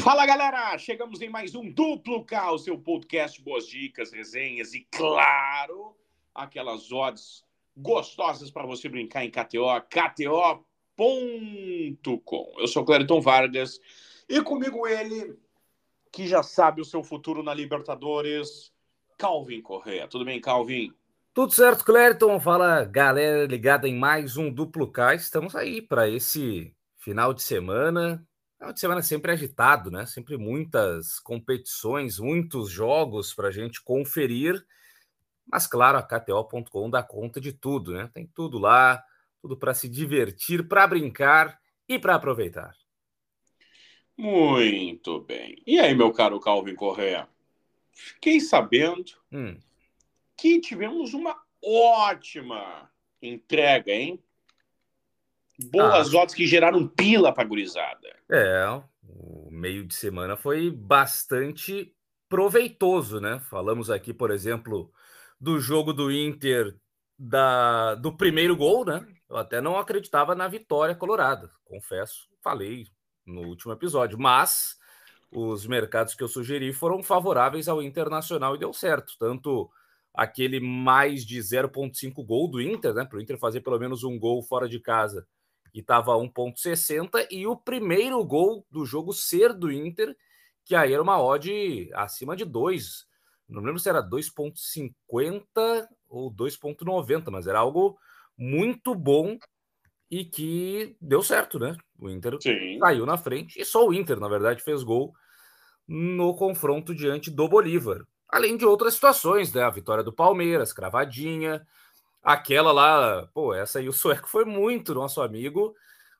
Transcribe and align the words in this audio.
Fala 0.00 0.24
galera, 0.24 0.78
chegamos 0.78 1.20
em 1.20 1.28
mais 1.28 1.56
um 1.56 1.68
Duplo 1.72 2.24
K, 2.24 2.52
o 2.52 2.58
seu 2.58 2.78
podcast, 2.78 3.42
boas 3.42 3.66
dicas, 3.66 4.12
resenhas 4.12 4.72
e, 4.72 4.86
claro, 4.92 5.96
aquelas 6.32 6.92
odds 6.92 7.44
gostosas 7.76 8.48
para 8.48 8.64
você 8.64 8.88
brincar 8.88 9.24
em 9.24 9.30
KTO, 9.30 9.66
KTO.com. 9.90 10.54
Eu 12.58 12.68
sou 12.68 12.84
Clériton 12.84 13.20
Vargas 13.20 13.80
e 14.28 14.40
comigo 14.40 14.86
ele, 14.86 15.36
que 16.12 16.28
já 16.28 16.44
sabe 16.44 16.80
o 16.80 16.84
seu 16.84 17.02
futuro 17.02 17.42
na 17.42 17.52
Libertadores, 17.52 18.72
Calvin 19.18 19.60
Correa. 19.60 20.06
Tudo 20.06 20.24
bem, 20.24 20.40
Calvin? 20.40 20.94
Tudo 21.34 21.52
certo, 21.52 21.84
Clériton. 21.84 22.38
Fala 22.38 22.84
galera 22.84 23.46
ligada 23.46 23.88
em 23.88 23.96
mais 23.96 24.36
um 24.36 24.48
Duplo 24.48 24.92
K. 24.92 25.16
Estamos 25.16 25.56
aí 25.56 25.82
para 25.82 26.08
esse 26.08 26.72
final 26.96 27.34
de 27.34 27.42
semana 27.42 28.24
Final 28.58 28.72
de 28.72 28.80
semana 28.80 29.02
sempre 29.02 29.30
agitado, 29.30 29.88
né? 29.88 30.04
Sempre 30.04 30.36
muitas 30.36 31.20
competições, 31.20 32.18
muitos 32.18 32.68
jogos 32.68 33.32
para 33.32 33.48
a 33.48 33.52
gente 33.52 33.80
conferir. 33.80 34.66
Mas, 35.46 35.66
claro, 35.66 35.96
a 35.96 36.02
KTO.com 36.02 36.90
dá 36.90 37.00
conta 37.00 37.40
de 37.40 37.52
tudo, 37.52 37.92
né? 37.92 38.10
Tem 38.12 38.26
tudo 38.26 38.58
lá, 38.58 39.00
tudo 39.40 39.56
para 39.56 39.72
se 39.74 39.88
divertir, 39.88 40.66
para 40.66 40.88
brincar 40.88 41.60
e 41.88 42.00
para 42.00 42.16
aproveitar. 42.16 42.74
Muito 44.16 45.20
bem. 45.20 45.62
E 45.64 45.78
aí, 45.78 45.94
meu 45.94 46.12
caro 46.12 46.40
Calvin 46.40 46.74
Correa? 46.74 47.28
Fiquei 47.92 48.40
sabendo 48.40 49.12
hum. 49.30 49.56
que 50.36 50.60
tivemos 50.60 51.14
uma 51.14 51.40
ótima 51.62 52.90
entrega, 53.22 53.92
hein? 53.92 54.20
Boas 55.58 56.14
ah. 56.14 56.18
odds 56.18 56.34
que 56.34 56.46
geraram 56.46 56.86
pila 56.86 57.32
para 57.32 57.48
gurizada. 57.48 58.16
É, 58.30 58.64
o 59.02 59.48
meio 59.50 59.86
de 59.86 59.94
semana 59.94 60.36
foi 60.36 60.70
bastante 60.70 61.94
proveitoso, 62.28 63.20
né? 63.20 63.40
Falamos 63.50 63.90
aqui, 63.90 64.12
por 64.12 64.30
exemplo, 64.30 64.92
do 65.40 65.58
jogo 65.58 65.92
do 65.92 66.12
Inter 66.12 66.76
da, 67.18 67.94
do 67.94 68.12
primeiro 68.12 68.56
gol, 68.56 68.84
né? 68.84 69.06
Eu 69.28 69.36
até 69.36 69.60
não 69.60 69.78
acreditava 69.78 70.34
na 70.34 70.48
vitória 70.48 70.94
colorada, 70.94 71.50
confesso, 71.64 72.28
falei 72.42 72.86
no 73.26 73.42
último 73.42 73.72
episódio, 73.72 74.18
mas 74.18 74.78
os 75.30 75.66
mercados 75.66 76.14
que 76.14 76.22
eu 76.22 76.28
sugeri 76.28 76.72
foram 76.72 77.02
favoráveis 77.02 77.68
ao 77.68 77.82
Internacional 77.82 78.54
e 78.54 78.58
deu 78.58 78.72
certo, 78.72 79.12
tanto 79.18 79.70
aquele 80.14 80.58
mais 80.58 81.24
de 81.26 81.38
0.5 81.38 82.24
gol 82.24 82.48
do 82.48 82.60
Inter, 82.60 82.94
né, 82.94 83.04
para 83.04 83.18
o 83.18 83.20
Inter 83.20 83.38
fazer 83.38 83.60
pelo 83.60 83.78
menos 83.78 84.02
um 84.02 84.18
gol 84.18 84.42
fora 84.42 84.68
de 84.68 84.80
casa, 84.80 85.26
que 85.72 85.80
estava 85.80 86.16
1,60, 86.16 87.26
e 87.30 87.46
o 87.46 87.56
primeiro 87.56 88.24
gol 88.24 88.66
do 88.70 88.84
jogo 88.84 89.12
ser 89.12 89.52
do 89.52 89.70
Inter, 89.70 90.16
que 90.64 90.74
aí 90.74 90.92
era 90.92 91.02
uma 91.02 91.20
odd 91.22 91.90
acima 91.94 92.36
de 92.36 92.44
2. 92.44 93.06
Não 93.48 93.62
lembro 93.62 93.78
se 93.78 93.88
era 93.88 94.02
2,50 94.02 95.88
ou 96.08 96.30
2,90, 96.30 97.30
mas 97.30 97.46
era 97.46 97.58
algo 97.58 97.98
muito 98.36 98.94
bom 98.94 99.38
e 100.10 100.24
que 100.24 100.96
deu 101.00 101.22
certo, 101.22 101.58
né? 101.58 101.76
O 101.98 102.08
Inter 102.08 102.36
Sim. 102.40 102.78
saiu 102.78 103.04
na 103.04 103.16
frente, 103.16 103.60
e 103.60 103.64
só 103.64 103.86
o 103.86 103.92
Inter, 103.92 104.18
na 104.18 104.28
verdade, 104.28 104.62
fez 104.62 104.82
gol 104.82 105.12
no 105.86 106.34
confronto 106.34 106.94
diante 106.94 107.30
do 107.30 107.48
Bolívar. 107.48 108.04
Além 108.28 108.56
de 108.56 108.66
outras 108.66 108.94
situações, 108.94 109.52
né? 109.52 109.62
A 109.62 109.70
vitória 109.70 110.04
do 110.04 110.12
Palmeiras, 110.12 110.72
cravadinha, 110.72 111.66
Aquela 112.28 112.72
lá, 112.72 113.26
pô, 113.32 113.54
essa 113.54 113.78
aí 113.78 113.88
o 113.88 113.92
Sueco 113.92 114.28
foi 114.28 114.44
muito 114.44 114.94
nosso 114.94 115.22
amigo 115.22 115.74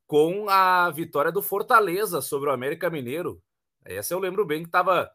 com 0.06 0.48
a 0.48 0.91
vitória 0.91 1.31
do 1.31 1.42
Fortaleza 1.42 2.23
sobre 2.23 2.48
o 2.48 2.53
América 2.55 2.89
Mineiro. 2.89 3.42
Essa 3.84 4.14
eu 4.14 4.19
lembro 4.19 4.47
bem 4.47 4.62
que 4.62 4.69
estava 4.70 5.11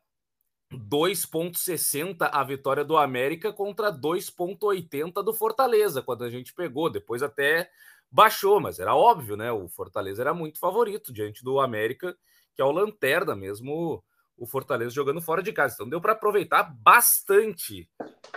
2,60 0.72 2.30
a 2.32 2.44
vitória 2.44 2.86
do 2.86 2.96
América 2.96 3.52
contra 3.52 3.92
2,80 3.92 5.24
do 5.24 5.34
Fortaleza, 5.34 6.04
quando 6.04 6.26
a 6.26 6.30
gente 6.30 6.54
pegou. 6.54 6.92
Depois 6.92 7.24
até 7.24 7.72
baixou, 8.12 8.60
mas 8.60 8.78
era 8.78 8.96
óbvio, 8.96 9.36
né? 9.36 9.52
O 9.52 9.68
Fortaleza 9.68 10.22
era 10.22 10.32
muito 10.32 10.60
favorito 10.60 11.12
diante 11.12 11.44
do 11.44 11.60
América, 11.60 12.16
que 12.54 12.62
é 12.62 12.66
o 12.66 12.72
lanterna 12.72 13.36
mesmo 13.36 14.04
o 14.38 14.46
Fortaleza 14.46 14.92
jogando 14.92 15.22
fora 15.22 15.42
de 15.42 15.54
casa. 15.54 15.76
Então 15.76 15.90
deu 15.90 16.02
para 16.02 16.14
aproveitar 16.14 16.64
bastante 16.64 17.90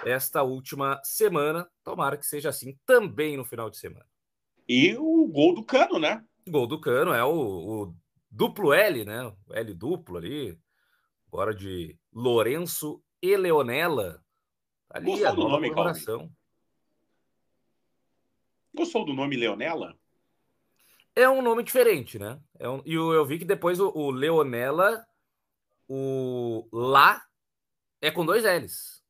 esta 0.05 0.43
última 0.43 1.01
semana. 1.03 1.69
Tomara 1.83 2.17
que 2.17 2.27
seja 2.27 2.51
assim 2.51 2.79
também 2.84 3.37
no 3.37 3.45
final 3.45 3.71
de 3.71 3.79
semana. 3.79 4.06
E 4.69 4.97
o 4.97 5.27
gol 5.29 5.55
do 5.55 5.65
Cano, 5.65 5.99
né? 5.99 6.25
Gol 6.49 6.67
do 6.67 6.81
Cano 6.81 7.12
é 7.12 7.25
o, 7.25 7.31
o 7.31 7.95
duplo 8.31 8.73
L, 8.73 9.05
né? 9.05 9.27
O 9.47 9.55
L 9.55 9.75
duplo 9.75 10.17
ali. 10.17 10.59
Agora 11.29 11.55
de 11.55 11.99
Lourenço 12.12 13.03
e 13.21 13.37
Leonela. 13.37 14.23
Ali 14.89 15.06
Gostou 15.06 15.29
a 15.29 15.33
do 15.33 15.49
nome, 15.49 15.69
comemoração. 15.69 16.31
Gostou 18.75 19.05
do 19.05 19.15
nome 19.15 19.37
Leonela? 19.37 19.97
É 21.15 21.29
um 21.29 21.41
nome 21.41 21.62
diferente, 21.62 22.19
né? 22.19 22.39
É 22.59 22.69
um, 22.69 22.83
e 22.85 22.95
eu, 22.95 23.12
eu 23.12 23.25
vi 23.25 23.39
que 23.39 23.45
depois 23.45 23.81
o, 23.81 23.91
o 23.95 24.11
Leonela 24.11 25.05
o 25.89 26.69
lá 26.73 27.25
é 28.01 28.11
com 28.11 28.25
dois 28.25 28.45
L's. 28.45 29.03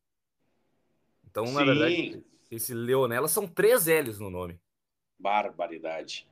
Então, 1.25 1.45
Sim. 1.47 1.53
na 1.53 1.63
verdade, 1.63 2.25
esse 2.49 2.73
Leonela 2.73 3.27
são 3.27 3.47
três 3.47 3.87
L's 3.87 4.19
no 4.19 4.29
nome. 4.29 4.59
Barbaridade. 5.19 6.27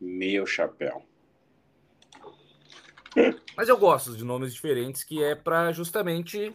Meu 0.00 0.46
chapéu. 0.46 1.06
Mas 3.56 3.68
eu 3.68 3.76
gosto 3.76 4.16
de 4.16 4.24
nomes 4.24 4.54
diferentes, 4.54 5.04
que 5.04 5.22
é 5.22 5.34
para 5.34 5.72
justamente 5.72 6.54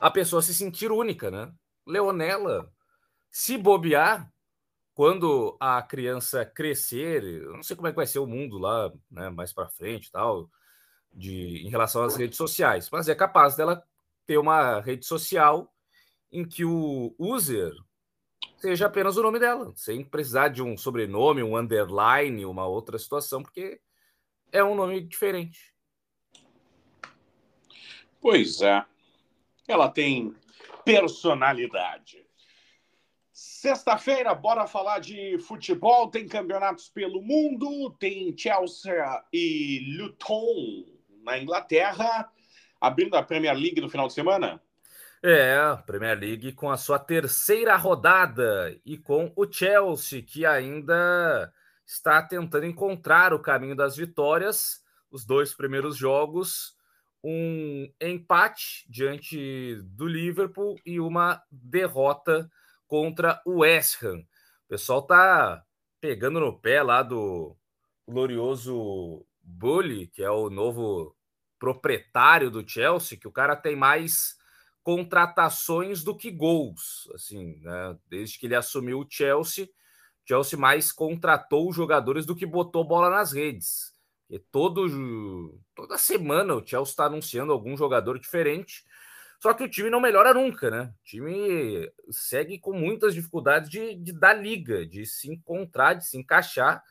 a 0.00 0.10
pessoa 0.10 0.40
se 0.40 0.54
sentir 0.54 0.90
única, 0.90 1.30
né? 1.30 1.52
Leonela, 1.86 2.72
se 3.30 3.58
bobear, 3.58 4.32
quando 4.94 5.56
a 5.58 5.82
criança 5.82 6.44
crescer, 6.44 7.24
eu 7.24 7.54
não 7.54 7.62
sei 7.62 7.74
como 7.74 7.88
é 7.88 7.90
que 7.90 7.96
vai 7.96 8.06
ser 8.06 8.18
o 8.18 8.26
mundo 8.26 8.58
lá, 8.58 8.92
né, 9.10 9.30
mais 9.30 9.52
para 9.52 9.68
frente, 9.68 10.10
tal 10.10 10.50
de, 11.12 11.66
em 11.66 11.68
relação 11.68 12.02
às 12.02 12.16
redes 12.16 12.36
sociais, 12.36 12.88
mas 12.90 13.08
é 13.08 13.14
capaz 13.14 13.54
dela 13.56 13.84
ter 14.26 14.38
uma 14.38 14.80
rede 14.80 15.04
social 15.04 15.72
em 16.30 16.46
que 16.46 16.64
o 16.64 17.14
user 17.18 17.72
seja 18.56 18.86
apenas 18.86 19.16
o 19.16 19.22
nome 19.22 19.38
dela, 19.38 19.72
sem 19.76 20.04
precisar 20.04 20.48
de 20.48 20.62
um 20.62 20.76
sobrenome, 20.76 21.42
um 21.42 21.56
underline, 21.56 22.46
uma 22.46 22.66
outra 22.66 22.98
situação, 22.98 23.42
porque 23.42 23.80
é 24.50 24.62
um 24.62 24.74
nome 24.74 25.00
diferente. 25.00 25.74
Pois 28.20 28.62
é. 28.62 28.84
Ela 29.66 29.90
tem 29.90 30.34
personalidade. 30.84 32.24
Sexta-feira, 33.32 34.34
bora 34.34 34.66
falar 34.66 35.00
de 35.00 35.38
futebol. 35.38 36.08
Tem 36.08 36.28
campeonatos 36.28 36.88
pelo 36.88 37.20
mundo, 37.20 37.90
tem 37.98 38.36
Chelsea 38.36 39.24
e 39.32 39.96
Luton 39.98 40.91
na 41.22 41.38
Inglaterra, 41.38 42.30
abrindo 42.80 43.16
a 43.16 43.22
Premier 43.22 43.54
League 43.54 43.80
no 43.80 43.88
final 43.88 44.06
de 44.06 44.14
semana? 44.14 44.60
É, 45.22 45.56
Premier 45.86 46.18
League 46.18 46.52
com 46.52 46.68
a 46.68 46.76
sua 46.76 46.98
terceira 46.98 47.76
rodada 47.76 48.76
e 48.84 48.98
com 48.98 49.32
o 49.36 49.50
Chelsea, 49.50 50.20
que 50.20 50.44
ainda 50.44 51.52
está 51.86 52.20
tentando 52.20 52.66
encontrar 52.66 53.32
o 53.32 53.38
caminho 53.38 53.76
das 53.76 53.96
vitórias. 53.96 54.82
Os 55.10 55.24
dois 55.24 55.54
primeiros 55.54 55.96
jogos, 55.96 56.74
um 57.22 57.88
empate 58.00 58.84
diante 58.88 59.76
do 59.84 60.06
Liverpool 60.06 60.74
e 60.84 60.98
uma 60.98 61.40
derrota 61.50 62.50
contra 62.88 63.40
o 63.46 63.60
West 63.60 64.02
Ham. 64.02 64.18
O 64.64 64.68
pessoal 64.68 65.02
tá 65.02 65.62
pegando 66.00 66.40
no 66.40 66.58
pé 66.58 66.82
lá 66.82 67.02
do 67.02 67.56
glorioso 68.08 69.24
Bully, 69.52 70.08
que 70.08 70.22
é 70.22 70.30
o 70.30 70.50
novo 70.50 71.16
proprietário 71.58 72.50
do 72.50 72.68
Chelsea, 72.68 73.18
que 73.18 73.28
o 73.28 73.32
cara 73.32 73.54
tem 73.54 73.76
mais 73.76 74.36
contratações 74.82 76.02
do 76.02 76.16
que 76.16 76.30
gols, 76.30 77.08
assim, 77.14 77.60
né? 77.60 77.96
Desde 78.08 78.38
que 78.38 78.46
ele 78.46 78.56
assumiu 78.56 79.00
o 79.00 79.06
Chelsea, 79.08 79.68
Chelsea 80.24 80.58
mais 80.58 80.90
contratou 80.90 81.72
jogadores 81.72 82.26
do 82.26 82.34
que 82.34 82.46
botou 82.46 82.84
bola 82.84 83.10
nas 83.10 83.32
redes. 83.32 83.92
E 84.28 84.38
todo, 84.38 85.60
toda 85.74 85.98
semana 85.98 86.54
o 86.54 86.66
Chelsea 86.66 86.90
está 86.90 87.04
anunciando 87.04 87.52
algum 87.52 87.76
jogador 87.76 88.18
diferente. 88.18 88.82
Só 89.40 89.52
que 89.52 89.64
o 89.64 89.68
time 89.68 89.90
não 89.90 90.00
melhora 90.00 90.32
nunca, 90.32 90.70
né? 90.70 90.94
O 91.00 91.04
time 91.04 91.92
segue 92.10 92.58
com 92.58 92.72
muitas 92.72 93.14
dificuldades 93.14 93.68
de, 93.68 93.94
de 93.96 94.12
dar 94.12 94.34
liga, 94.34 94.86
de 94.86 95.04
se 95.04 95.30
encontrar, 95.30 95.94
de 95.94 96.06
se 96.06 96.16
encaixar 96.16 96.82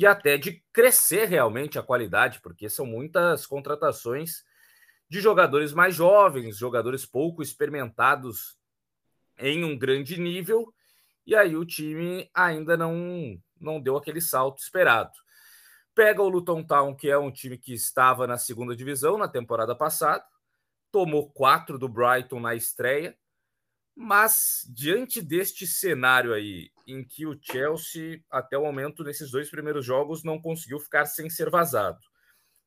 e 0.00 0.06
até 0.06 0.38
de 0.38 0.64
crescer 0.72 1.26
realmente 1.26 1.78
a 1.78 1.82
qualidade, 1.82 2.40
porque 2.40 2.70
são 2.70 2.86
muitas 2.86 3.46
contratações 3.46 4.42
de 5.10 5.20
jogadores 5.20 5.74
mais 5.74 5.94
jovens, 5.94 6.56
jogadores 6.56 7.04
pouco 7.04 7.42
experimentados 7.42 8.56
em 9.36 9.62
um 9.62 9.76
grande 9.76 10.18
nível, 10.18 10.72
e 11.26 11.36
aí 11.36 11.54
o 11.54 11.66
time 11.66 12.30
ainda 12.32 12.78
não, 12.78 13.38
não 13.60 13.78
deu 13.78 13.94
aquele 13.94 14.22
salto 14.22 14.62
esperado. 14.62 15.12
pega 15.94 16.22
o 16.22 16.30
Luton 16.30 16.64
Town, 16.64 16.96
que 16.96 17.10
é 17.10 17.18
um 17.18 17.30
time 17.30 17.58
que 17.58 17.74
estava 17.74 18.26
na 18.26 18.38
segunda 18.38 18.74
divisão 18.74 19.18
na 19.18 19.28
temporada 19.28 19.76
passada, 19.76 20.24
tomou 20.90 21.30
quatro 21.30 21.78
do 21.78 21.90
Brighton 21.90 22.40
na 22.40 22.54
estreia, 22.54 23.14
mas 24.02 24.66
diante 24.66 25.20
deste 25.20 25.66
cenário 25.66 26.32
aí, 26.32 26.70
em 26.86 27.04
que 27.04 27.26
o 27.26 27.38
Chelsea, 27.38 28.24
até 28.30 28.56
o 28.56 28.62
momento, 28.62 29.04
nesses 29.04 29.30
dois 29.30 29.50
primeiros 29.50 29.84
jogos, 29.84 30.24
não 30.24 30.40
conseguiu 30.40 30.80
ficar 30.80 31.04
sem 31.04 31.28
ser 31.28 31.50
vazado. 31.50 31.98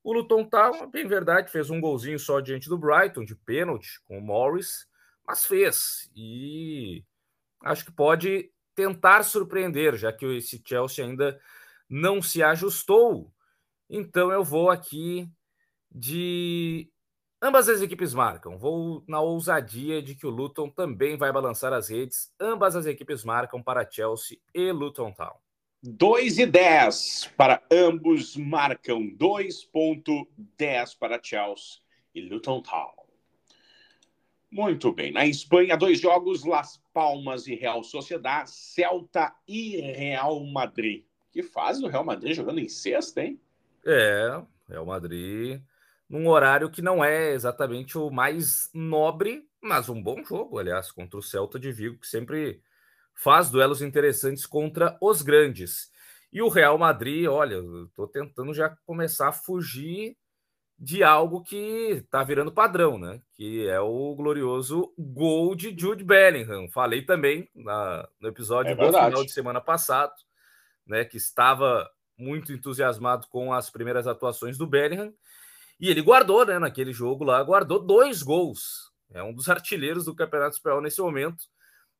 O 0.03 0.13
Luton 0.13 0.47
Town, 0.47 0.91
bem 0.91 1.07
verdade, 1.07 1.49
fez 1.49 1.71
um 1.71 1.81
golzinho 1.81 2.19
só 2.19 2.39
diante 2.39 2.69
do 2.69 2.77
Brighton, 2.77 3.25
de 3.25 3.35
pênalti, 3.35 3.99
com 4.05 4.19
o 4.19 4.21
Morris, 4.21 4.85
mas 5.25 5.43
fez. 5.43 6.07
E 6.15 7.03
acho 7.63 7.83
que 7.83 7.91
pode 7.91 8.51
tentar 8.75 9.23
surpreender, 9.23 9.95
já 9.95 10.13
que 10.13 10.37
esse 10.37 10.61
Chelsea 10.63 11.03
ainda 11.03 11.41
não 11.89 12.21
se 12.21 12.43
ajustou. 12.43 13.33
Então 13.89 14.31
eu 14.31 14.43
vou 14.43 14.69
aqui 14.69 15.27
de 15.91 16.92
Ambas 17.45 17.67
as 17.67 17.81
equipes 17.81 18.13
marcam. 18.13 18.57
Vou 18.57 19.03
na 19.05 19.19
ousadia 19.19 20.01
de 20.01 20.15
que 20.15 20.25
o 20.25 20.29
Luton 20.29 20.69
também 20.69 21.17
vai 21.17 21.29
balançar 21.29 21.73
as 21.73 21.89
redes. 21.89 22.33
Ambas 22.39 22.73
as 22.73 22.85
equipes 22.85 23.25
marcam 23.25 23.61
para 23.61 23.85
Chelsea 23.85 24.37
e 24.55 24.71
Luton 24.71 25.11
Town. 25.11 25.35
2 25.83 26.39
e 26.39 26.45
10 26.45 27.33
para 27.35 27.61
ambos 27.69 28.37
marcam. 28.37 29.01
2.10 29.17 30.97
para 30.97 31.19
Chelsea 31.21 31.81
e 32.15 32.21
Luton 32.21 32.61
Town. 32.61 32.93
Muito 34.49 34.93
bem. 34.93 35.11
Na 35.11 35.25
Espanha, 35.25 35.75
dois 35.75 35.99
jogos: 35.99 36.45
Las 36.45 36.81
Palmas 36.93 37.45
e 37.45 37.55
Real 37.55 37.83
Sociedad, 37.83 38.47
Celta 38.47 39.35
e 39.45 39.81
Real 39.81 40.39
Madrid. 40.45 41.03
Que 41.29 41.43
faz 41.43 41.83
o 41.83 41.87
Real 41.87 42.05
Madrid 42.05 42.37
jogando 42.37 42.59
em 42.61 42.69
sexta, 42.69 43.21
hein? 43.21 43.37
É, 43.85 44.41
Real 44.69 44.85
Madrid 44.85 45.61
num 46.13 46.27
horário 46.27 46.69
que 46.69 46.79
não 46.79 47.03
é 47.03 47.31
exatamente 47.31 47.97
o 47.97 48.11
mais 48.11 48.69
nobre, 48.71 49.49
mas 49.59 49.89
um 49.89 49.99
bom 49.99 50.23
jogo, 50.23 50.59
aliás, 50.59 50.91
contra 50.91 51.17
o 51.17 51.23
Celta 51.23 51.59
de 51.59 51.71
Vigo, 51.71 51.97
que 51.97 52.05
sempre 52.05 52.61
faz 53.15 53.49
duelos 53.49 53.81
interessantes 53.81 54.45
contra 54.45 54.95
os 55.01 55.23
grandes. 55.23 55.91
E 56.31 56.39
o 56.39 56.49
Real 56.49 56.77
Madrid, 56.77 57.25
olha, 57.27 57.63
estou 57.87 58.07
tentando 58.07 58.53
já 58.53 58.69
começar 58.85 59.29
a 59.29 59.31
fugir 59.31 60.15
de 60.77 61.03
algo 61.03 61.41
que 61.41 62.03
está 62.05 62.23
virando 62.23 62.51
padrão, 62.51 62.99
né? 62.99 63.19
Que 63.33 63.67
é 63.67 63.79
o 63.79 64.13
glorioso 64.13 64.93
gol 64.95 65.55
de 65.55 65.75
Jude 65.75 66.03
Bellingham. 66.03 66.69
Falei 66.69 67.01
também 67.01 67.49
na, 67.55 68.07
no 68.19 68.27
episódio 68.27 68.73
é 68.73 68.75
do 68.75 68.85
final 68.85 69.25
de 69.25 69.31
semana 69.31 69.59
passado, 69.59 70.13
né? 70.85 71.05
Que 71.05 71.17
estava 71.17 71.89
muito 72.15 72.53
entusiasmado 72.53 73.25
com 73.29 73.51
as 73.51 73.71
primeiras 73.71 74.05
atuações 74.05 74.59
do 74.59 74.67
Bellingham 74.67 75.11
e 75.83 75.89
ele 75.89 76.01
guardou, 76.01 76.45
né, 76.45 76.57
naquele 76.57 76.93
jogo 76.93 77.25
lá, 77.25 77.43
guardou 77.43 77.77
dois 77.77 78.23
gols. 78.23 78.89
É 79.11 79.21
um 79.21 79.33
dos 79.33 79.49
artilheiros 79.49 80.05
do 80.05 80.15
Campeonato 80.15 80.55
Espanhol 80.55 80.79
nesse 80.79 81.01
momento. 81.01 81.43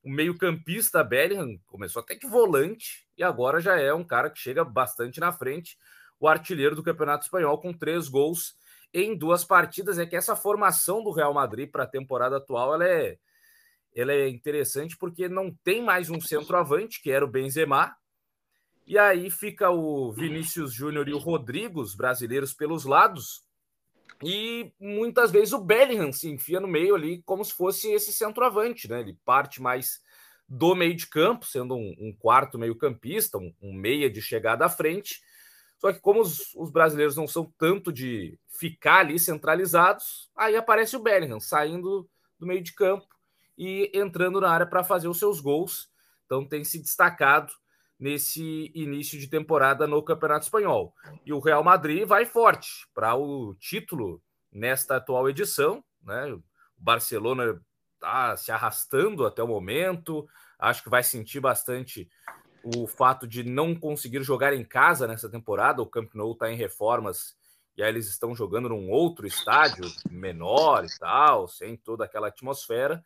O 0.01 0.09
meio-campista 0.09 1.03
Bellingham 1.03 1.59
começou 1.65 2.01
até 2.01 2.15
de 2.15 2.25
volante 2.25 3.05
e 3.17 3.23
agora 3.23 3.59
já 3.59 3.77
é 3.77 3.93
um 3.93 4.05
cara 4.05 4.29
que 4.29 4.39
chega 4.39 4.63
bastante 4.63 5.19
na 5.19 5.33
frente. 5.33 5.77
O 6.17 6.29
artilheiro 6.29 6.77
do 6.77 6.81
Campeonato 6.81 7.25
Espanhol 7.25 7.57
com 7.57 7.73
três 7.73 8.07
gols 8.07 8.55
em 8.93 9.17
duas 9.17 9.43
partidas. 9.43 9.99
É 9.99 10.05
que 10.05 10.15
essa 10.15 10.33
formação 10.33 11.03
do 11.03 11.11
Real 11.11 11.33
Madrid 11.33 11.69
para 11.69 11.83
a 11.83 11.87
temporada 11.87 12.37
atual 12.37 12.75
ela 12.75 12.87
é, 12.87 13.17
ela 13.93 14.13
é 14.13 14.29
interessante 14.29 14.95
porque 14.97 15.27
não 15.27 15.53
tem 15.61 15.83
mais 15.83 16.09
um 16.09 16.21
centroavante, 16.21 17.01
que 17.01 17.11
era 17.11 17.25
o 17.25 17.29
Benzema. 17.29 17.93
E 18.87 18.97
aí 18.97 19.29
fica 19.29 19.71
o 19.71 20.09
Vinícius 20.13 20.73
Júnior 20.73 21.09
e 21.09 21.13
o 21.13 21.17
Rodrigo, 21.17 21.81
os 21.81 21.93
brasileiros, 21.93 22.53
pelos 22.53 22.85
lados. 22.85 23.43
E 24.25 24.71
muitas 24.79 25.31
vezes 25.31 25.53
o 25.53 25.59
Bellingham 25.59 26.11
se 26.11 26.29
enfia 26.29 26.59
no 26.59 26.67
meio 26.67 26.95
ali 26.95 27.21
como 27.23 27.43
se 27.43 27.53
fosse 27.53 27.91
esse 27.91 28.13
centroavante, 28.13 28.87
né? 28.87 29.01
Ele 29.01 29.17
parte 29.25 29.61
mais 29.61 30.01
do 30.47 30.75
meio 30.75 30.95
de 30.95 31.07
campo, 31.07 31.45
sendo 31.45 31.75
um, 31.75 31.95
um 31.99 32.13
quarto 32.13 32.59
meio-campista, 32.59 33.37
um, 33.37 33.53
um, 33.61 33.73
meia 33.73 34.09
de 34.09 34.21
chegada 34.21 34.65
à 34.65 34.69
frente. 34.69 35.21
Só 35.79 35.91
que, 35.91 35.99
como 35.99 36.21
os, 36.21 36.53
os, 36.55 36.69
brasileiros 36.69 37.15
não 37.15 37.27
são 37.27 37.51
tanto 37.57 37.91
de 37.91 38.37
ficar 38.47 38.99
ali 38.99 39.19
centralizados, 39.19 40.29
aí 40.35 40.55
aparece 40.55 40.95
o 40.95 41.01
Bellingham 41.01 41.39
saindo 41.39 42.09
do 42.39 42.45
meio 42.45 42.61
de 42.61 42.73
campo 42.73 43.07
e 43.57 43.91
entrando 43.93 44.39
na 44.39 44.49
área 44.49 44.65
para 44.65 44.83
fazer 44.83 45.07
os 45.07 45.19
seus 45.19 45.39
gols. 45.39 45.89
Então, 46.25 46.45
tem 46.45 46.63
se 46.63 46.79
destacado 46.79 47.53
nesse 48.03 48.69
início 48.75 49.17
de 49.17 49.29
temporada 49.29 49.87
no 49.87 50.03
Campeonato 50.03 50.43
Espanhol. 50.43 50.93
E 51.25 51.31
o 51.31 51.39
Real 51.39 51.63
Madrid 51.63 52.05
vai 52.05 52.25
forte 52.25 52.85
para 52.93 53.15
o 53.15 53.55
título 53.55 54.21
nesta 54.51 54.97
atual 54.97 55.29
edição, 55.29 55.81
né? 56.03 56.33
O 56.33 56.43
Barcelona 56.77 57.57
está 57.93 58.35
se 58.35 58.51
arrastando 58.51 59.25
até 59.25 59.41
o 59.41 59.47
momento, 59.47 60.27
acho 60.59 60.83
que 60.83 60.89
vai 60.89 61.01
sentir 61.01 61.39
bastante 61.39 62.09
o 62.61 62.85
fato 62.87 63.25
de 63.25 63.41
não 63.41 63.73
conseguir 63.73 64.21
jogar 64.21 64.53
em 64.53 64.65
casa 64.65 65.07
nessa 65.07 65.29
temporada. 65.29 65.81
O 65.81 65.87
Camp 65.87 66.13
Nou 66.13 66.33
está 66.33 66.51
em 66.51 66.57
reformas 66.57 67.37
e 67.77 67.81
aí 67.81 67.87
eles 67.87 68.09
estão 68.09 68.35
jogando 68.35 68.67
num 68.67 68.89
outro 68.89 69.25
estádio 69.25 69.85
menor 70.11 70.83
e 70.83 70.99
tal, 70.99 71.47
sem 71.47 71.77
toda 71.77 72.03
aquela 72.03 72.27
atmosfera. 72.27 73.01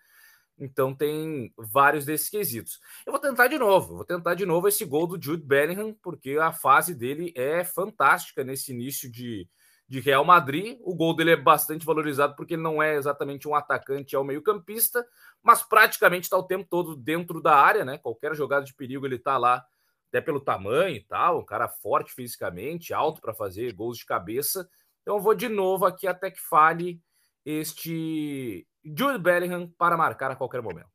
Então 0.60 0.94
tem 0.94 1.54
vários 1.56 2.06
desses 2.06 2.30
quesitos. 2.30 2.80
Eu 3.06 3.12
vou 3.12 3.22
tentar 3.22 3.48
de 3.48 3.58
novo, 3.58 3.96
vou 3.96 4.06
tentar 4.06 4.34
de 4.34 4.46
novo 4.46 4.68
esse 4.68 4.84
gol 4.86 5.06
do 5.06 5.22
Jude 5.22 5.44
Bellingham, 5.44 5.96
porque 6.02 6.38
a 6.38 6.52
fase 6.52 6.96
dele 6.96 7.32
é 7.36 7.64
fantástica 7.64 8.44
nesse 8.44 8.72
início 8.72 9.12
de, 9.12 9.48
de 9.88 10.00
Real 10.00 10.26
Madrid. 10.26 10.80
O 10.82 10.96
gol 10.96 11.16
dele 11.16 11.32
é 11.32 11.36
bastante 11.36 11.86
valorizado 11.86 12.36
porque 12.36 12.56
ele 12.56 12.64
não 12.64 12.82
é 12.82 12.96
exatamente 12.96 13.48
um 13.48 13.54
atacante, 13.54 14.16
é 14.16 14.20
um 14.20 14.24
meio-campista, 14.24 15.06
mas 15.44 15.62
praticamente 15.62 16.24
está 16.24 16.38
o 16.38 16.48
tempo 16.48 16.68
todo 16.70 16.96
dentro 16.96 17.40
da 17.42 17.56
área, 17.56 17.86
né? 17.86 18.00
Qualquer 18.00 18.36
jogada 18.36 18.66
de 18.66 18.74
perigo 18.74 19.06
ele 19.06 19.16
está 19.16 19.38
lá, 19.38 19.64
até 20.10 20.22
pelo 20.22 20.40
tamanho 20.40 20.96
e 20.96 21.04
tal, 21.04 21.40
um 21.40 21.46
cara 21.46 21.68
forte 21.68 22.14
fisicamente, 22.14 22.94
alto 22.94 23.22
para 23.22 23.34
fazer 23.34 23.74
gols 23.74 23.98
de 24.00 24.06
cabeça. 24.06 24.68
Então 25.02 25.18
eu 25.18 25.22
vou 25.22 25.36
de 25.36 25.48
novo 25.48 25.86
aqui 25.86 26.08
até 26.08 26.32
que 26.32 26.42
fale 26.42 27.00
este 27.46 28.68
Jude 28.96 29.20
Bellingham 29.20 29.68
para 29.78 29.98
marcar 29.98 30.32
a 30.32 30.36
qualquer 30.36 30.62
momento. 30.62 30.88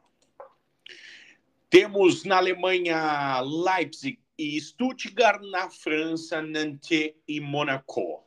Temos 1.71 2.25
na 2.25 2.39
Alemanha 2.39 3.41
Leipzig 3.41 4.19
e 4.39 4.61
Stuttgart, 4.61 5.43
na 5.43 5.69
França 5.69 6.41
Nantes 6.41 7.15
e 7.27 7.41
Monaco. 7.41 8.25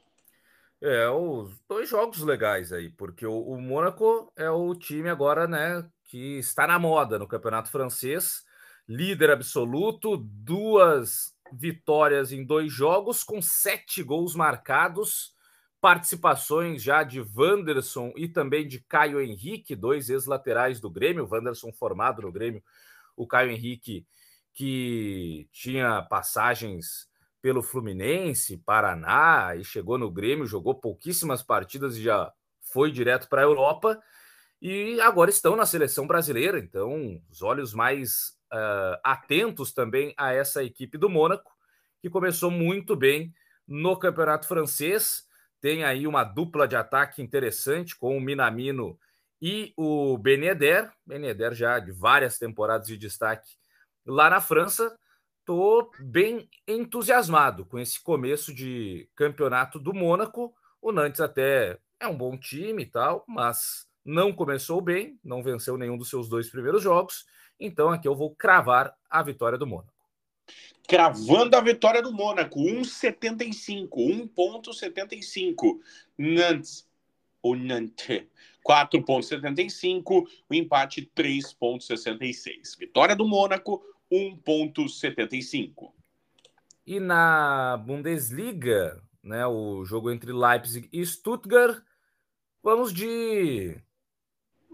É, 0.79 1.09
os 1.09 1.59
dois 1.67 1.89
jogos 1.89 2.21
legais 2.21 2.71
aí, 2.73 2.89
porque 2.89 3.25
o, 3.25 3.39
o 3.39 3.61
Mônaco 3.61 4.31
é 4.35 4.49
o 4.49 4.73
time 4.73 5.09
agora, 5.09 5.47
né, 5.47 5.87
que 6.11 6.39
está 6.39 6.67
na 6.67 6.77
moda 6.77 7.17
no 7.17 7.25
campeonato 7.25 7.71
francês, 7.71 8.43
líder 8.85 9.31
absoluto, 9.31 10.17
duas 10.17 11.33
vitórias 11.53 12.33
em 12.33 12.45
dois 12.45 12.69
jogos, 12.69 13.23
com 13.23 13.41
sete 13.41 14.03
gols 14.03 14.35
marcados, 14.35 15.33
participações 15.79 16.83
já 16.83 17.03
de 17.03 17.21
Wanderson 17.21 18.11
e 18.17 18.27
também 18.27 18.67
de 18.67 18.81
Caio 18.81 19.21
Henrique, 19.21 19.73
dois 19.73 20.09
ex-laterais 20.09 20.81
do 20.81 20.89
Grêmio, 20.89 21.29
Wanderson 21.31 21.71
formado 21.71 22.21
no 22.21 22.31
Grêmio, 22.31 22.61
o 23.15 23.25
Caio 23.25 23.49
Henrique 23.49 24.05
que 24.51 25.47
tinha 25.49 26.01
passagens 26.01 27.07
pelo 27.41 27.63
Fluminense, 27.63 28.57
Paraná 28.57 29.55
e 29.55 29.63
chegou 29.63 29.97
no 29.97 30.11
Grêmio, 30.11 30.45
jogou 30.45 30.75
pouquíssimas 30.75 31.41
partidas 31.41 31.95
e 31.95 32.03
já 32.03 32.33
foi 32.59 32.91
direto 32.91 33.29
para 33.29 33.39
a 33.39 33.45
Europa 33.45 33.97
e 34.61 35.01
agora 35.01 35.31
estão 35.31 35.55
na 35.55 35.65
seleção 35.65 36.05
brasileira, 36.05 36.59
então 36.59 37.19
os 37.31 37.41
olhos 37.41 37.73
mais 37.73 38.37
uh, 38.53 38.99
atentos 39.03 39.73
também 39.73 40.13
a 40.15 40.33
essa 40.33 40.63
equipe 40.63 40.99
do 40.99 41.09
Mônaco, 41.09 41.51
que 41.99 42.09
começou 42.09 42.51
muito 42.51 42.95
bem 42.95 43.33
no 43.67 43.97
campeonato 43.97 44.47
francês. 44.47 45.23
Tem 45.59 45.83
aí 45.83 46.05
uma 46.05 46.23
dupla 46.23 46.67
de 46.67 46.75
ataque 46.75 47.21
interessante 47.21 47.97
com 47.97 48.15
o 48.15 48.21
Minamino 48.21 48.99
e 49.41 49.73
o 49.75 50.17
Beneder. 50.17 50.91
Beneder 51.05 51.55
já 51.55 51.79
de 51.79 51.91
várias 51.91 52.37
temporadas 52.37 52.87
de 52.87 52.97
destaque 52.97 53.49
lá 54.05 54.29
na 54.29 54.41
França. 54.41 54.95
Estou 55.39 55.91
bem 55.99 56.47
entusiasmado 56.67 57.65
com 57.65 57.79
esse 57.79 58.01
começo 58.01 58.53
de 58.53 59.09
campeonato 59.15 59.79
do 59.79 59.93
Mônaco. 59.93 60.53
O 60.79 60.91
Nantes 60.91 61.19
até 61.19 61.79
é 61.99 62.07
um 62.07 62.15
bom 62.15 62.37
time 62.37 62.83
e 62.83 62.85
tal, 62.85 63.23
mas 63.27 63.87
não 64.03 64.33
começou 64.33 64.81
bem, 64.81 65.19
não 65.23 65.43
venceu 65.43 65.77
nenhum 65.77 65.97
dos 65.97 66.09
seus 66.09 66.27
dois 66.27 66.49
primeiros 66.49 66.83
jogos. 66.83 67.25
Então 67.59 67.89
aqui 67.89 68.07
eu 68.07 68.15
vou 68.15 68.35
cravar 68.35 68.95
a 69.09 69.21
vitória 69.21 69.57
do 69.57 69.67
Mônaco. 69.67 69.93
Cravando 70.87 71.55
a 71.55 71.61
vitória 71.61 72.01
do 72.01 72.11
Mônaco, 72.11 72.59
1,75, 72.59 73.89
1,75. 74.35 75.79
Nantes 76.17 76.89
o 77.41 77.55
Nantes. 77.55 78.23
4,75, 78.67 80.27
o 80.47 80.53
empate 80.53 81.11
3,66. 81.15 82.77
Vitória 82.77 83.15
do 83.15 83.27
Mônaco, 83.27 83.83
1,75. 84.11 85.91
E 86.85 86.99
na 86.99 87.77
Bundesliga, 87.77 89.01
né, 89.23 89.45
o 89.47 89.83
jogo 89.83 90.11
entre 90.11 90.31
Leipzig 90.31 90.87
e 90.93 91.03
Stuttgart, 91.03 91.83
vamos 92.61 92.93
de 92.93 93.81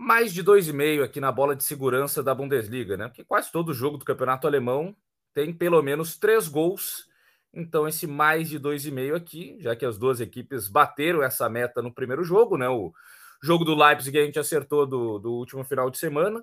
mais 0.07 0.33
de 0.33 0.41
2,5 0.41 1.03
aqui 1.03 1.19
na 1.19 1.33
bola 1.33 1.53
de 1.53 1.65
segurança 1.65 2.23
da 2.23 2.33
Bundesliga, 2.33 2.95
né? 2.95 3.09
Porque 3.09 3.25
quase 3.25 3.51
todo 3.51 3.73
jogo 3.73 3.97
do 3.97 4.05
campeonato 4.05 4.47
alemão 4.47 4.95
tem 5.33 5.51
pelo 5.51 5.81
menos 5.81 6.17
três 6.17 6.47
gols. 6.47 7.09
Então, 7.53 7.85
esse 7.85 8.07
mais 8.07 8.47
de 8.47 8.57
2,5 8.57 9.15
aqui, 9.17 9.57
já 9.59 9.75
que 9.75 9.85
as 9.85 9.97
duas 9.97 10.21
equipes 10.21 10.69
bateram 10.69 11.21
essa 11.21 11.49
meta 11.49 11.81
no 11.81 11.93
primeiro 11.93 12.23
jogo, 12.23 12.57
né? 12.57 12.69
O 12.69 12.93
jogo 13.43 13.65
do 13.65 13.75
Leipzig 13.75 14.17
a 14.17 14.23
gente 14.23 14.39
acertou 14.39 14.87
do, 14.87 15.19
do 15.19 15.33
último 15.33 15.65
final 15.65 15.89
de 15.89 15.97
semana. 15.97 16.41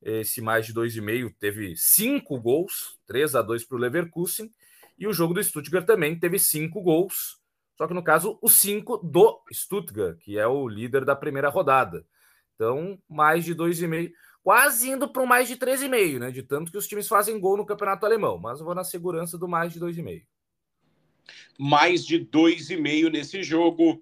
Esse 0.00 0.40
mais 0.40 0.64
de 0.64 0.72
2,5 0.72 1.34
teve 1.40 1.74
cinco 1.76 2.40
gols, 2.40 3.00
3 3.08 3.34
a 3.34 3.42
2 3.42 3.64
para 3.64 3.76
o 3.76 3.80
Leverkusen. 3.80 4.48
E 4.96 5.08
o 5.08 5.12
jogo 5.12 5.34
do 5.34 5.42
Stuttgart 5.42 5.84
também 5.84 6.16
teve 6.16 6.38
cinco 6.38 6.80
gols, 6.80 7.40
só 7.76 7.88
que 7.88 7.94
no 7.94 8.04
caso, 8.04 8.38
os 8.40 8.52
cinco 8.52 8.98
do 8.98 9.42
Stuttgart, 9.52 10.18
que 10.18 10.38
é 10.38 10.46
o 10.46 10.68
líder 10.68 11.04
da 11.04 11.16
primeira 11.16 11.48
rodada. 11.48 12.06
Então, 12.62 12.96
mais 13.08 13.44
de 13.44 13.56
2,5, 13.56 14.12
quase 14.40 14.88
indo 14.88 15.08
para 15.08 15.20
um 15.20 15.26
mais 15.26 15.48
de 15.48 15.56
3,5, 15.56 16.20
né? 16.20 16.30
De 16.30 16.44
tanto 16.44 16.70
que 16.70 16.78
os 16.78 16.86
times 16.86 17.08
fazem 17.08 17.40
gol 17.40 17.56
no 17.56 17.66
campeonato 17.66 18.06
alemão. 18.06 18.38
Mas 18.38 18.60
eu 18.60 18.64
vou 18.64 18.72
na 18.72 18.84
segurança 18.84 19.36
do 19.36 19.48
mais 19.48 19.72
de 19.72 19.80
2,5. 19.80 20.24
Mais 21.58 22.06
de 22.06 22.24
2,5 22.24 23.10
nesse 23.10 23.42
jogo 23.42 24.00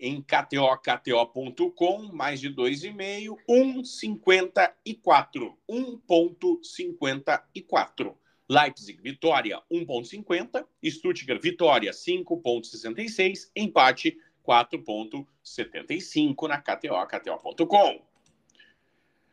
em 0.00 0.20
KTO, 0.20 0.76
KTO.com, 0.78 2.10
mais 2.12 2.40
de 2.40 2.52
2,5, 2.52 3.36
1,54. 3.48 5.54
1,54. 5.70 8.16
Leipzig, 8.48 9.00
vitória 9.00 9.62
1,50. 9.70 10.66
Stuttgart, 10.84 11.40
vitória 11.40 11.92
5,66. 11.92 13.48
Empate 13.54 14.18
4,75 14.46 16.48
na 16.48 16.60
KTO, 16.60 17.06
KTO.com. 17.06 18.10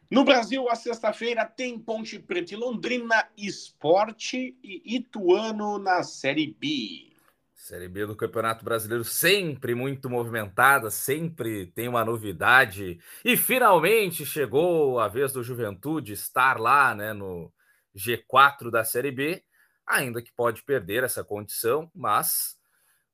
No 0.09 0.23
Brasil, 0.23 0.69
a 0.69 0.75
sexta-feira 0.75 1.45
tem 1.45 1.77
Ponte 1.77 2.17
Preta 2.17 2.53
e 2.53 2.57
Londrina, 2.57 3.27
Esporte 3.37 4.57
e 4.63 4.95
Ituano 4.95 5.77
na 5.77 6.01
Série 6.01 6.47
B. 6.47 7.11
Série 7.53 7.89
B 7.89 8.05
do 8.05 8.15
Campeonato 8.15 8.63
Brasileiro 8.63 9.03
sempre 9.03 9.75
muito 9.75 10.09
movimentada, 10.09 10.89
sempre 10.89 11.65
tem 11.65 11.89
uma 11.89 12.05
novidade. 12.05 12.99
E 13.25 13.35
finalmente 13.35 14.25
chegou 14.25 14.99
a 14.99 15.09
vez 15.09 15.33
do 15.33 15.43
Juventude 15.43 16.13
estar 16.13 16.57
lá, 16.57 16.95
né, 16.95 17.11
no 17.11 17.51
G4 17.93 18.71
da 18.71 18.85
Série 18.85 19.11
B, 19.11 19.43
ainda 19.85 20.21
que 20.21 20.31
pode 20.31 20.63
perder 20.63 21.03
essa 21.03 21.23
condição, 21.23 21.91
mas 21.93 22.57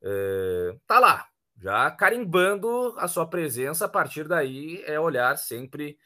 é, 0.03 0.75
tá 0.85 0.99
lá, 0.99 1.27
já 1.63 1.89
carimbando 1.89 2.93
a 2.97 3.07
sua 3.07 3.25
presença. 3.25 3.85
A 3.85 3.89
partir 3.89 4.27
daí 4.27 4.83
é 4.85 4.99
olhar 4.99 5.37
sempre 5.37 5.97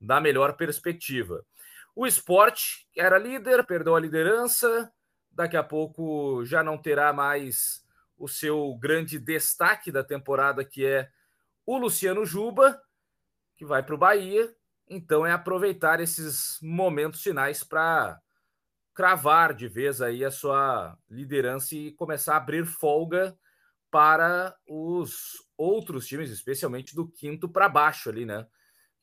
da 0.00 0.20
melhor 0.20 0.56
perspectiva. 0.56 1.46
O 1.94 2.06
esporte 2.06 2.88
era 2.94 3.16
líder, 3.16 3.64
perdeu 3.64 3.94
a 3.94 4.00
liderança, 4.00 4.92
daqui 5.30 5.56
a 5.56 5.62
pouco 5.62 6.44
já 6.44 6.62
não 6.62 6.76
terá 6.76 7.12
mais 7.12 7.86
o 8.18 8.26
seu 8.26 8.74
grande 8.74 9.16
destaque 9.18 9.92
da 9.92 10.02
temporada, 10.02 10.64
que 10.64 10.84
é 10.84 11.08
o 11.64 11.78
Luciano 11.78 12.26
Juba, 12.26 12.82
que 13.56 13.64
vai 13.64 13.84
para 13.84 13.94
o 13.94 13.98
Bahia. 13.98 14.52
Então 14.88 15.24
é 15.24 15.30
aproveitar 15.30 16.00
esses 16.00 16.58
momentos 16.60 17.22
finais 17.22 17.62
para 17.62 18.20
cravar 18.92 19.54
de 19.54 19.68
vez 19.68 20.02
aí 20.02 20.24
a 20.24 20.30
sua 20.32 20.98
liderança 21.08 21.76
e 21.76 21.92
começar 21.92 22.34
a 22.34 22.38
abrir 22.38 22.66
folga 22.66 23.38
para 23.96 24.54
os 24.68 25.42
outros 25.56 26.06
times, 26.06 26.30
especialmente 26.30 26.94
do 26.94 27.10
quinto 27.10 27.48
para 27.48 27.66
baixo 27.66 28.10
ali, 28.10 28.26
né? 28.26 28.46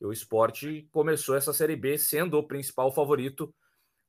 O 0.00 0.12
esporte 0.12 0.88
começou 0.92 1.34
essa 1.34 1.52
Série 1.52 1.74
B 1.74 1.98
sendo 1.98 2.38
o 2.38 2.46
principal 2.46 2.92
favorito 2.92 3.52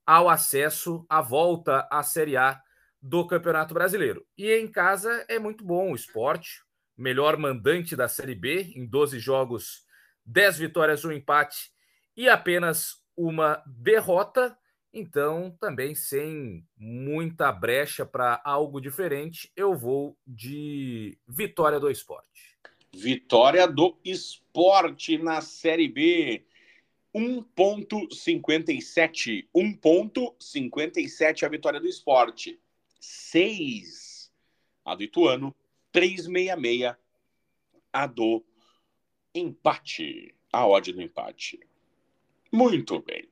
ao 0.06 0.30
acesso 0.30 1.04
à 1.10 1.24
volta 1.24 1.88
à 1.92 2.04
Série 2.04 2.38
A 2.38 2.62
do 3.02 3.26
Campeonato 3.26 3.74
Brasileiro. 3.74 4.28
E 4.38 4.52
em 4.52 4.68
casa 4.68 5.26
é 5.28 5.40
muito 5.40 5.66
bom 5.66 5.92
o 5.92 5.96
esporte, 5.96 6.62
melhor 6.96 7.36
mandante 7.36 7.96
da 7.96 8.08
Série 8.08 8.36
B, 8.36 8.72
em 8.76 8.86
12 8.86 9.18
jogos, 9.18 9.88
10 10.24 10.60
vitórias, 10.60 11.04
um 11.04 11.12
empate 11.12 11.72
e 12.16 12.30
apenas 12.30 13.04
uma 13.18 13.64
derrota. 13.66 14.56
Então, 14.98 15.52
também 15.60 15.94
sem 15.94 16.66
muita 16.78 17.52
brecha 17.52 18.06
para 18.06 18.42
algo 18.46 18.80
diferente, 18.80 19.52
eu 19.54 19.76
vou 19.76 20.18
de 20.26 21.18
vitória 21.28 21.82
do 21.82 21.92
esporte. 21.92 22.58
Vitória 22.94 23.68
do 23.68 23.98
esporte 24.06 25.18
na 25.18 25.42
Série 25.42 25.90
B. 25.90 26.46
1,57. 27.14 29.50
1,57 29.54 31.44
a 31.44 31.50
vitória 31.50 31.82
do 31.82 31.88
esporte. 31.88 32.58
6 33.02 34.32
a 34.86 34.96
do 34.96 35.04
Ituano, 35.04 35.54
366 35.92 36.96
a 37.92 38.08
do 38.08 38.42
empate, 39.34 40.34
a 40.54 40.66
odd 40.66 40.94
do 40.94 41.02
empate. 41.02 41.60
Muito 42.50 43.02
bem. 43.02 43.28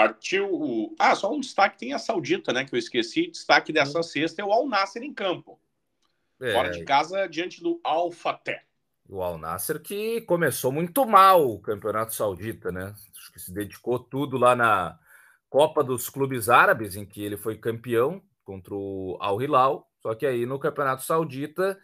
Partiu 0.00 0.48
o... 0.50 0.94
Ah, 0.98 1.14
só 1.14 1.30
um 1.30 1.40
destaque 1.40 1.78
tem 1.78 1.92
a 1.92 1.98
Saudita, 1.98 2.52
né, 2.52 2.64
que 2.64 2.74
eu 2.74 2.78
esqueci. 2.78 3.30
Destaque 3.30 3.72
dessa 3.72 4.02
sexta 4.02 4.40
é 4.40 4.44
o 4.44 4.52
Al 4.52 4.66
Nasser 4.66 5.02
em 5.02 5.12
campo. 5.12 5.60
É. 6.40 6.54
Fora 6.54 6.70
de 6.70 6.82
casa, 6.84 7.26
diante 7.26 7.62
do 7.62 7.78
Al 7.84 8.10
Fateh. 8.10 8.62
O 9.06 9.22
Al 9.22 9.36
Nasser 9.36 9.78
que 9.78 10.22
começou 10.22 10.72
muito 10.72 11.04
mal 11.04 11.46
o 11.46 11.60
Campeonato 11.60 12.14
Saudita, 12.14 12.72
né? 12.72 12.94
Acho 13.14 13.32
que 13.32 13.38
se 13.38 13.52
dedicou 13.52 13.98
tudo 13.98 14.38
lá 14.38 14.56
na 14.56 14.98
Copa 15.50 15.84
dos 15.84 16.08
Clubes 16.08 16.48
Árabes, 16.48 16.96
em 16.96 17.04
que 17.04 17.22
ele 17.22 17.36
foi 17.36 17.58
campeão, 17.58 18.22
contra 18.42 18.74
o 18.74 19.18
Al 19.20 19.42
Hilal. 19.42 19.90
Só 20.00 20.14
que 20.14 20.24
aí 20.24 20.46
no 20.46 20.58
Campeonato 20.58 21.02
Saudita, 21.02 21.78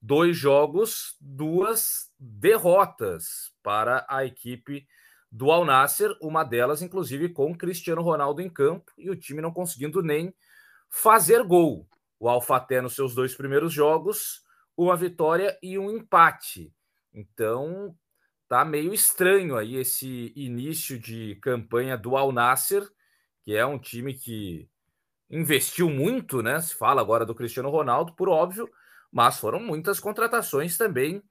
dois 0.00 0.36
jogos, 0.36 1.16
duas 1.20 2.12
derrotas 2.16 3.52
para 3.60 4.06
a 4.08 4.24
equipe 4.24 4.86
do 5.30 5.50
Al 5.50 5.64
Nasser, 5.64 6.16
uma 6.20 6.44
delas, 6.44 6.82
inclusive, 6.82 7.28
com 7.28 7.56
Cristiano 7.56 8.02
Ronaldo 8.02 8.40
em 8.40 8.48
campo 8.48 8.92
e 8.96 9.10
o 9.10 9.16
time 9.16 9.42
não 9.42 9.52
conseguindo 9.52 10.02
nem 10.02 10.34
fazer 10.88 11.42
gol. 11.42 11.88
O 12.18 12.28
Al 12.28 12.40
Faté 12.40 12.80
nos 12.80 12.94
seus 12.94 13.14
dois 13.14 13.34
primeiros 13.34 13.72
jogos, 13.72 14.42
uma 14.76 14.96
vitória 14.96 15.58
e 15.62 15.78
um 15.78 15.90
empate. 15.90 16.72
Então, 17.12 17.94
tá 18.48 18.64
meio 18.64 18.94
estranho 18.94 19.56
aí 19.56 19.76
esse 19.76 20.32
início 20.36 20.98
de 20.98 21.36
campanha 21.36 21.96
do 21.96 22.16
Al 22.16 22.32
Nasser, 22.32 22.86
que 23.42 23.54
é 23.54 23.64
um 23.64 23.78
time 23.78 24.14
que 24.14 24.68
investiu 25.30 25.90
muito, 25.90 26.42
né? 26.42 26.60
Se 26.60 26.74
fala 26.74 27.00
agora 27.00 27.26
do 27.26 27.34
Cristiano 27.34 27.70
Ronaldo, 27.70 28.14
por 28.14 28.28
óbvio, 28.28 28.68
mas 29.10 29.38
foram 29.38 29.60
muitas 29.60 29.98
contratações 29.98 30.76
também 30.76 31.22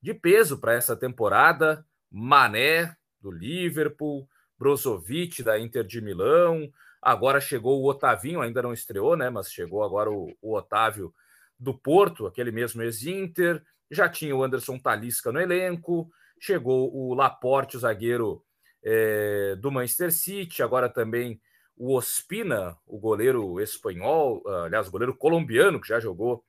de 0.00 0.14
peso 0.14 0.58
para 0.58 0.74
essa 0.74 0.96
temporada. 0.96 1.84
Mané, 2.10 2.96
do 3.20 3.30
Liverpool, 3.30 4.28
Brozovic, 4.58 5.42
da 5.42 5.58
Inter 5.58 5.84
de 5.84 6.00
Milão. 6.00 6.70
Agora 7.00 7.40
chegou 7.40 7.80
o 7.80 7.88
Otavinho, 7.88 8.40
ainda 8.40 8.62
não 8.62 8.72
estreou, 8.72 9.16
né? 9.16 9.30
Mas 9.30 9.52
chegou 9.52 9.82
agora 9.82 10.10
o, 10.10 10.34
o 10.40 10.54
Otávio 10.56 11.14
do 11.58 11.72
Porto, 11.72 12.26
aquele 12.26 12.50
mesmo 12.50 12.82
ex-Inter. 12.82 13.62
Já 13.90 14.08
tinha 14.08 14.34
o 14.34 14.42
Anderson 14.42 14.78
Talisca 14.78 15.32
no 15.32 15.40
elenco. 15.40 16.10
Chegou 16.40 16.94
o 16.94 17.14
Laporte, 17.14 17.76
o 17.76 17.80
zagueiro 17.80 18.44
é, 18.82 19.56
do 19.56 19.70
Manchester 19.70 20.12
City. 20.12 20.62
Agora 20.62 20.88
também 20.88 21.40
o 21.76 21.94
Ospina, 21.94 22.76
o 22.86 22.98
goleiro 22.98 23.60
espanhol, 23.60 24.42
ah, 24.46 24.64
aliás, 24.64 24.88
o 24.88 24.90
goleiro 24.90 25.14
colombiano, 25.14 25.80
que 25.80 25.88
já 25.88 26.00
jogou 26.00 26.44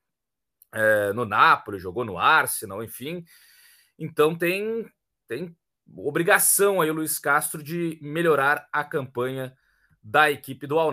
é, 0.74 1.14
no 1.14 1.24
Napoli, 1.24 1.80
jogou 1.80 2.04
no 2.04 2.18
Arsenal, 2.18 2.84
enfim. 2.84 3.24
Então 3.98 4.36
tem, 4.36 4.92
tem 5.28 5.56
obrigação 5.96 6.82
aí 6.82 6.90
o 6.90 6.94
Luiz 6.94 7.20
Castro 7.20 7.64
de 7.64 8.00
melhorar 8.02 8.68
a 8.72 8.84
campanha 8.84 9.56
da 10.02 10.32
equipe 10.32 10.66
do 10.66 10.80
Al. 10.80 10.92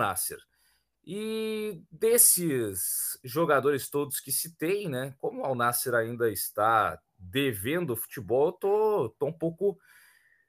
E 1.04 1.82
desses 1.90 3.18
jogadores 3.22 3.88
todos 3.88 4.20
que 4.20 4.32
citei, 4.32 4.88
né? 4.88 5.14
Como 5.18 5.42
o 5.42 5.44
Al 5.44 5.56
ainda 5.94 6.30
está 6.30 7.00
devendo 7.18 7.96
futebol, 7.96 8.48
eu 8.48 8.52
tô, 8.52 9.14
tô 9.18 9.26
um 9.26 9.32
pouco 9.32 9.78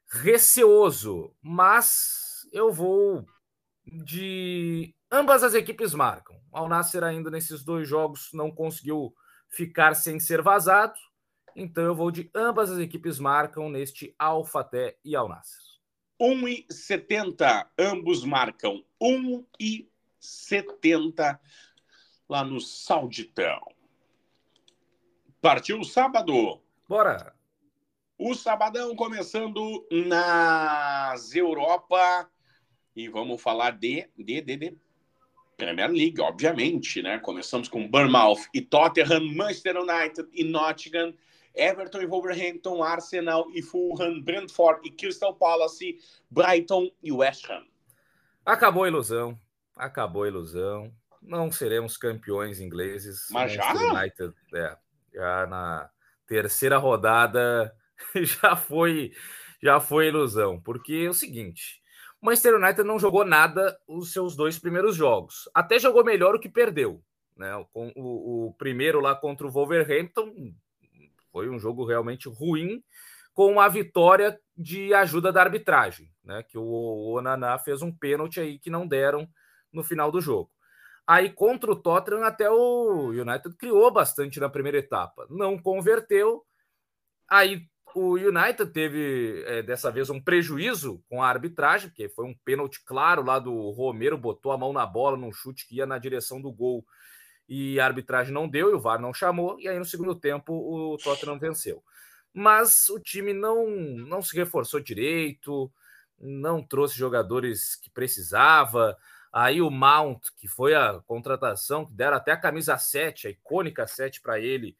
receoso, 0.08 1.34
mas 1.42 2.46
eu 2.52 2.72
vou 2.72 3.26
de 3.84 4.94
ambas 5.10 5.42
as 5.42 5.54
equipes 5.54 5.94
marcam. 5.94 6.36
Al 6.52 6.68
Nasser 6.68 7.04
ainda 7.04 7.30
nesses 7.30 7.62
dois 7.62 7.88
jogos 7.88 8.30
não 8.32 8.50
conseguiu 8.50 9.14
ficar 9.48 9.94
sem 9.94 10.20
ser 10.20 10.42
vazado, 10.42 10.98
Então 11.60 11.82
eu 11.82 11.94
vou 11.94 12.12
de 12.12 12.30
ambas 12.32 12.70
as 12.70 12.78
equipes 12.78 13.18
marcam 13.18 13.68
neste 13.68 14.14
Alfaté 14.16 14.96
e 15.04 15.16
Al 15.16 15.28
Nassr. 15.28 15.60
1,70. 16.20 17.66
Ambos 17.76 18.24
marcam 18.24 18.84
1,70 19.02 21.36
lá 22.28 22.44
no 22.44 22.60
Sauditão. 22.60 23.60
Partiu 25.40 25.80
o 25.80 25.84
sábado. 25.84 26.62
Bora! 26.88 27.34
O 28.16 28.36
sabadão 28.36 28.94
começando 28.94 29.84
nas 29.90 31.34
Europa. 31.34 32.30
E 32.94 33.08
vamos 33.08 33.42
falar 33.42 33.72
de, 33.72 34.08
de, 34.16 34.40
de, 34.40 34.56
de 34.56 34.78
Premier 35.56 35.90
League, 35.90 36.20
obviamente, 36.20 37.02
né? 37.02 37.18
Começamos 37.18 37.68
com 37.68 37.88
Bournemouth 37.88 38.46
e 38.54 38.60
Tottenham, 38.60 39.34
Manchester 39.34 39.76
United 39.76 40.28
e 40.32 40.44
Nottingham, 40.44 41.12
Everton 41.58 42.00
e 42.00 42.06
Wolverhampton, 42.06 42.82
Arsenal 42.82 43.50
e 43.52 43.60
Fulham, 43.60 44.22
Brentford 44.22 44.80
e 44.86 44.90
Crystal 44.90 45.34
Palace, 45.34 45.98
Brighton 46.30 46.90
e 47.02 47.10
West 47.10 47.48
Ham. 47.50 47.64
Acabou 48.46 48.84
a 48.84 48.88
ilusão. 48.88 49.38
Acabou 49.76 50.22
a 50.22 50.28
ilusão. 50.28 50.92
Não 51.20 51.50
seremos 51.50 51.96
campeões 51.96 52.60
ingleses. 52.60 53.26
Mas 53.30 53.52
já? 53.52 53.72
United, 53.72 54.32
é, 54.54 54.76
já 55.12 55.46
na 55.46 55.90
terceira 56.26 56.78
rodada 56.78 57.74
já 58.14 58.54
foi 58.54 59.12
já 59.60 59.80
foi 59.80 60.06
ilusão, 60.06 60.60
porque 60.60 61.02
é 61.06 61.08
o 61.08 61.14
seguinte, 61.14 61.82
o 62.22 62.26
Manchester 62.26 62.54
United 62.54 62.84
não 62.84 62.98
jogou 62.98 63.24
nada 63.24 63.76
os 63.86 64.12
seus 64.12 64.36
dois 64.36 64.58
primeiros 64.58 64.94
jogos. 64.94 65.48
Até 65.52 65.78
jogou 65.78 66.04
melhor 66.04 66.34
o 66.34 66.40
que 66.40 66.48
perdeu, 66.48 67.02
né? 67.36 67.52
Com 67.72 67.92
o, 67.96 68.46
o 68.46 68.54
primeiro 68.54 69.00
lá 69.00 69.14
contra 69.14 69.46
o 69.46 69.50
Wolverhampton 69.50 70.54
foi 71.32 71.48
um 71.48 71.58
jogo 71.58 71.84
realmente 71.84 72.28
ruim, 72.28 72.82
com 73.34 73.60
a 73.60 73.68
vitória 73.68 74.38
de 74.56 74.92
ajuda 74.92 75.32
da 75.32 75.42
arbitragem, 75.42 76.10
né? 76.24 76.42
Que 76.42 76.58
o 76.58 77.14
Onaná 77.16 77.58
fez 77.58 77.82
um 77.82 77.92
pênalti 77.92 78.40
aí 78.40 78.58
que 78.58 78.70
não 78.70 78.86
deram 78.86 79.28
no 79.72 79.84
final 79.84 80.10
do 80.10 80.20
jogo. 80.20 80.50
Aí 81.06 81.30
contra 81.30 81.70
o 81.70 81.76
Tottenham 81.76 82.24
até 82.24 82.50
o 82.50 83.10
United 83.10 83.56
criou 83.56 83.90
bastante 83.90 84.40
na 84.40 84.48
primeira 84.48 84.78
etapa, 84.78 85.26
não 85.30 85.56
converteu. 85.56 86.44
Aí 87.28 87.62
o 87.94 88.14
United 88.14 88.72
teve 88.72 89.42
é, 89.46 89.62
dessa 89.62 89.90
vez 89.90 90.10
um 90.10 90.20
prejuízo 90.20 91.02
com 91.08 91.22
a 91.22 91.28
arbitragem, 91.28 91.88
porque 91.88 92.08
foi 92.08 92.26
um 92.26 92.34
pênalti 92.44 92.82
claro 92.84 93.22
lá 93.22 93.38
do 93.38 93.70
Romero, 93.70 94.18
botou 94.18 94.52
a 94.52 94.58
mão 94.58 94.72
na 94.72 94.84
bola 94.84 95.16
num 95.16 95.32
chute 95.32 95.66
que 95.66 95.76
ia 95.76 95.86
na 95.86 95.96
direção 95.98 96.40
do 96.42 96.52
gol 96.52 96.84
e 97.48 97.80
a 97.80 97.86
arbitragem 97.86 98.32
não 98.32 98.48
deu 98.48 98.70
e 98.70 98.74
o 98.74 98.80
VAR 98.80 99.00
não 99.00 99.14
chamou. 99.14 99.58
E 99.58 99.66
aí 99.66 99.78
no 99.78 99.84
segundo 99.84 100.14
tempo 100.14 100.52
o 100.52 100.96
Tottenham 100.98 101.38
venceu. 101.38 101.82
Mas 102.32 102.88
o 102.88 103.00
time 103.00 103.32
não, 103.32 103.70
não 103.70 104.20
se 104.20 104.36
reforçou 104.36 104.80
direito, 104.80 105.72
não 106.20 106.62
trouxe 106.62 106.96
jogadores 106.96 107.74
que 107.76 107.90
precisava. 107.90 108.96
Aí 109.32 109.62
o 109.62 109.70
Mount, 109.70 110.28
que 110.36 110.46
foi 110.46 110.74
a 110.74 111.00
contratação, 111.06 111.86
que 111.86 111.92
deram 111.92 112.16
até 112.16 112.32
a 112.32 112.36
camisa 112.36 112.76
7, 112.76 113.26
a 113.26 113.30
icônica 113.30 113.86
7 113.86 114.20
para 114.20 114.38
ele, 114.38 114.76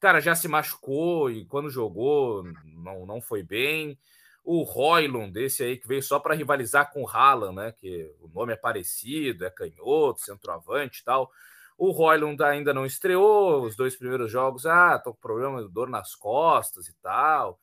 cara, 0.00 0.20
já 0.20 0.34
se 0.34 0.48
machucou 0.48 1.30
e 1.30 1.44
quando 1.46 1.70
jogou 1.70 2.44
não, 2.64 3.06
não 3.06 3.20
foi 3.20 3.42
bem. 3.42 3.98
O 4.44 4.62
Roylund, 4.62 5.32
desse 5.32 5.62
aí 5.62 5.76
que 5.76 5.86
veio 5.86 6.02
só 6.02 6.18
para 6.18 6.34
rivalizar 6.34 6.90
com 6.90 7.02
o 7.02 7.08
Haaland, 7.08 7.54
né? 7.54 7.72
Que 7.72 8.10
o 8.20 8.28
nome 8.28 8.54
é 8.54 8.56
parecido, 8.56 9.44
é 9.44 9.50
canhoto, 9.50 10.20
centroavante 10.20 11.00
e 11.00 11.04
tal. 11.04 11.30
O 11.78 11.92
Roylund 11.92 12.42
ainda 12.42 12.74
não 12.74 12.84
estreou 12.84 13.62
os 13.64 13.76
dois 13.76 13.96
primeiros 13.96 14.30
jogos. 14.30 14.66
Ah, 14.66 14.98
tô 14.98 15.14
com 15.14 15.20
problema 15.20 15.62
de 15.62 15.72
dor 15.72 15.88
nas 15.88 16.14
costas 16.14 16.88
e 16.88 16.94
tal. 17.00 17.60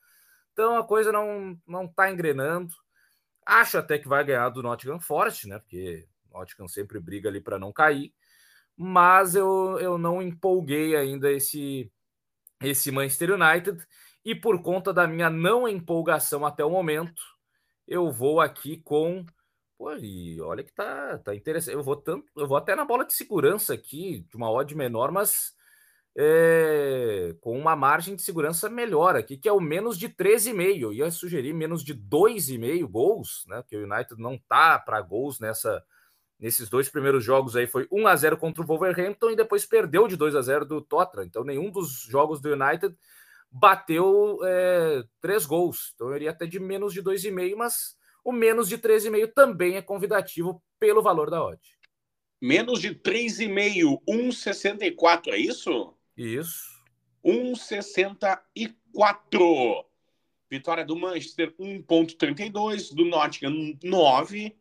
Então 0.52 0.78
a 0.78 0.84
coisa 0.84 1.12
não 1.12 1.60
não 1.66 1.86
tá 1.86 2.10
engrenando. 2.10 2.74
Acho 3.44 3.78
até 3.78 3.98
que 3.98 4.08
vai 4.08 4.24
ganhar 4.24 4.48
do 4.48 4.62
Nottingham 4.62 4.98
Forest, 4.98 5.46
né? 5.46 5.58
Porque 5.58 6.08
Nottingham 6.32 6.66
sempre 6.66 6.98
briga 6.98 7.28
ali 7.28 7.40
para 7.40 7.58
não 7.58 7.72
cair. 7.72 8.14
Mas 8.76 9.34
eu, 9.34 9.78
eu 9.80 9.98
não 9.98 10.22
empolguei 10.22 10.96
ainda 10.96 11.30
esse 11.30 11.92
esse 12.62 12.90
Manchester 12.90 13.32
United 13.32 13.86
e 14.24 14.34
por 14.34 14.62
conta 14.62 14.92
da 14.94 15.06
minha 15.06 15.28
não 15.28 15.68
empolgação 15.68 16.46
até 16.46 16.64
o 16.64 16.70
momento, 16.70 17.22
eu 17.86 18.10
vou 18.10 18.40
aqui 18.40 18.78
com 18.78 19.24
Pô, 19.78 19.92
e 19.96 20.40
olha 20.40 20.64
que 20.64 20.72
tá, 20.72 21.18
tá 21.18 21.34
interessante. 21.34 21.74
Eu 21.74 21.82
vou 21.82 21.96
tanto, 21.96 22.26
eu 22.36 22.46
vou 22.48 22.56
até 22.56 22.74
na 22.74 22.84
bola 22.84 23.04
de 23.04 23.12
segurança 23.12 23.74
aqui, 23.74 24.24
de 24.28 24.36
uma 24.36 24.50
odd 24.50 24.74
menor, 24.74 25.12
mas 25.12 25.54
é, 26.16 27.36
com 27.40 27.58
uma 27.58 27.76
margem 27.76 28.16
de 28.16 28.22
segurança 28.22 28.70
melhor 28.70 29.16
aqui, 29.16 29.36
que 29.36 29.48
é 29.48 29.52
o 29.52 29.60
menos 29.60 29.98
de 29.98 30.08
13,5. 30.08 30.80
Eu 30.80 30.92
ia 30.92 31.10
sugerir 31.10 31.52
menos 31.52 31.84
de 31.84 31.94
2,5 31.94 32.86
gols, 32.88 33.44
né? 33.48 33.62
Que 33.68 33.76
o 33.76 33.84
United 33.84 34.20
não 34.20 34.38
tá 34.38 34.78
para 34.78 35.00
gols 35.02 35.38
nessa 35.40 35.84
nesses 36.38 36.68
dois 36.68 36.88
primeiros 36.88 37.24
jogos 37.24 37.56
aí 37.56 37.66
foi 37.66 37.88
1 37.90 38.06
a 38.06 38.14
0 38.14 38.36
contra 38.36 38.62
o 38.62 38.66
Wolverhampton 38.66 39.30
e 39.30 39.36
depois 39.36 39.64
perdeu 39.64 40.06
de 40.06 40.16
2 40.16 40.34
a 40.36 40.42
0 40.42 40.66
do 40.66 40.82
Tottenham. 40.82 41.24
Então 41.26 41.44
nenhum 41.44 41.70
dos 41.70 42.02
jogos 42.02 42.40
do 42.40 42.52
United 42.52 42.94
bateu 43.50 44.38
é, 44.44 45.02
três 45.20 45.46
gols. 45.46 45.92
Então 45.94 46.10
eu 46.10 46.16
iria 46.16 46.30
até 46.30 46.46
de 46.46 46.60
menos 46.60 46.92
de 46.92 47.02
2,5, 47.02 47.56
mas 47.56 47.96
o 48.26 48.32
menos 48.32 48.68
de 48.68 48.76
13,5 48.76 49.32
também 49.32 49.76
é 49.76 49.82
convidativo 49.82 50.60
pelo 50.80 51.00
valor 51.00 51.30
da 51.30 51.44
odd. 51.44 51.60
Menos 52.42 52.80
de 52.80 52.92
3,5, 52.92 54.02
1,64, 54.06 55.28
é 55.28 55.38
isso? 55.38 55.94
Isso. 56.16 56.84
1,64. 57.24 59.84
Vitória 60.50 60.84
do 60.84 60.96
Manchester, 60.96 61.54
1,32. 61.56 62.92
Do 62.92 63.04
Nottingham, 63.04 63.78
9 63.80 64.56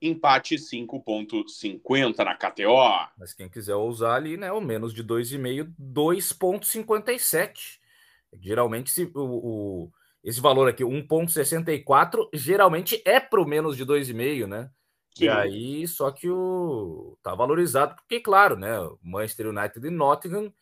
empate 0.00 0.54
5,50 0.54 2.24
na 2.24 2.36
KTO. 2.36 3.10
Mas 3.18 3.34
quem 3.34 3.50
quiser 3.50 3.74
usar 3.74 4.14
ali, 4.14 4.38
né, 4.38 4.50
o 4.50 4.62
menos 4.62 4.94
de 4.94 5.04
2,5, 5.04 5.74
2,57. 5.78 7.80
Geralmente, 8.40 8.90
se, 8.90 9.10
o, 9.14 9.20
o, 9.20 9.92
esse 10.28 10.42
valor 10.42 10.68
aqui, 10.68 10.84
1,64, 10.84 12.28
geralmente 12.34 13.00
é 13.02 13.18
para 13.18 13.40
o 13.40 13.46
menos 13.46 13.78
de 13.78 13.86
2,5, 13.86 14.46
né? 14.46 14.70
Sim. 15.16 15.24
E 15.24 15.28
aí, 15.30 15.88
só 15.88 16.10
que 16.10 16.28
o 16.28 17.16
tá 17.22 17.34
valorizado, 17.34 17.96
porque, 17.96 18.20
claro, 18.20 18.54
né? 18.54 18.76
Manchester 19.02 19.48
United 19.48 19.86
e 19.86 19.90
Nottingham 19.90 20.52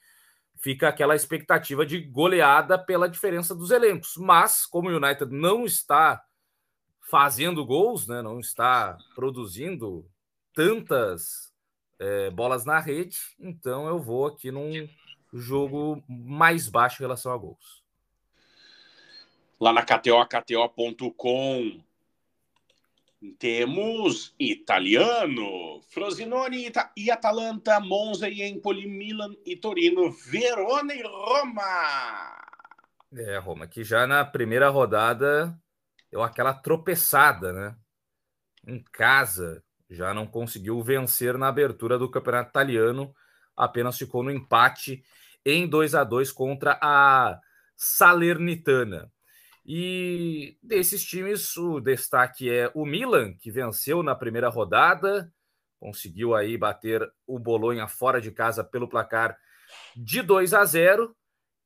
fica 0.55 0.89
aquela 0.89 1.17
expectativa 1.17 1.85
de 1.85 2.01
goleada 2.01 2.79
pela 2.79 3.09
diferença 3.09 3.57
dos 3.57 3.73
elencos. 3.73 4.17
Mas, 4.17 4.65
como 4.67 4.89
o 4.89 4.97
United 4.97 5.35
não 5.35 5.65
está 5.65 6.23
fazendo 7.11 7.67
gols, 7.67 8.07
né? 8.07 8.23
não 8.23 8.39
está 8.39 8.97
produzindo 9.17 10.09
tantas 10.55 11.53
é, 11.99 12.31
bolas 12.31 12.65
na 12.65 12.79
rede, 12.79 13.19
então 13.41 13.89
eu 13.89 13.99
vou 13.99 14.27
aqui 14.27 14.53
num 14.53 14.89
jogo 15.33 16.05
mais 16.09 16.69
baixo 16.69 17.03
em 17.03 17.05
relação 17.05 17.33
a 17.33 17.37
gols. 17.37 17.86
Lá 19.59 19.73
na 19.73 19.83
KTO, 19.83 20.27
KTO.com, 20.27 21.81
temos 23.39 24.35
italiano, 24.39 25.81
Frosinone 25.89 26.71
e 26.97 27.11
Atalanta, 27.11 27.81
Monza 27.81 28.29
e 28.29 28.43
Empoli, 28.43 28.87
Milan 28.87 29.35
e 29.47 29.57
Torino, 29.57 30.11
Verona 30.11 30.95
e 30.95 31.03
Roma. 31.03 32.37
É, 33.15 33.39
Roma, 33.39 33.67
que 33.67 33.83
já 33.83 34.07
na 34.07 34.25
primeira 34.25 34.69
rodada 34.69 35.59
deu 36.11 36.23
aquela 36.23 36.53
tropeçada, 36.53 37.53
né? 37.53 37.77
Em 38.67 38.83
casa, 38.93 39.65
já 39.89 40.13
não 40.13 40.27
conseguiu 40.27 40.83
vencer 40.83 41.39
na 41.39 41.49
abertura 41.49 41.99
do 41.99 42.11
campeonato 42.11 42.51
italiano, 42.51 43.15
apenas 43.57 43.97
ficou 43.97 44.23
no 44.23 44.31
empate 44.31 45.03
em 45.45 45.67
2 45.67 45.95
a 45.95 46.05
2 46.05 46.31
contra 46.33 46.79
a 46.83 47.41
Salernitana. 47.75 49.11
E 49.69 50.57
desses 50.63 51.05
times, 51.05 51.57
o 51.57 51.81
destaque 51.81 52.49
é 52.49 52.71
o 52.73 52.87
Milan, 52.87 53.35
que 53.35 53.51
venceu 53.51 54.01
na 54.01 54.15
primeira 54.15 54.49
rodada, 54.49 55.33
conseguiu 55.81 56.37
aí 56.37 56.57
bater 56.57 57.03
o 57.27 57.37
Bolonha 57.37 57.89
fora 57.89 58.21
de 58.21 58.31
casa 58.31 58.63
pelo 58.63 58.89
placar 58.89 59.37
de 59.97 60.23
2 60.23 60.55
a 60.55 60.65
0 60.65 61.17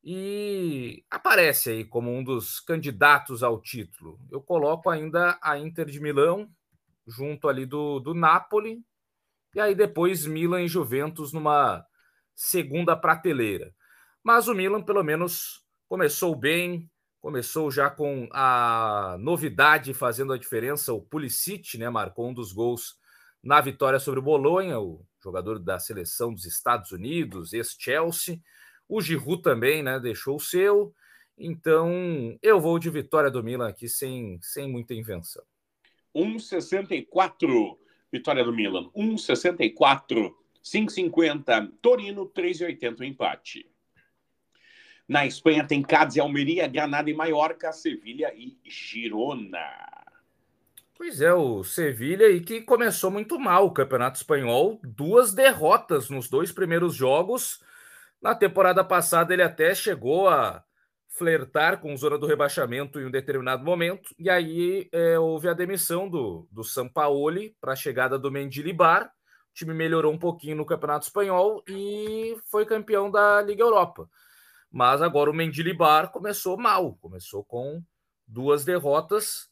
e 0.03 1.05
aparece 1.11 1.69
aí 1.69 1.85
como 1.85 2.11
um 2.11 2.23
dos 2.23 2.59
candidatos 2.59 3.43
ao 3.43 3.61
título. 3.61 4.19
Eu 4.31 4.41
coloco 4.41 4.89
ainda 4.89 5.37
a 5.39 5.59
Inter 5.59 5.85
de 5.85 5.99
Milão 5.99 6.49
junto 7.05 7.47
ali 7.47 7.67
do, 7.67 7.99
do 7.99 8.15
Napoli 8.15 8.83
e 9.53 9.59
aí 9.59 9.75
depois 9.75 10.25
Milan 10.25 10.63
e 10.63 10.67
Juventus 10.67 11.31
numa 11.31 11.85
segunda 12.33 12.95
prateleira. 12.95 13.75
Mas 14.23 14.47
o 14.47 14.55
Milan 14.55 14.81
pelo 14.81 15.03
menos 15.03 15.63
começou 15.87 16.35
bem, 16.35 16.89
começou 17.21 17.69
já 17.69 17.89
com 17.89 18.27
a 18.31 19.15
novidade 19.19 19.93
fazendo 19.93 20.33
a 20.33 20.37
diferença, 20.37 20.91
o 20.91 21.01
Pulisic, 21.01 21.77
né, 21.77 21.89
marcou 21.89 22.27
um 22.27 22.33
dos 22.33 22.51
gols 22.51 22.99
na 23.43 23.61
vitória 23.61 23.99
sobre 23.99 24.19
o 24.19 24.23
Bolonha, 24.23 24.79
o 24.79 25.05
jogador 25.23 25.59
da 25.59 25.79
seleção 25.79 26.33
dos 26.33 26.45
Estados 26.45 26.91
Unidos, 26.91 27.53
ex-Chelsea. 27.53 28.39
O 28.87 29.01
Giroud 29.01 29.41
também, 29.41 29.81
né? 29.81 29.99
Deixou 29.99 30.35
o 30.35 30.39
seu. 30.39 30.93
Então, 31.37 32.37
eu 32.41 32.59
vou 32.59 32.77
de 32.77 32.89
vitória 32.89 33.31
do 33.31 33.43
Milan 33.43 33.69
aqui 33.69 33.87
sem, 33.87 34.37
sem 34.41 34.69
muita 34.69 34.93
invenção. 34.93 35.43
1,64 36.13 37.77
vitória 38.11 38.43
do 38.43 38.53
Milan. 38.53 38.89
1,64. 38.95 40.33
5,50 40.63 41.71
Torino, 41.81 42.29
3,80 42.29 42.99
o 42.99 43.03
empate. 43.03 43.70
Na 45.11 45.25
Espanha 45.25 45.67
tem 45.67 45.81
Cádiz 45.81 46.15
e 46.15 46.21
Almeria, 46.21 46.65
Granada 46.67 47.09
e 47.09 47.13
Maiorca, 47.13 47.73
Sevilha 47.73 48.33
e 48.33 48.57
Girona. 48.63 49.59
Pois 50.97 51.19
é, 51.19 51.33
o 51.33 51.65
Sevilha 51.65 52.27
aí 52.27 52.39
que 52.39 52.61
começou 52.61 53.11
muito 53.11 53.37
mal 53.37 53.65
o 53.65 53.73
Campeonato 53.73 54.15
Espanhol, 54.15 54.79
duas 54.81 55.33
derrotas 55.33 56.09
nos 56.09 56.29
dois 56.29 56.53
primeiros 56.53 56.95
jogos. 56.95 57.61
Na 58.21 58.33
temporada 58.33 58.85
passada 58.85 59.33
ele 59.33 59.43
até 59.43 59.75
chegou 59.75 60.29
a 60.29 60.63
flertar 61.09 61.81
com 61.81 61.97
zona 61.97 62.17
do 62.17 62.25
rebaixamento 62.25 62.97
em 62.97 63.05
um 63.05 63.11
determinado 63.11 63.65
momento, 63.65 64.15
e 64.17 64.29
aí 64.29 64.87
é, 64.93 65.19
houve 65.19 65.49
a 65.49 65.53
demissão 65.53 66.07
do, 66.07 66.47
do 66.49 66.63
Sampaoli 66.63 67.53
para 67.59 67.73
a 67.73 67.75
chegada 67.75 68.17
do 68.17 68.31
Mendilibar. 68.31 69.07
O 69.07 69.53
time 69.53 69.73
melhorou 69.73 70.13
um 70.13 70.17
pouquinho 70.17 70.55
no 70.55 70.65
Campeonato 70.65 71.05
Espanhol 71.05 71.61
e 71.67 72.37
foi 72.49 72.65
campeão 72.65 73.11
da 73.11 73.41
Liga 73.41 73.61
Europa. 73.61 74.09
Mas 74.71 75.01
agora 75.01 75.29
o 75.29 75.33
Mendilibar 75.33 76.11
começou 76.11 76.57
mal, 76.57 76.95
começou 76.95 77.43
com 77.43 77.83
duas 78.25 78.63
derrotas 78.63 79.49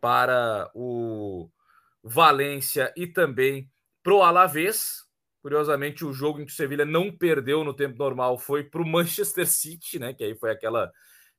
para 0.00 0.70
o 0.74 1.48
Valência 2.02 2.92
e 2.96 3.06
também 3.06 3.70
para 4.02 4.14
o 4.14 4.22
Alavés. 4.22 5.04
Curiosamente, 5.40 6.04
o 6.04 6.12
jogo 6.12 6.40
em 6.40 6.44
que 6.44 6.52
o 6.52 6.54
Sevilha 6.54 6.84
não 6.84 7.16
perdeu 7.16 7.62
no 7.62 7.72
tempo 7.72 7.96
normal 7.96 8.36
foi 8.36 8.64
para 8.64 8.82
o 8.82 8.86
Manchester 8.86 9.46
City, 9.46 9.98
né? 9.98 10.12
Que 10.12 10.24
aí 10.24 10.34
foi 10.34 10.50
aquela 10.50 10.92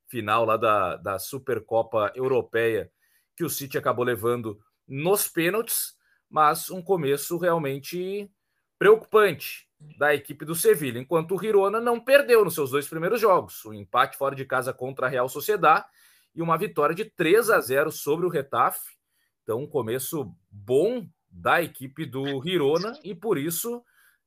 final 0.07 0.45
lá 0.45 0.55
da, 0.55 0.95
da 0.95 1.19
Supercopa 1.19 2.11
Europeia 2.15 2.89
que 3.35 3.43
o 3.43 3.49
City 3.49 3.77
acabou 3.77 4.03
levando 4.03 4.59
nos 4.87 5.27
pênaltis, 5.27 5.95
mas 6.29 6.69
um 6.71 6.81
começo 6.81 7.37
realmente 7.37 8.31
preocupante 8.77 9.67
da 9.97 10.13
equipe 10.13 10.43
do 10.43 10.55
Sevilha, 10.55 10.99
enquanto 10.99 11.35
o 11.35 11.39
Girona 11.39 11.79
não 11.79 11.99
perdeu 11.99 12.43
nos 12.43 12.55
seus 12.55 12.71
dois 12.71 12.87
primeiros 12.87 13.21
jogos, 13.21 13.63
o 13.65 13.69
um 13.69 13.73
empate 13.73 14.17
fora 14.17 14.35
de 14.35 14.45
casa 14.45 14.73
contra 14.73 15.05
a 15.05 15.09
Real 15.09 15.29
Sociedad 15.29 15.85
e 16.33 16.41
uma 16.41 16.57
vitória 16.57 16.95
de 16.95 17.05
3 17.05 17.49
a 17.49 17.59
0 17.59 17.91
sobre 17.91 18.25
o 18.25 18.29
Retafe. 18.29 18.97
Então, 19.43 19.61
um 19.61 19.67
começo 19.67 20.35
bom 20.49 21.07
da 21.29 21.61
equipe 21.61 22.05
do 22.05 22.41
Girona 22.41 22.97
e 23.03 23.13
por 23.13 23.37
isso 23.37 23.83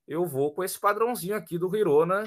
eu 0.06 0.24
vou 0.26 0.52
com 0.52 0.62
esse 0.62 0.78
padrãozinho 0.78 1.36
aqui 1.36 1.58
do 1.58 1.70
Girona, 1.70 2.24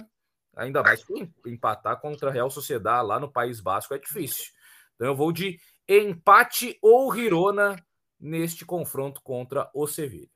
ainda 0.55 0.81
mais 0.81 1.03
que 1.03 1.29
empatar 1.45 1.99
contra 1.99 2.29
a 2.29 2.33
Real 2.33 2.49
Sociedade 2.49 3.07
lá 3.07 3.19
no 3.19 3.31
País 3.31 3.59
Basco 3.59 3.93
é 3.93 3.97
difícil. 3.97 4.51
Então 4.95 5.07
eu 5.07 5.15
vou 5.15 5.31
de 5.31 5.59
empate 5.87 6.77
ou 6.81 7.13
Girona 7.13 7.75
neste 8.19 8.65
confronto 8.65 9.21
contra 9.21 9.69
o 9.73 9.85
Sevilla. 9.85 10.32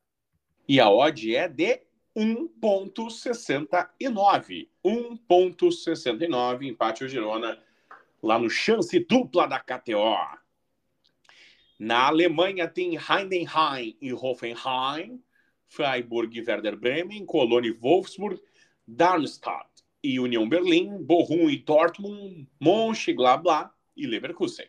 E 0.68 0.80
a 0.80 0.90
odd 0.90 1.36
é 1.36 1.48
de 1.48 1.82
1.69. 2.16 4.68
1.69 4.84 6.64
empate 6.64 7.04
o 7.04 7.08
Girona 7.08 7.62
lá 8.22 8.38
no 8.40 8.50
chance 8.50 9.00
dupla 9.00 9.48
da 9.48 9.60
KTO. 9.60 10.18
Na 11.80 12.08
Alemanha 12.08 12.68
tem 12.68 12.98
Heidenheim 12.98 13.96
e 14.02 14.12
Hoffenheim, 14.12 15.22
Freiburg 15.68 16.36
e 16.38 16.42
Werder 16.42 16.76
Bremen, 16.76 17.24
Cologne 17.26 17.68
e 17.68 17.74
Wolfsburg, 17.74 18.42
Darmstadt 18.88 19.70
e 20.04 20.20
União 20.20 20.50
Berlim, 20.50 20.98
Bochum 21.04 21.48
e 21.50 21.58
Dortmund, 21.58 22.48
Mönchengladbach 22.60 23.72
e 23.96 24.08
Leverkusen. 24.08 24.68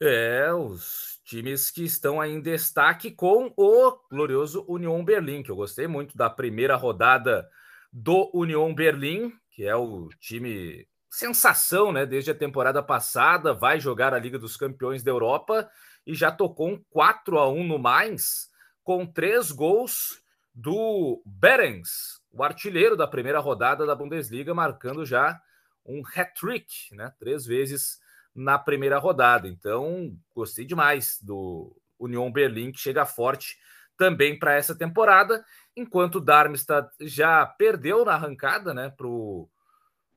É, 0.00 0.52
os 0.52 1.15
times 1.26 1.70
que 1.70 1.84
estão 1.84 2.20
aí 2.20 2.32
em 2.32 2.40
destaque 2.40 3.10
com 3.10 3.52
o 3.56 3.98
glorioso 4.08 4.64
União 4.68 5.04
Berlim, 5.04 5.42
que 5.42 5.50
eu 5.50 5.56
gostei 5.56 5.88
muito 5.88 6.16
da 6.16 6.30
primeira 6.30 6.76
rodada 6.76 7.48
do 7.92 8.30
União 8.32 8.72
Berlim, 8.72 9.32
que 9.50 9.64
é 9.64 9.74
o 9.74 10.08
time 10.20 10.86
sensação, 11.10 11.92
né? 11.92 12.06
Desde 12.06 12.30
a 12.30 12.34
temporada 12.34 12.82
passada, 12.82 13.52
vai 13.52 13.80
jogar 13.80 14.14
a 14.14 14.18
Liga 14.18 14.38
dos 14.38 14.56
Campeões 14.56 15.02
da 15.02 15.10
Europa 15.10 15.68
e 16.06 16.14
já 16.14 16.30
tocou 16.30 16.68
um 16.68 16.82
4 16.90 17.38
a 17.38 17.50
1 17.50 17.66
no 17.66 17.78
Mainz, 17.78 18.48
com 18.84 19.04
três 19.04 19.50
gols 19.50 20.22
do 20.54 21.20
Berens, 21.26 22.20
o 22.30 22.42
artilheiro 22.44 22.96
da 22.96 23.06
primeira 23.06 23.40
rodada 23.40 23.84
da 23.84 23.96
Bundesliga, 23.96 24.54
marcando 24.54 25.04
já 25.04 25.40
um 25.84 26.02
hat-trick, 26.14 26.94
né? 26.94 27.12
Três 27.18 27.44
vezes 27.44 27.98
na 28.36 28.58
primeira 28.58 28.98
rodada. 28.98 29.48
Então, 29.48 30.14
gostei 30.34 30.66
demais 30.66 31.18
do 31.22 31.74
Union 31.98 32.30
Berlim, 32.30 32.70
que 32.70 32.78
chega 32.78 33.06
forte 33.06 33.56
também 33.96 34.38
para 34.38 34.54
essa 34.54 34.74
temporada, 34.74 35.42
enquanto 35.74 36.16
o 36.16 36.20
Darmstadt 36.20 36.90
já 37.00 37.46
perdeu 37.46 38.04
na 38.04 38.12
arrancada, 38.12 38.74
né, 38.74 38.90
pro 38.90 39.48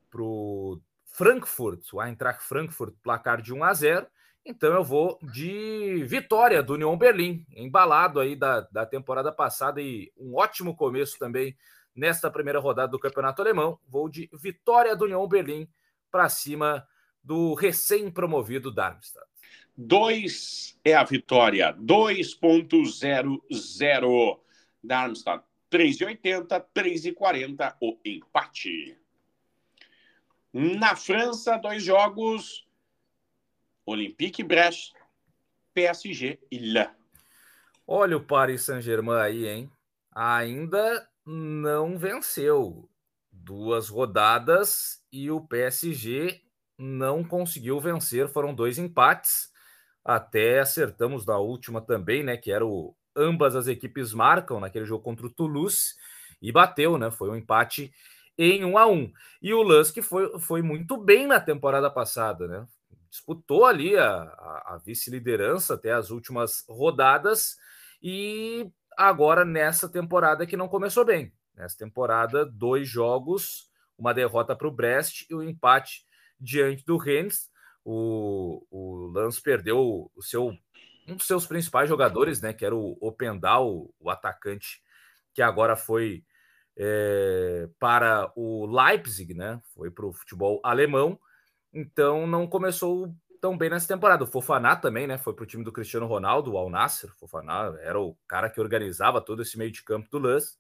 pro 0.10 0.82
Frankfurt, 1.05 1.93
o 1.93 2.01
Eintracht 2.01 2.43
Frankfurt, 2.43 2.95
placar 3.03 3.41
de 3.41 3.53
1 3.53 3.63
a 3.63 3.73
0. 3.73 4.08
Então 4.43 4.73
eu 4.73 4.84
vou 4.84 5.19
de 5.21 6.03
vitória 6.05 6.63
do 6.63 6.73
Union 6.73 6.97
Berlim, 6.97 7.45
embalado 7.55 8.19
aí 8.19 8.36
da, 8.36 8.62
da 8.62 8.86
temporada 8.86 9.32
passada 9.32 9.79
e 9.79 10.12
um 10.17 10.36
ótimo 10.36 10.75
começo 10.75 11.19
também 11.19 11.55
nesta 11.95 12.32
primeira 12.32 12.60
rodada 12.60 12.91
do 12.91 12.99
Campeonato 12.99 13.41
Alemão. 13.41 13.79
Vou 13.88 14.10
de 14.10 14.29
vitória 14.34 14.95
do 14.95 15.05
Union 15.05 15.27
Berlim 15.27 15.69
para 16.10 16.27
cima 16.27 16.88
do 17.23 17.53
recém-promovido 17.53 18.71
Darmstadt. 18.71 19.27
2 19.77 20.77
é 20.84 20.93
a 20.93 21.03
vitória, 21.03 21.73
2.00. 21.73 24.39
Darmstadt 24.82 25.43
3,80, 25.71 26.65
3,40 26.73 27.75
o 27.82 27.97
empate. 28.03 28.97
Na 30.53 30.95
França, 30.95 31.58
dois 31.58 31.84
jogos: 31.84 32.65
Olympique 33.86 34.43
Brest, 34.43 34.93
PSG 35.73 36.39
e 36.49 36.58
Lille. 36.58 36.89
Olha 37.86 38.17
o 38.17 38.23
Paris 38.23 38.63
Saint-Germain 38.63 39.21
aí, 39.21 39.47
hein? 39.47 39.71
Ainda 40.13 41.08
não 41.25 41.97
venceu. 41.97 42.89
Duas 43.32 43.89
rodadas 43.89 45.03
e 45.12 45.32
o 45.32 45.41
PSG 45.41 46.41
não 46.79 47.23
conseguiu 47.23 47.79
vencer. 47.79 48.29
Foram 48.29 48.55
dois 48.55 48.77
empates. 48.77 49.51
Até 50.03 50.59
acertamos 50.59 51.25
na 51.25 51.37
última 51.37 51.81
também, 51.81 52.23
né? 52.23 52.37
Que 52.37 52.51
era 52.51 52.65
o 52.65 52.95
ambas 53.15 53.55
as 53.55 53.67
equipes 53.67 54.13
marcam 54.13 54.59
naquele 54.59 54.85
jogo 54.85 55.03
contra 55.03 55.25
o 55.27 55.29
Toulouse 55.29 55.95
e 56.41 56.51
bateu, 56.51 56.97
né? 56.97 57.11
Foi 57.11 57.29
um 57.29 57.35
empate 57.35 57.91
em 58.37 58.63
1 58.63 58.77
a 58.77 58.87
1 58.87 59.11
E 59.41 59.53
o 59.53 59.61
Lusk 59.61 60.01
foi, 60.01 60.39
foi 60.39 60.61
muito 60.61 60.95
bem 60.95 61.27
na 61.27 61.39
temporada 61.39 61.91
passada, 61.91 62.47
né? 62.47 62.65
Disputou 63.09 63.65
ali 63.65 63.97
a, 63.97 64.07
a, 64.07 64.75
a 64.75 64.77
vice-liderança 64.77 65.73
até 65.73 65.91
as 65.91 66.11
últimas 66.11 66.63
rodadas 66.69 67.57
e 68.01 68.71
agora 68.97 69.43
nessa 69.43 69.89
temporada 69.89 70.45
que 70.45 70.55
não 70.55 70.69
começou 70.69 71.03
bem. 71.03 71.33
Nessa 71.53 71.77
temporada, 71.77 72.45
dois 72.45 72.87
jogos, 72.87 73.69
uma 73.97 74.13
derrota 74.13 74.55
para 74.55 74.67
o 74.67 74.71
Brest 74.71 75.25
e 75.29 75.33
o 75.33 75.39
um 75.39 75.43
empate 75.43 76.05
diante 76.39 76.86
do 76.86 76.97
Rennes. 76.97 77.49
O, 77.84 78.65
o 78.69 79.08
Lance 79.08 79.41
perdeu 79.41 80.12
o 80.15 80.21
seu 80.21 80.56
um 81.08 81.15
dos 81.15 81.25
seus 81.25 81.47
principais 81.47 81.89
jogadores, 81.89 82.41
né? 82.41 82.54
Que 82.54 82.65
era 82.65 82.75
o 82.75 82.97
Opendal, 83.02 83.89
o 83.99 84.10
atacante 84.10 84.82
que 85.34 85.41
agora 85.41 85.75
foi 85.75 86.23
é, 86.78 87.67
para 87.80 88.32
o 88.36 88.65
Leipzig, 88.65 89.34
né? 89.34 89.60
Foi 89.73 89.89
para 89.89 90.06
o 90.06 90.13
futebol 90.13 90.60
alemão, 90.63 91.19
então 91.73 92.28
não 92.28 92.47
começou 92.47 93.13
tão 93.41 93.58
bem 93.58 93.69
nessa 93.69 93.88
temporada. 93.88 94.23
O 94.23 94.28
Fofaná 94.28 94.75
também, 94.75 95.08
né? 95.08 95.17
Foi 95.17 95.34
para 95.34 95.43
o 95.43 95.47
time 95.47 95.63
do 95.63 95.71
Cristiano 95.71 96.06
Ronaldo, 96.06 96.54
o 96.54 96.58
Al 96.58 96.69
Nasser. 96.69 97.12
Fofaná 97.17 97.73
era 97.82 97.99
o 97.99 98.15
cara 98.28 98.49
que 98.49 98.62
organizava 98.62 99.21
todo 99.21 99.41
esse 99.41 99.58
meio 99.58 99.71
de 99.71 99.84
campo 99.84 100.10
do 100.10 100.19
Lance. 100.19 100.58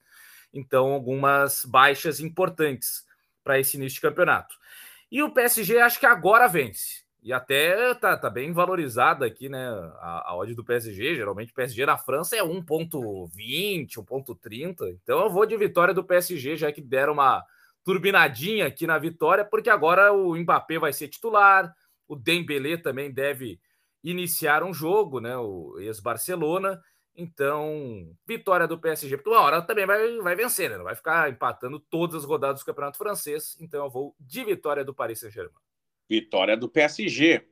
Então, 0.53 0.93
algumas 0.93 1.63
baixas 1.65 2.19
importantes 2.19 3.05
para 3.43 3.59
esse 3.59 3.77
início 3.77 3.95
de 3.95 4.01
campeonato. 4.01 4.55
E 5.11 5.23
o 5.23 5.31
PSG 5.31 5.79
acho 5.79 5.99
que 5.99 6.05
agora 6.05 6.47
vence. 6.47 7.03
E 7.21 7.33
até 7.33 7.93
tá, 7.95 8.15
tá 8.15 8.29
bem 8.29 8.53
valorizada 8.53 9.25
aqui, 9.25 9.49
né? 9.49 9.67
A, 9.99 10.29
a 10.29 10.37
odd 10.37 10.53
do 10.55 10.63
PSG. 10.63 11.15
Geralmente 11.15 11.51
o 11.51 11.55
PSG 11.55 11.85
na 11.85 11.97
França 11.97 12.35
é 12.35 12.41
1,20, 12.41 13.95
1,30. 13.95 14.97
Então 15.03 15.23
eu 15.23 15.29
vou 15.29 15.45
de 15.45 15.57
vitória 15.57 15.93
do 15.93 16.03
PSG, 16.03 16.55
já 16.55 16.71
que 16.71 16.81
deram 16.81 17.13
uma 17.13 17.43
turbinadinha 17.83 18.67
aqui 18.67 18.85
na 18.85 18.97
vitória, 18.97 19.43
porque 19.43 19.69
agora 19.69 20.13
o 20.13 20.35
Mbappé 20.35 20.77
vai 20.77 20.93
ser 20.93 21.07
titular, 21.07 21.73
o 22.07 22.15
Dembélé 22.15 22.77
também 22.77 23.11
deve 23.11 23.59
iniciar 24.03 24.63
um 24.63 24.73
jogo, 24.73 25.19
né? 25.19 25.35
O 25.37 25.77
ex-Barcelona. 25.79 26.81
Então, 27.15 28.15
vitória 28.25 28.65
do 28.65 28.79
PSG, 28.79 29.17
porque 29.17 29.29
uma 29.29 29.41
hora 29.41 29.61
também 29.61 29.85
vai, 29.85 30.17
vai 30.19 30.35
vencer, 30.35 30.69
né? 30.69 30.77
Não 30.77 30.85
vai 30.85 30.95
ficar 30.95 31.29
empatando 31.29 31.79
todas 31.79 32.15
as 32.15 32.23
rodadas 32.23 32.61
do 32.61 32.65
Campeonato 32.65 32.97
Francês. 32.97 33.57
Então, 33.59 33.83
eu 33.83 33.89
vou 33.89 34.15
de 34.19 34.43
vitória 34.43 34.85
do 34.85 34.93
Paris 34.93 35.19
Saint-Germain. 35.19 35.53
Vitória 36.09 36.55
do 36.55 36.69
PSG. 36.69 37.45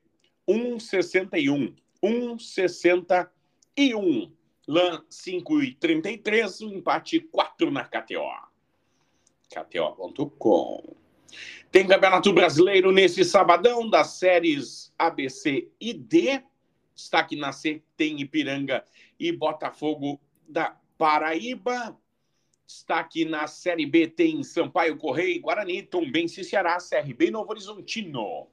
1,61. 0.48 1.76
1,61. 2.02 4.32
LAN 4.67 5.04
5,33. 5.10 6.65
O 6.65 6.74
empate 6.74 7.20
4 7.20 7.70
na 7.70 7.84
KTO. 7.84 8.48
KTO.com. 9.50 10.96
Tem 11.72 11.88
Campeonato 11.88 12.34
Brasileiro 12.34 12.91
nesse 12.91 13.24
sabadão 13.24 13.89
das 13.89 14.13
séries 14.13 14.93
ABC 14.98 15.70
e 15.80 15.93
D. 15.93 16.43
Destaque 16.98 17.36
na 17.36 17.52
C 17.52 17.84
tem 17.96 18.20
Ipiranga 18.20 18.84
e 19.20 19.32
Botafogo 19.32 20.20
da 20.50 20.76
Paraíba. 20.98 21.96
Destaque 22.66 23.24
na 23.24 23.46
Série 23.46 23.86
B 23.86 24.08
tem 24.08 24.44
Sampaio 24.44 24.98
Correia, 24.98 25.40
Guarani, 25.40 25.84
Tombense, 25.84 26.44
Ceará, 26.44 26.80
CRB 26.80 27.28
e 27.28 27.32
Novo 27.32 27.52
Horizontino. 27.52 28.48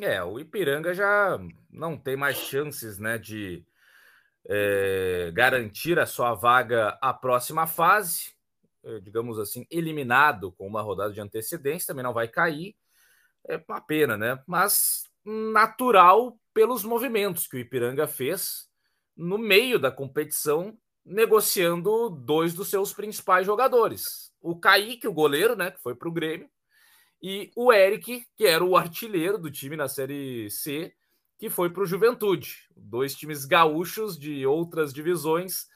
É, 0.00 0.24
o 0.24 0.40
Ipiranga 0.40 0.94
já 0.94 1.38
não 1.70 1.98
tem 1.98 2.16
mais 2.16 2.38
chances 2.38 2.98
né, 2.98 3.18
de 3.18 3.62
é, 4.46 5.30
garantir 5.34 5.98
a 5.98 6.06
sua 6.06 6.32
vaga 6.32 6.98
à 7.00 7.12
próxima 7.12 7.66
fase. 7.66 8.32
É, 8.82 9.00
digamos 9.00 9.38
assim, 9.38 9.66
eliminado 9.70 10.50
com 10.52 10.66
uma 10.66 10.80
rodada 10.80 11.12
de 11.12 11.20
antecedência, 11.20 11.88
também 11.88 12.02
não 12.02 12.14
vai 12.14 12.26
cair. 12.26 12.74
É 13.46 13.62
uma 13.68 13.82
pena, 13.82 14.16
né? 14.16 14.42
Mas 14.46 15.04
natural 15.24 16.36
pelos 16.52 16.84
movimentos 16.84 17.46
que 17.46 17.56
o 17.56 17.58
Ipiranga 17.58 18.06
fez 18.06 18.68
no 19.16 19.38
meio 19.38 19.78
da 19.78 19.90
competição, 19.90 20.76
negociando 21.04 22.10
dois 22.10 22.54
dos 22.54 22.68
seus 22.68 22.92
principais 22.92 23.46
jogadores. 23.46 24.32
O 24.40 24.58
Kaique, 24.58 25.08
o 25.08 25.12
goleiro, 25.12 25.56
né, 25.56 25.70
que 25.70 25.80
foi 25.80 25.94
para 25.94 26.08
o 26.08 26.12
Grêmio, 26.12 26.48
e 27.22 27.50
o 27.54 27.72
Eric, 27.72 28.26
que 28.36 28.46
era 28.46 28.64
o 28.64 28.76
artilheiro 28.76 29.38
do 29.38 29.50
time 29.50 29.76
na 29.76 29.88
Série 29.88 30.50
C, 30.50 30.92
que 31.38 31.48
foi 31.48 31.70
para 31.70 31.82
o 31.82 31.86
Juventude. 31.86 32.68
Dois 32.76 33.14
times 33.14 33.44
gaúchos 33.44 34.18
de 34.18 34.46
outras 34.46 34.92
divisões 34.92 35.66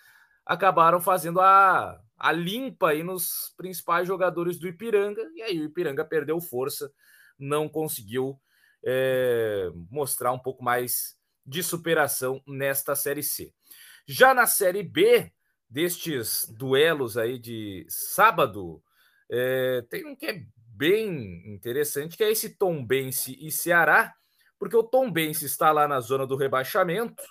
acabaram 0.44 1.00
fazendo 1.00 1.40
a, 1.40 2.00
a 2.16 2.32
limpa 2.32 2.90
aí 2.90 3.02
nos 3.02 3.52
principais 3.56 4.06
jogadores 4.06 4.58
do 4.58 4.68
Ipiranga, 4.68 5.22
e 5.34 5.42
aí 5.42 5.60
o 5.60 5.64
Ipiranga 5.64 6.04
perdeu 6.04 6.40
força, 6.40 6.92
não 7.38 7.68
conseguiu 7.68 8.40
é, 8.84 9.70
mostrar 9.90 10.32
um 10.32 10.38
pouco 10.38 10.62
mais 10.62 11.16
de 11.44 11.62
superação 11.62 12.42
nesta 12.46 12.94
Série 12.94 13.22
C. 13.22 13.52
Já 14.06 14.34
na 14.34 14.46
Série 14.46 14.82
B, 14.82 15.32
destes 15.68 16.46
duelos 16.48 17.16
aí 17.16 17.38
de 17.38 17.86
sábado, 17.88 18.82
é, 19.30 19.82
tem 19.88 20.06
um 20.06 20.14
que 20.14 20.26
é 20.26 20.42
bem 20.56 21.42
interessante, 21.52 22.16
que 22.16 22.24
é 22.24 22.30
esse 22.30 22.56
Tombense 22.56 23.36
e 23.40 23.50
Ceará, 23.50 24.14
porque 24.58 24.76
o 24.76 24.84
Tombense 24.84 25.46
está 25.46 25.72
lá 25.72 25.88
na 25.88 26.00
zona 26.00 26.26
do 26.26 26.36
rebaixamento, 26.36 27.22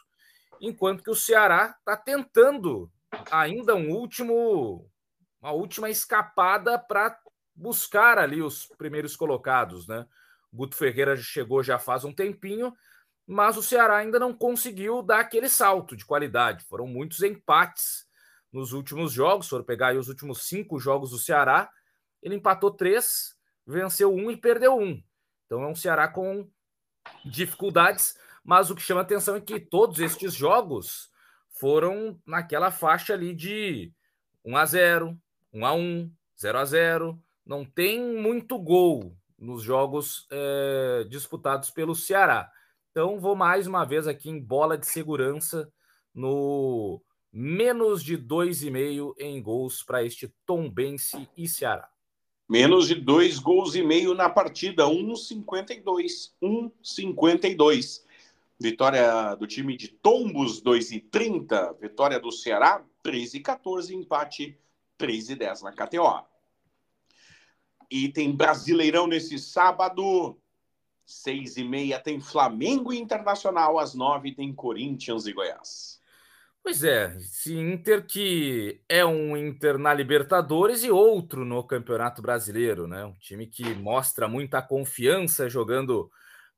enquanto 0.59 1.03
que 1.03 1.09
o 1.09 1.15
Ceará 1.15 1.75
está 1.79 1.95
tentando 1.95 2.91
ainda 3.31 3.75
um 3.75 3.91
último, 3.91 4.89
uma 5.41 5.51
última 5.51 5.89
escapada 5.89 6.77
para 6.77 7.17
buscar 7.53 8.17
ali 8.17 8.41
os 8.41 8.65
primeiros 8.77 9.15
colocados, 9.15 9.87
né? 9.87 10.05
Guto 10.55 10.75
Ferreira 10.75 11.15
chegou 11.17 11.61
já 11.61 11.77
faz 11.77 12.03
um 12.05 12.13
tempinho, 12.13 12.73
mas 13.27 13.57
o 13.57 13.63
Ceará 13.63 13.97
ainda 13.97 14.17
não 14.17 14.33
conseguiu 14.33 15.01
dar 15.01 15.19
aquele 15.19 15.49
salto 15.49 15.95
de 15.95 16.05
qualidade. 16.05 16.63
Foram 16.65 16.87
muitos 16.87 17.21
empates 17.21 18.05
nos 18.51 18.71
últimos 18.71 19.11
jogos. 19.11 19.47
Se 19.47 19.49
for 19.49 19.63
pegar 19.63 19.87
aí 19.87 19.97
os 19.97 20.07
últimos 20.07 20.47
cinco 20.47 20.79
jogos 20.79 21.11
do 21.11 21.19
Ceará, 21.19 21.69
ele 22.21 22.35
empatou 22.35 22.71
três, 22.71 23.35
venceu 23.67 24.13
um 24.13 24.31
e 24.31 24.37
perdeu 24.37 24.77
um. 24.77 25.01
Então 25.45 25.61
é 25.61 25.67
um 25.67 25.75
Ceará 25.75 26.07
com 26.07 26.49
dificuldades, 27.25 28.17
mas 28.43 28.69
o 28.69 28.75
que 28.75 28.81
chama 28.81 29.01
atenção 29.01 29.35
é 29.35 29.41
que 29.41 29.59
todos 29.59 29.99
estes 29.99 30.33
jogos 30.33 31.11
foram 31.49 32.19
naquela 32.25 32.71
faixa 32.71 33.13
ali 33.13 33.33
de 33.33 33.91
1 34.43 34.57
a 34.57 34.65
0, 34.65 35.21
1 35.53 35.65
a 35.65 35.73
1, 35.73 36.11
0 36.39 36.57
a 36.57 36.65
0. 36.65 37.23
Não 37.45 37.65
tem 37.65 38.01
muito 38.01 38.57
gol 38.57 39.15
nos 39.37 39.63
jogos 39.63 40.27
é, 40.31 41.05
disputados 41.09 41.69
pelo 41.69 41.95
Ceará. 41.95 42.49
Então, 42.91 43.19
vou 43.19 43.35
mais 43.35 43.67
uma 43.67 43.83
vez 43.83 44.07
aqui 44.07 44.29
em 44.29 44.39
bola 44.39 44.77
de 44.77 44.87
segurança 44.87 45.71
no 46.13 47.01
menos 47.31 48.01
de 48.01 48.17
2,5 48.17 49.13
em 49.19 49.41
gols 49.41 49.83
para 49.83 50.03
este 50.03 50.33
Tombense 50.45 51.27
e 51.35 51.47
Ceará. 51.47 51.89
Menos 52.47 52.87
de 52.87 52.95
dois 52.95 53.39
gols 53.39 53.75
e 53.75 53.83
meio 53.83 54.13
na 54.13 54.29
partida, 54.29 54.85
1,52. 54.85 56.31
1,52. 56.41 58.05
Vitória 58.57 59.35
do 59.35 59.45
time 59.45 59.75
de 59.75 59.89
Tombos, 59.89 60.61
2,30. 60.63 61.77
Vitória 61.81 62.19
do 62.19 62.31
Ceará, 62.31 62.85
3,14. 63.03 63.91
Empate, 63.91 64.57
3,10 64.97 65.63
na 65.63 65.73
KTO. 65.73 66.23
E 67.89 68.09
tem 68.09 68.35
Brasileirão 68.35 69.07
nesse 69.07 69.37
sábado. 69.39 70.37
Seis 71.05 71.55
e 71.57 71.63
meia 71.63 71.99
tem 71.99 72.19
Flamengo 72.19 72.91
Internacional, 72.91 73.77
às 73.77 73.93
nove 73.93 74.33
tem 74.33 74.53
Corinthians 74.53 75.27
e 75.27 75.33
Goiás. 75.33 76.01
Pois 76.63 76.83
é, 76.83 77.15
esse 77.17 77.55
Inter 77.55 78.07
que 78.07 78.81
é 78.89 79.05
um 79.05 79.37
Inter 79.37 79.77
na 79.77 79.93
Libertadores 79.93 80.83
e 80.83 80.89
outro 80.89 81.45
no 81.45 81.63
Campeonato 81.63 82.23
Brasileiro, 82.23 82.87
né? 82.87 83.05
Um 83.05 83.13
time 83.19 83.45
que 83.45 83.75
mostra 83.75 84.27
muita 84.27 84.63
confiança 84.63 85.47
jogando 85.47 86.09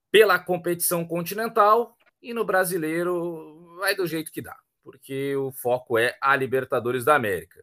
pela 0.10 0.40
competição 0.40 1.06
continental 1.06 1.98
e 2.22 2.34
no 2.34 2.46
brasileiro 2.46 3.76
vai 3.80 3.96
do 3.96 4.08
jeito 4.08 4.32
que 4.32 4.42
dá, 4.42 4.56
porque 4.82 5.36
o 5.36 5.52
foco 5.52 5.98
é 5.98 6.18
a 6.22 6.38
Libertadores 6.38 7.04
da 7.04 7.16
América. 7.16 7.62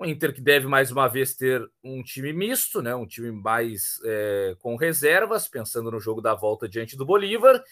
O 0.00 0.06
Inter 0.06 0.32
que 0.32 0.40
deve 0.40 0.66
mais 0.66 0.90
uma 0.90 1.06
vez 1.08 1.34
ter 1.34 1.62
um 1.84 2.02
time 2.02 2.32
misto, 2.32 2.80
né? 2.80 2.94
um 2.94 3.06
time 3.06 3.30
mais 3.30 4.00
é, 4.02 4.56
com 4.58 4.74
reservas, 4.74 5.46
pensando 5.46 5.90
no 5.90 6.00
jogo 6.00 6.22
da 6.22 6.34
volta 6.34 6.66
diante 6.66 6.96
do 6.96 7.04
Bolívar, 7.04 7.62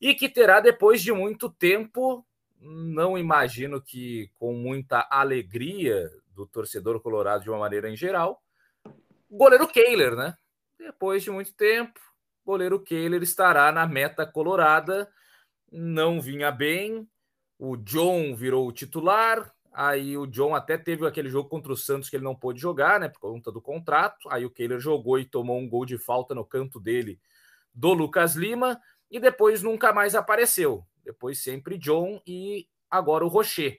e 0.00 0.12
que 0.12 0.28
terá 0.28 0.58
depois 0.58 1.00
de 1.00 1.12
muito 1.12 1.48
tempo, 1.48 2.26
não 2.60 3.16
imagino 3.16 3.80
que 3.80 4.28
com 4.40 4.54
muita 4.54 5.06
alegria 5.08 6.10
do 6.34 6.44
torcedor 6.48 6.98
colorado 7.00 7.44
de 7.44 7.48
uma 7.48 7.60
maneira 7.60 7.88
em 7.88 7.96
geral, 7.96 8.42
goleiro 9.30 9.68
Kehler, 9.68 10.16
né? 10.16 10.34
Depois 10.76 11.22
de 11.22 11.30
muito 11.30 11.54
tempo, 11.54 12.00
goleiro 12.44 12.82
Kehler 12.82 13.22
estará 13.22 13.70
na 13.70 13.86
meta 13.86 14.26
colorada, 14.26 15.08
não 15.70 16.20
vinha 16.20 16.50
bem, 16.50 17.08
o 17.56 17.76
John 17.76 18.34
virou 18.34 18.66
o 18.66 18.72
titular, 18.72 19.54
Aí 19.80 20.16
o 20.18 20.26
John 20.26 20.56
até 20.56 20.76
teve 20.76 21.06
aquele 21.06 21.30
jogo 21.30 21.48
contra 21.48 21.72
o 21.72 21.76
Santos 21.76 22.10
que 22.10 22.16
ele 22.16 22.24
não 22.24 22.34
pôde 22.34 22.60
jogar, 22.60 22.98
né? 22.98 23.08
Por 23.08 23.20
conta 23.20 23.52
do 23.52 23.60
contrato. 23.60 24.28
Aí 24.28 24.44
o 24.44 24.50
Kehler 24.50 24.80
jogou 24.80 25.20
e 25.20 25.24
tomou 25.24 25.56
um 25.56 25.68
gol 25.68 25.86
de 25.86 25.96
falta 25.96 26.34
no 26.34 26.44
canto 26.44 26.80
dele 26.80 27.20
do 27.72 27.92
Lucas 27.92 28.34
Lima. 28.34 28.80
E 29.08 29.20
depois 29.20 29.62
nunca 29.62 29.92
mais 29.92 30.16
apareceu. 30.16 30.84
Depois 31.04 31.40
sempre 31.40 31.78
John 31.78 32.20
e 32.26 32.66
agora 32.90 33.24
o 33.24 33.28
Rocher. 33.28 33.78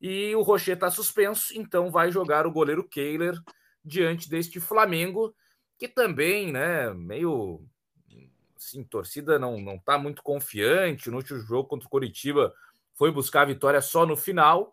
E 0.00 0.34
o 0.34 0.40
Rocher 0.40 0.72
está 0.72 0.90
suspenso, 0.90 1.52
então 1.54 1.90
vai 1.90 2.10
jogar 2.10 2.46
o 2.46 2.50
goleiro 2.50 2.88
Kehler 2.88 3.38
diante 3.84 4.30
deste 4.30 4.58
Flamengo, 4.58 5.36
que 5.76 5.86
também, 5.86 6.50
né, 6.50 6.94
meio 6.94 7.62
assim, 8.56 8.82
torcida 8.82 9.38
não 9.38 9.60
não 9.60 9.78
tá 9.78 9.98
muito 9.98 10.22
confiante. 10.22 11.10
No 11.10 11.18
último 11.18 11.40
jogo 11.40 11.68
contra 11.68 11.86
o 11.86 11.90
Coritiba 11.90 12.54
foi 12.94 13.10
buscar 13.12 13.42
a 13.42 13.44
vitória 13.52 13.82
só 13.82 14.06
no 14.06 14.16
final 14.16 14.72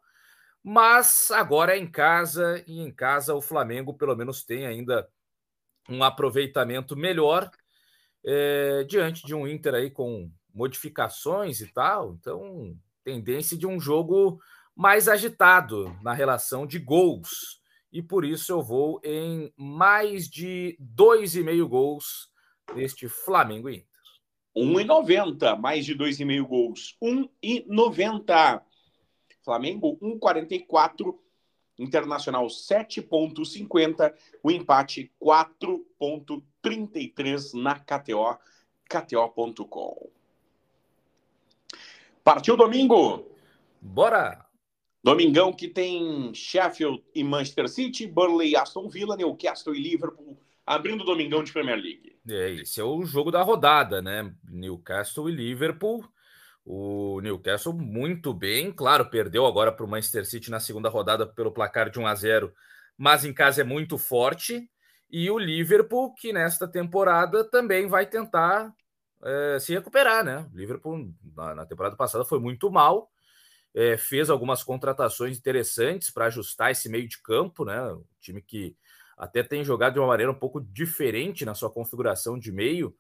mas 0.64 1.30
agora 1.32 1.76
é 1.76 1.80
em 1.80 1.88
casa 1.88 2.64
e 2.66 2.80
em 2.80 2.92
casa 2.92 3.36
o 3.36 3.42
Flamengo 3.42 3.94
pelo 3.94 4.16
menos 4.16 4.44
tem 4.44 4.66
ainda 4.66 5.08
um 5.90 6.04
aproveitamento 6.04 6.96
melhor 6.96 7.52
é, 8.26 8.84
diante 8.86 9.26
de 9.26 9.36
um 9.36 9.48
Inter 9.48 9.74
aí 9.74 9.92
com 9.92 10.32
modificações 10.54 11.60
e 11.60 11.68
tal. 11.74 12.14
Então, 12.14 12.78
tendência 13.04 13.58
de 13.58 13.68
um 13.68 13.80
jogo 13.80 14.40
mais 14.76 15.08
agitado 15.08 15.96
na 16.02 16.14
relação 16.14 16.66
de 16.66 16.80
gols. 16.80 17.62
E 17.92 18.02
por 18.02 18.24
isso 18.24 18.52
eu 18.52 18.62
vou 18.62 19.00
em 19.04 19.54
mais 19.58 20.28
de 20.28 20.76
dois 20.80 21.36
e 21.36 21.44
meio 21.44 21.68
gols 21.68 22.30
deste 22.74 23.08
Flamengo 23.08 23.70
Inter. 23.70 23.88
1,90, 24.56 25.58
mais 25.60 25.86
de 25.86 25.94
dois 25.94 26.20
e 26.20 26.26
meio 26.26 26.48
gols. 26.48 26.96
1,90. 27.04 28.62
Flamengo 29.44 29.98
1,44. 30.02 31.16
Internacional 31.78 32.48
7,50. 32.48 34.14
O 34.44 34.52
empate 34.52 35.12
4,33 35.22 37.62
na 37.62 37.78
KTO, 37.80 38.38
KTO.com. 38.88 40.10
Partiu 42.24 42.56
domingo? 42.56 43.28
Bora! 43.82 44.46
Domingão 45.04 45.52
que 45.52 45.68
tem 45.68 46.34
Sheffield 46.34 47.04
e 47.14 47.24
Manchester 47.24 47.68
City, 47.68 48.08
Burnley, 48.08 48.56
Aston 48.56 48.88
Villa, 48.88 49.18
Newcastle 49.18 49.76
e 49.76 49.82
Liverpool, 49.82 50.40
abrindo 50.66 51.02
o 51.02 51.06
Domingão 51.06 51.44
de 51.44 51.52
Premier 51.52 51.76
League. 51.76 52.16
É, 52.30 52.52
esse 52.52 52.80
é 52.80 52.84
o 52.84 53.04
jogo 53.04 53.30
da 53.30 53.42
rodada, 53.42 54.02
né? 54.02 54.34
Newcastle 54.50 55.30
e 55.30 55.34
Liverpool. 55.34 56.06
O 56.66 57.20
Newcastle 57.22 57.74
muito 57.74 58.34
bem, 58.34 58.72
claro, 58.72 59.10
perdeu 59.10 59.46
agora 59.46 59.72
para 59.72 59.86
o 59.86 59.88
Manchester 59.88 60.26
City 60.26 60.50
na 60.50 60.60
segunda 60.60 60.88
rodada 60.88 61.28
pelo 61.28 61.52
placar 61.52 61.90
de 61.90 62.00
1 62.00 62.08
a 62.08 62.16
0, 62.16 62.54
mas 62.98 63.26
em 63.26 63.34
casa 63.34 63.62
é 63.62 63.64
muito 63.64 63.98
forte. 63.98 64.70
E 65.10 65.30
o 65.30 65.38
Liverpool, 65.38 66.14
que 66.16 66.32
nesta 66.32 66.68
temporada 66.68 67.44
também 67.44 67.88
vai 67.88 68.06
tentar 68.06 68.74
é, 69.24 69.60
se 69.60 69.74
recuperar, 69.74 70.24
né? 70.24 70.48
O 70.54 70.58
Liverpool 70.58 71.14
na, 71.36 71.56
na, 71.56 71.66
temporada 71.66 71.96
passada 71.96 72.26
foi 72.26 72.40
muito 72.40 72.72
mal, 72.72 73.12
é, 73.74 73.98
fez 73.98 74.30
algumas 74.30 74.64
contratações 74.64 75.38
interessantes 75.38 76.10
para 76.10 76.26
ajustar 76.26 76.72
esse 76.72 76.90
meio 76.90 77.08
de 77.08 77.22
campo, 77.22 77.66
né? 77.66 77.82
Um 77.94 78.06
time 78.22 78.42
que 78.42 78.76
até 79.18 79.44
tem 79.44 79.64
jogado 79.64 79.94
de 79.94 80.00
uma 80.00 80.08
maneira 80.08 80.32
um 80.32 80.40
pouco 80.40 80.62
diferente 80.62 81.46
na 81.46 81.54
sua 81.54 81.70
configuração 81.70 82.38
de 82.40 82.52
meio, 82.52 82.96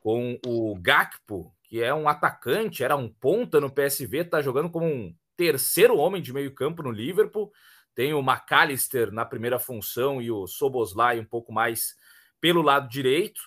com 0.00 0.38
o 0.46 0.76
Gakpo, 0.76 1.52
que 1.62 1.82
é 1.82 1.92
um 1.92 2.08
atacante, 2.08 2.84
era 2.84 2.96
um 2.96 3.08
ponta 3.08 3.60
no 3.60 3.70
PSV, 3.70 4.18
está 4.18 4.40
jogando 4.40 4.70
como 4.70 4.86
um 4.86 5.14
terceiro 5.36 5.96
homem 5.96 6.22
de 6.22 6.32
meio 6.32 6.54
campo 6.54 6.82
no 6.82 6.90
Liverpool. 6.90 7.52
Tem 7.94 8.14
o 8.14 8.20
McAllister 8.20 9.10
na 9.10 9.24
primeira 9.24 9.58
função 9.58 10.20
e 10.20 10.30
o 10.30 10.46
Soboslai 10.46 11.18
um 11.18 11.24
pouco 11.24 11.52
mais 11.52 11.94
pelo 12.40 12.62
lado 12.62 12.88
direito. 12.88 13.40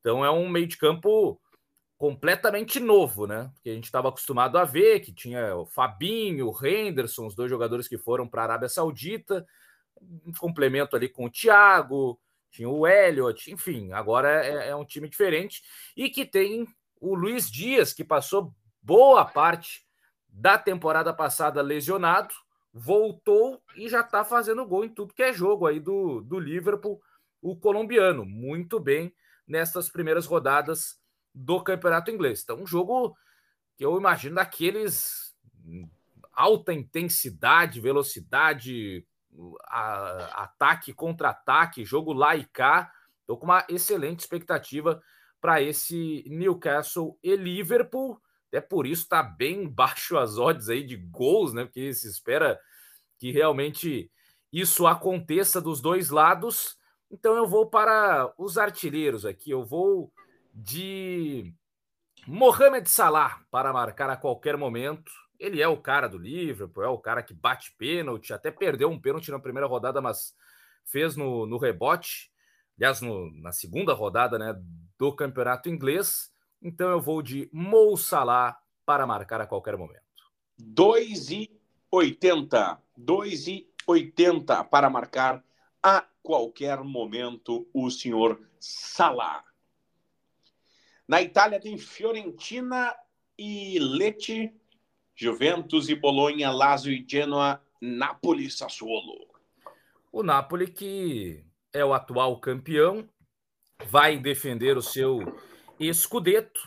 Então 0.00 0.24
é 0.24 0.30
um 0.30 0.48
meio 0.48 0.66
de 0.66 0.76
campo 0.76 1.40
completamente 1.98 2.78
novo, 2.78 3.26
né? 3.26 3.50
Que 3.62 3.70
a 3.70 3.74
gente 3.74 3.84
estava 3.84 4.08
acostumado 4.08 4.58
a 4.58 4.64
ver, 4.64 5.00
que 5.00 5.12
tinha 5.12 5.56
o 5.56 5.66
Fabinho, 5.66 6.48
o 6.48 6.66
Henderson, 6.66 7.26
os 7.26 7.34
dois 7.34 7.50
jogadores 7.50 7.88
que 7.88 7.98
foram 7.98 8.28
para 8.28 8.42
a 8.42 8.44
Arábia 8.44 8.68
Saudita, 8.68 9.46
um 10.00 10.32
complemento 10.38 10.94
ali 10.94 11.08
com 11.08 11.24
o 11.24 11.30
Thiago, 11.30 12.20
tinha 12.56 12.68
o 12.68 12.86
Elliot, 12.86 13.52
enfim, 13.52 13.92
agora 13.92 14.44
é, 14.44 14.70
é 14.70 14.76
um 14.76 14.84
time 14.84 15.08
diferente 15.08 15.62
e 15.94 16.08
que 16.08 16.24
tem 16.24 16.66
o 16.98 17.14
Luiz 17.14 17.50
Dias, 17.50 17.92
que 17.92 18.02
passou 18.02 18.54
boa 18.80 19.26
parte 19.26 19.86
da 20.26 20.56
temporada 20.56 21.12
passada 21.12 21.60
lesionado, 21.60 22.34
voltou 22.72 23.62
e 23.76 23.88
já 23.88 24.00
está 24.00 24.24
fazendo 24.24 24.66
gol 24.66 24.84
em 24.84 24.88
tudo 24.88 25.12
que 25.12 25.22
é 25.22 25.32
jogo 25.32 25.66
aí 25.66 25.78
do, 25.78 26.22
do 26.22 26.38
Liverpool, 26.38 27.00
o 27.42 27.54
colombiano, 27.54 28.24
muito 28.24 28.80
bem 28.80 29.14
nessas 29.46 29.90
primeiras 29.90 30.24
rodadas 30.24 30.98
do 31.34 31.62
campeonato 31.62 32.10
inglês. 32.10 32.42
Então, 32.42 32.62
um 32.62 32.66
jogo 32.66 33.14
que 33.76 33.84
eu 33.84 33.98
imagino 33.98 34.36
daqueles 34.36 35.36
alta 36.32 36.72
intensidade, 36.72 37.80
velocidade, 37.80 39.06
a, 39.64 40.44
ataque, 40.44 40.92
contra-ataque, 40.92 41.84
jogo 41.84 42.12
lá 42.12 42.36
e 42.36 42.44
cá. 42.44 42.90
Estou 43.20 43.36
com 43.36 43.46
uma 43.46 43.64
excelente 43.68 44.20
expectativa 44.20 45.02
para 45.40 45.60
esse 45.62 46.24
Newcastle 46.26 47.18
e 47.22 47.36
Liverpool. 47.36 48.20
Até 48.48 48.60
por 48.60 48.86
isso 48.86 49.02
está 49.02 49.22
bem 49.22 49.68
baixo 49.70 50.16
as 50.16 50.38
odds 50.38 50.68
aí 50.68 50.84
de 50.84 50.96
gols, 50.96 51.52
né? 51.52 51.64
Porque 51.64 51.92
se 51.92 52.08
espera 52.08 52.58
que 53.18 53.30
realmente 53.30 54.10
isso 54.52 54.86
aconteça 54.86 55.60
dos 55.60 55.80
dois 55.80 56.10
lados. 56.10 56.76
Então 57.10 57.36
eu 57.36 57.46
vou 57.46 57.68
para 57.68 58.32
os 58.38 58.58
artilheiros 58.58 59.24
aqui. 59.24 59.50
Eu 59.50 59.64
vou 59.64 60.12
de 60.52 61.52
Mohamed 62.26 62.88
Salah 62.88 63.42
para 63.50 63.72
marcar 63.72 64.10
a 64.10 64.16
qualquer 64.16 64.56
momento. 64.56 65.10
Ele 65.38 65.62
é 65.62 65.68
o 65.68 65.76
cara 65.76 66.08
do 66.08 66.18
Liverpool, 66.18 66.84
é 66.84 66.88
o 66.88 66.98
cara 66.98 67.22
que 67.22 67.34
bate 67.34 67.72
pênalti, 67.76 68.32
até 68.32 68.50
perdeu 68.50 68.90
um 68.90 69.00
pênalti 69.00 69.30
na 69.30 69.38
primeira 69.38 69.66
rodada, 69.66 70.00
mas 70.00 70.34
fez 70.84 71.16
no, 71.16 71.46
no 71.46 71.58
rebote. 71.58 72.30
Aliás, 72.78 73.00
no, 73.00 73.30
na 73.40 73.52
segunda 73.52 73.94
rodada 73.94 74.38
né, 74.38 74.54
do 74.98 75.12
campeonato 75.12 75.68
inglês. 75.68 76.32
Então 76.62 76.88
eu 76.90 77.00
vou 77.00 77.22
de 77.22 77.48
Mo 77.52 77.96
Salah 77.96 78.58
para 78.84 79.06
marcar 79.06 79.40
a 79.40 79.46
qualquer 79.46 79.76
momento. 79.76 80.02
2,80. 80.60 82.78
2,80 82.98 84.68
para 84.68 84.90
marcar 84.90 85.44
a 85.82 86.04
qualquer 86.22 86.82
momento 86.82 87.68
o 87.72 87.90
senhor 87.90 88.40
Salah. 88.58 89.44
Na 91.06 91.22
Itália 91.22 91.60
tem 91.60 91.78
Fiorentina 91.78 92.92
e 93.38 93.78
Lecce, 93.78 94.52
Juventus 95.16 95.88
e 95.88 95.94
Bolonha, 95.94 96.50
Lazio 96.50 96.92
e 96.92 97.04
Genoa, 97.08 97.60
Napoli 97.80 98.46
e 98.46 98.50
Sassuolo. 98.50 99.26
O 100.12 100.22
Napoli 100.22 100.68
que 100.68 101.44
é 101.72 101.84
o 101.84 101.92
atual 101.92 102.38
campeão, 102.40 103.08
vai 103.88 104.18
defender 104.18 104.76
o 104.76 104.82
seu 104.82 105.20
escudeto 105.78 106.60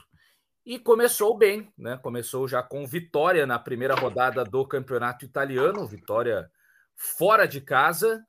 e 0.65 0.77
começou 0.77 1.35
bem, 1.35 1.73
né? 1.77 1.97
Começou 1.97 2.47
já 2.47 2.62
com 2.62 2.85
vitória 2.85 3.47
na 3.47 3.57
primeira 3.57 3.95
rodada 3.95 4.43
do 4.43 4.67
campeonato 4.67 5.25
italiano, 5.25 5.88
vitória 5.88 6.49
fora 6.95 7.47
de 7.47 7.59
casa, 7.59 8.23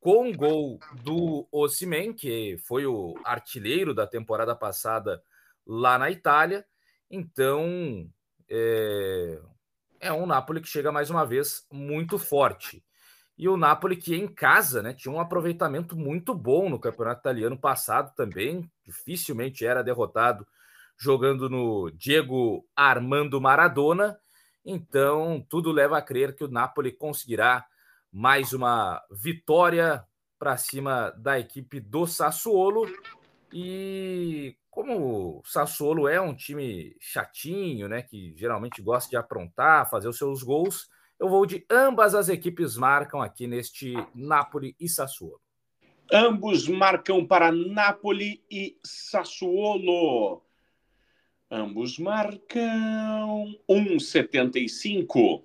com 0.00 0.32
gol 0.32 0.78
do 1.02 1.46
Osimen, 1.52 2.12
que 2.12 2.58
foi 2.66 2.84
o 2.84 3.14
artilheiro 3.24 3.94
da 3.94 4.06
temporada 4.06 4.56
passada 4.56 5.22
lá 5.64 5.96
na 5.96 6.10
Itália. 6.10 6.66
Então, 7.08 8.10
é, 8.50 9.40
é 10.00 10.12
um 10.12 10.26
Napoli 10.26 10.60
que 10.60 10.68
chega 10.68 10.92
mais 10.92 11.10
uma 11.10 11.24
vez 11.24 11.66
muito 11.72 12.18
forte. 12.18 12.84
E 13.36 13.48
o 13.48 13.56
Napoli, 13.56 13.96
que 13.96 14.14
em 14.14 14.28
casa 14.28 14.82
né, 14.82 14.94
tinha 14.94 15.12
um 15.12 15.20
aproveitamento 15.20 15.96
muito 15.96 16.34
bom 16.34 16.68
no 16.68 16.78
campeonato 16.78 17.20
italiano 17.20 17.58
passado 17.58 18.14
também, 18.14 18.70
dificilmente 18.84 19.66
era 19.66 19.82
derrotado 19.82 20.46
jogando 20.96 21.50
no 21.50 21.90
Diego 21.90 22.64
Armando 22.76 23.40
Maradona. 23.40 24.16
Então, 24.64 25.44
tudo 25.48 25.72
leva 25.72 25.98
a 25.98 26.02
crer 26.02 26.34
que 26.34 26.44
o 26.44 26.48
Napoli 26.48 26.92
conseguirá 26.92 27.66
mais 28.12 28.52
uma 28.52 29.02
vitória 29.10 30.04
para 30.38 30.56
cima 30.56 31.10
da 31.16 31.38
equipe 31.38 31.80
do 31.80 32.06
Sassuolo. 32.06 32.86
E 33.56 34.56
como 34.68 35.38
o 35.38 35.42
Sassuolo 35.44 36.08
é 36.08 36.20
um 36.20 36.34
time 36.34 36.96
chatinho, 36.98 37.88
né, 37.88 38.02
que 38.02 38.34
geralmente 38.36 38.82
gosta 38.82 39.08
de 39.08 39.16
aprontar, 39.16 39.88
fazer 39.88 40.08
os 40.08 40.18
seus 40.18 40.42
gols, 40.42 40.88
eu 41.20 41.28
vou 41.28 41.46
de 41.46 41.64
ambas 41.70 42.16
as 42.16 42.28
equipes 42.28 42.76
marcam 42.76 43.22
aqui 43.22 43.46
neste 43.46 43.94
Napoli 44.12 44.74
e 44.80 44.88
Sassuolo. 44.88 45.40
Ambos 46.12 46.66
marcam 46.66 47.24
para 47.24 47.52
Napoli 47.52 48.42
e 48.50 48.76
Sassuolo. 48.84 50.42
Ambos 51.48 51.96
marcam 51.96 53.56
1,75. 53.70 55.44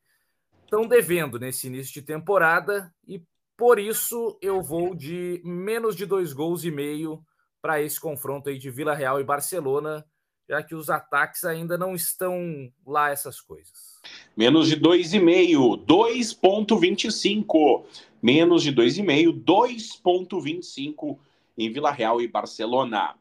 estão 0.65 0.87
devendo 0.87 1.39
nesse 1.39 1.67
início 1.67 1.93
de 1.95 2.03
temporada 2.03 2.93
e 3.07 3.23
por 3.59 3.79
isso 3.79 4.39
eu 4.41 4.63
vou 4.63 4.95
de 4.95 5.43
menos 5.45 5.95
de 5.95 6.07
dois 6.07 6.33
gols 6.33 6.65
e 6.65 6.71
meio 6.71 7.23
para 7.61 7.83
esse 7.83 8.01
confronto 8.01 8.49
aí 8.49 8.59
de 8.59 8.71
Vila 8.71 8.95
Real 8.95 9.21
e 9.21 9.25
Barcelona 9.25 10.03
já 10.49 10.63
que 10.63 10.75
os 10.75 10.89
ataques 10.89 11.45
ainda 11.45 11.77
não 11.77 11.95
estão 11.95 12.73
lá 12.87 13.11
essas 13.11 13.39
coisas. 13.41 14.01
Menos 14.35 14.69
de 14.69 14.81
2,5, 14.81 15.85
2,25. 15.85 17.85
Menos 18.23 18.63
de 18.63 18.73
2,5, 18.73 19.45
2,25 19.45 21.19
em 21.57 21.71
Vila 21.71 21.91
Real 21.91 22.21
e 22.21 22.27
Barcelona. 22.27 23.15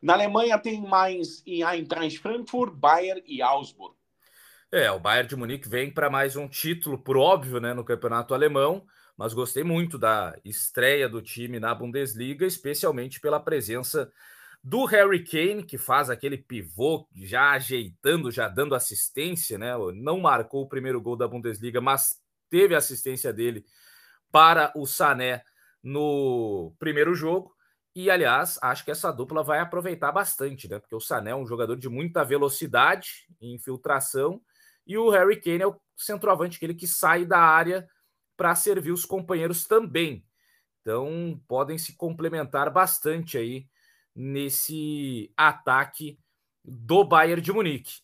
Na 0.00 0.12
Alemanha 0.12 0.56
tem 0.58 0.80
mais 0.80 1.42
em 1.44 1.64
Eintracht 1.64 2.20
Frankfurt, 2.20 2.72
Bayern 2.74 3.22
e 3.26 3.42
Augsburg. 3.42 3.96
É, 4.70 4.88
o 4.90 5.00
Bayern 5.00 5.28
de 5.28 5.36
Munique 5.36 5.68
vem 5.68 5.90
para 5.90 6.10
mais 6.10 6.36
um 6.36 6.46
título, 6.46 6.98
por 6.98 7.16
óbvio, 7.16 7.60
né, 7.60 7.74
no 7.74 7.84
campeonato 7.84 8.34
alemão, 8.34 8.84
mas 9.16 9.32
gostei 9.32 9.64
muito 9.64 9.98
da 9.98 10.36
estreia 10.44 11.08
do 11.08 11.22
time 11.22 11.58
na 11.58 11.74
Bundesliga, 11.74 12.44
especialmente 12.44 13.20
pela 13.20 13.40
presença 13.40 14.12
do 14.62 14.84
Harry 14.84 15.24
Kane, 15.24 15.62
que 15.62 15.78
faz 15.78 16.10
aquele 16.10 16.36
pivô 16.36 17.08
já 17.14 17.52
ajeitando, 17.52 18.30
já 18.30 18.48
dando 18.48 18.74
assistência, 18.74 19.56
né? 19.56 19.72
Não 19.94 20.18
marcou 20.18 20.62
o 20.62 20.68
primeiro 20.68 21.00
gol 21.00 21.16
da 21.16 21.28
Bundesliga, 21.28 21.80
mas 21.80 22.16
teve 22.50 22.74
assistência 22.74 23.32
dele 23.32 23.64
para 24.30 24.72
o 24.74 24.84
Sané 24.84 25.42
no 25.82 26.74
primeiro 26.78 27.14
jogo. 27.14 27.54
E, 27.94 28.10
aliás, 28.10 28.58
acho 28.60 28.84
que 28.84 28.90
essa 28.90 29.10
dupla 29.10 29.42
vai 29.42 29.60
aproveitar 29.60 30.12
bastante, 30.12 30.68
né? 30.68 30.78
Porque 30.78 30.94
o 30.94 31.00
Sané 31.00 31.30
é 31.30 31.36
um 31.36 31.46
jogador 31.46 31.76
de 31.76 31.88
muita 31.88 32.24
velocidade 32.24 33.26
infiltração, 33.40 34.42
e 34.86 34.98
o 34.98 35.08
Harry 35.10 35.40
Kane 35.40 35.62
é 35.62 35.66
o 35.66 35.80
centroavante, 35.96 36.56
aquele 36.56 36.74
que 36.74 36.86
sai 36.86 37.24
da 37.24 37.38
área 37.38 37.88
para 38.36 38.54
servir 38.54 38.92
os 38.92 39.04
companheiros 39.04 39.66
também. 39.66 40.24
Então, 40.80 41.40
podem 41.48 41.78
se 41.78 41.96
complementar 41.96 42.70
bastante 42.70 43.36
aí 43.36 43.66
nesse 44.14 45.32
ataque 45.36 46.18
do 46.64 47.04
Bayern 47.04 47.42
de 47.42 47.52
Munique. 47.52 48.00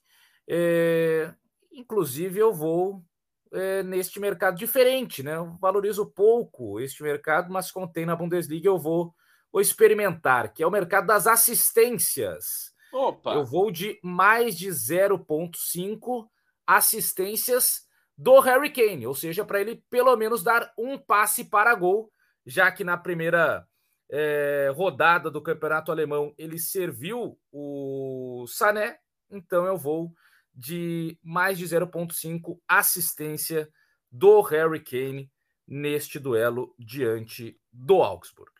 É, 0.48 1.32
inclusive, 1.70 2.38
eu 2.38 2.52
vou 2.52 3.04
é, 3.52 3.82
neste 3.82 4.18
mercado 4.18 4.56
diferente, 4.56 5.22
né? 5.22 5.36
Eu 5.36 5.56
valorizo 5.60 6.10
pouco 6.10 6.80
este 6.80 7.02
mercado, 7.02 7.52
mas 7.52 7.70
como 7.70 7.86
tem 7.86 8.04
na 8.04 8.16
Bundesliga, 8.16 8.68
eu 8.68 8.78
vou, 8.78 9.14
vou 9.52 9.60
experimentar, 9.60 10.52
que 10.52 10.62
é 10.62 10.66
o 10.66 10.70
mercado 10.70 11.06
das 11.06 11.26
assistências. 11.26 12.72
Opa. 12.92 13.34
Eu 13.34 13.44
vou 13.44 13.70
de 13.70 13.98
mais 14.02 14.56
de 14.56 14.68
0,5 14.68 16.26
assistências 16.66 17.86
do 18.16 18.38
Harry 18.40 18.70
Kane, 18.70 19.06
ou 19.06 19.14
seja, 19.14 19.44
para 19.44 19.60
ele 19.60 19.82
pelo 19.88 20.14
menos 20.16 20.42
dar 20.42 20.72
um 20.76 20.98
passe 20.98 21.44
para 21.44 21.74
gol, 21.74 22.12
já 22.46 22.70
que 22.70 22.84
na 22.84 22.96
primeira 22.96 23.66
é, 24.10 24.70
rodada 24.74 25.30
do 25.30 25.40
campeonato 25.40 25.90
alemão 25.90 26.34
ele 26.36 26.58
serviu 26.58 27.38
o 27.50 28.44
Sané, 28.46 28.98
então 29.30 29.66
eu 29.66 29.76
vou 29.76 30.12
de 30.54 31.18
mais 31.22 31.56
de 31.56 31.64
0,5 31.64 32.58
assistência 32.68 33.68
do 34.10 34.42
Harry 34.42 34.80
Kane 34.80 35.30
neste 35.66 36.18
duelo 36.18 36.74
diante 36.78 37.58
do 37.72 38.02
Augsburg. 38.02 38.52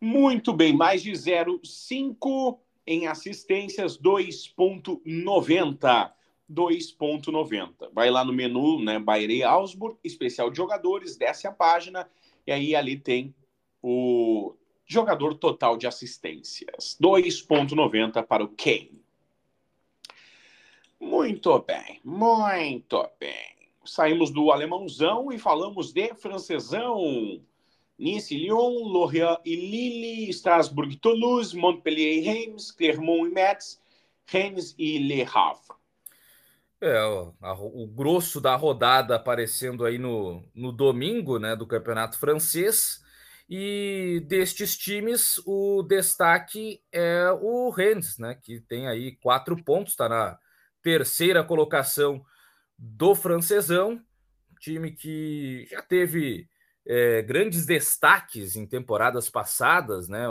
Muito 0.00 0.52
bem, 0.52 0.72
mais 0.72 1.02
de 1.02 1.12
0,5 1.12 2.58
em 2.86 3.06
assistências, 3.06 3.98
2,90. 3.98 6.12
2,90. 6.50 7.90
Vai 7.92 8.10
lá 8.10 8.24
no 8.24 8.32
menu, 8.32 8.82
né? 8.82 8.98
Bairei 8.98 9.42
Augsburg, 9.42 9.98
especial 10.02 10.50
de 10.50 10.56
jogadores, 10.56 11.16
desce 11.16 11.46
a 11.46 11.52
página 11.52 12.08
e 12.46 12.52
aí 12.52 12.74
ali 12.74 12.98
tem 12.98 13.34
o 13.82 14.54
jogador 14.86 15.34
total 15.34 15.76
de 15.76 15.86
assistências. 15.86 16.96
2,90 17.00 18.22
para 18.24 18.42
o 18.42 18.48
Kane. 18.48 19.04
Muito 20.98 21.58
bem, 21.60 22.00
muito 22.02 23.08
bem. 23.20 23.56
Saímos 23.84 24.30
do 24.30 24.50
alemãozão 24.50 25.30
e 25.30 25.38
falamos 25.38 25.92
de 25.92 26.14
francesão. 26.14 27.40
Nice, 27.98 28.36
Lyon, 28.36 28.84
Lorient 28.84 29.38
e 29.44 29.54
Lille, 29.54 30.30
Strasbourg, 30.30 30.96
Toulouse, 30.96 31.56
Montpellier 31.56 32.18
e 32.18 32.20
Reims, 32.20 32.70
Clermont 32.70 33.28
e 33.28 33.32
Metz, 33.32 33.80
Rennes 34.26 34.74
e 34.78 34.98
Le 34.98 35.22
Havre. 35.22 35.76
É, 36.80 37.04
o, 37.04 37.34
a, 37.42 37.52
o 37.54 37.86
grosso 37.88 38.40
da 38.40 38.54
rodada 38.54 39.16
aparecendo 39.16 39.84
aí 39.84 39.98
no, 39.98 40.48
no 40.54 40.70
domingo, 40.70 41.38
né, 41.38 41.56
do 41.56 41.66
Campeonato 41.66 42.18
Francês. 42.18 43.02
E 43.50 44.22
destes 44.26 44.76
times, 44.76 45.40
o 45.46 45.82
destaque 45.82 46.82
é 46.92 47.30
o 47.40 47.70
Rennes, 47.70 48.18
né, 48.18 48.34
que 48.34 48.60
tem 48.60 48.86
aí 48.86 49.16
quatro 49.16 49.56
pontos, 49.64 49.94
está 49.94 50.08
na 50.08 50.38
terceira 50.82 51.42
colocação 51.42 52.22
do 52.78 53.14
francesão, 53.14 54.00
time 54.60 54.92
que 54.92 55.66
já 55.70 55.82
teve 55.82 56.48
é, 56.86 57.22
grandes 57.22 57.66
destaques 57.66 58.54
em 58.54 58.66
temporadas 58.66 59.28
passadas, 59.28 60.08
né? 60.08 60.26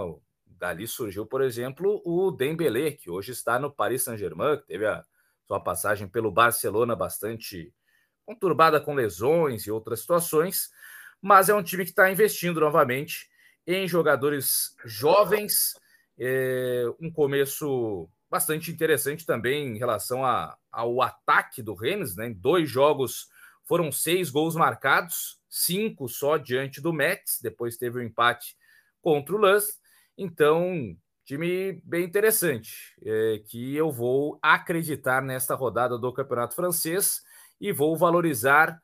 Dali 0.45 0.87
surgiu, 0.87 1.25
por 1.25 1.41
exemplo, 1.41 2.01
o 2.05 2.31
Dembélé, 2.31 2.91
que 2.91 3.09
hoje 3.09 3.31
está 3.31 3.59
no 3.59 3.71
Paris 3.71 4.03
Saint-Germain, 4.03 4.57
que 4.57 4.65
teve 4.65 4.85
a 4.87 5.03
sua 5.47 5.59
passagem 5.59 6.07
pelo 6.07 6.31
Barcelona 6.31 6.95
bastante 6.95 7.73
conturbada 8.25 8.81
com 8.81 8.93
lesões 8.93 9.65
e 9.65 9.71
outras 9.71 10.01
situações, 10.01 10.69
mas 11.21 11.47
é 11.47 11.55
um 11.55 11.63
time 11.63 11.85
que 11.85 11.91
está 11.91 12.11
investindo 12.11 12.59
novamente 12.59 13.29
em 13.65 13.87
jogadores 13.87 14.75
jovens, 14.85 15.73
é, 16.19 16.83
um 16.99 17.09
começo 17.09 18.09
bastante 18.29 18.69
interessante 18.69 19.25
também 19.25 19.67
em 19.67 19.77
relação 19.77 20.25
a, 20.25 20.57
ao 20.69 21.01
ataque 21.01 21.61
do 21.61 21.73
Rennes, 21.73 22.15
né? 22.15 22.27
Em 22.27 22.33
dois 22.33 22.69
jogos 22.69 23.29
foram 23.63 23.91
seis 23.91 24.29
gols 24.29 24.55
marcados, 24.55 25.39
cinco 25.49 26.09
só 26.09 26.37
diante 26.37 26.81
do 26.81 26.91
Metz, 26.91 27.39
depois 27.41 27.77
teve 27.77 27.99
o 27.99 28.01
um 28.01 28.05
empate 28.05 28.57
contra 29.01 29.35
o 29.35 29.39
Lens. 29.39 29.79
Então, 30.17 30.97
time 31.27 31.81
bem 31.83 32.05
interessante, 32.05 32.95
é, 33.03 33.43
que 33.45 33.75
eu 33.75 33.91
vou 33.91 34.39
acreditar 34.41 35.21
nesta 35.21 35.53
rodada 35.55 35.97
do 35.97 36.13
Campeonato 36.13 36.55
Francês 36.55 37.21
e 37.59 37.73
vou 37.73 37.97
valorizar 37.97 38.81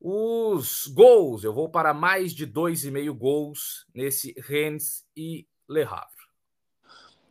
os 0.00 0.88
gols. 0.88 1.44
Eu 1.44 1.54
vou 1.54 1.68
para 1.68 1.94
mais 1.94 2.34
de 2.34 2.46
dois 2.46 2.84
e 2.84 2.90
meio 2.90 3.14
gols 3.14 3.86
nesse 3.94 4.34
Rennes 4.36 5.06
e 5.16 5.46
Le 5.68 5.82
Havre. 5.82 6.24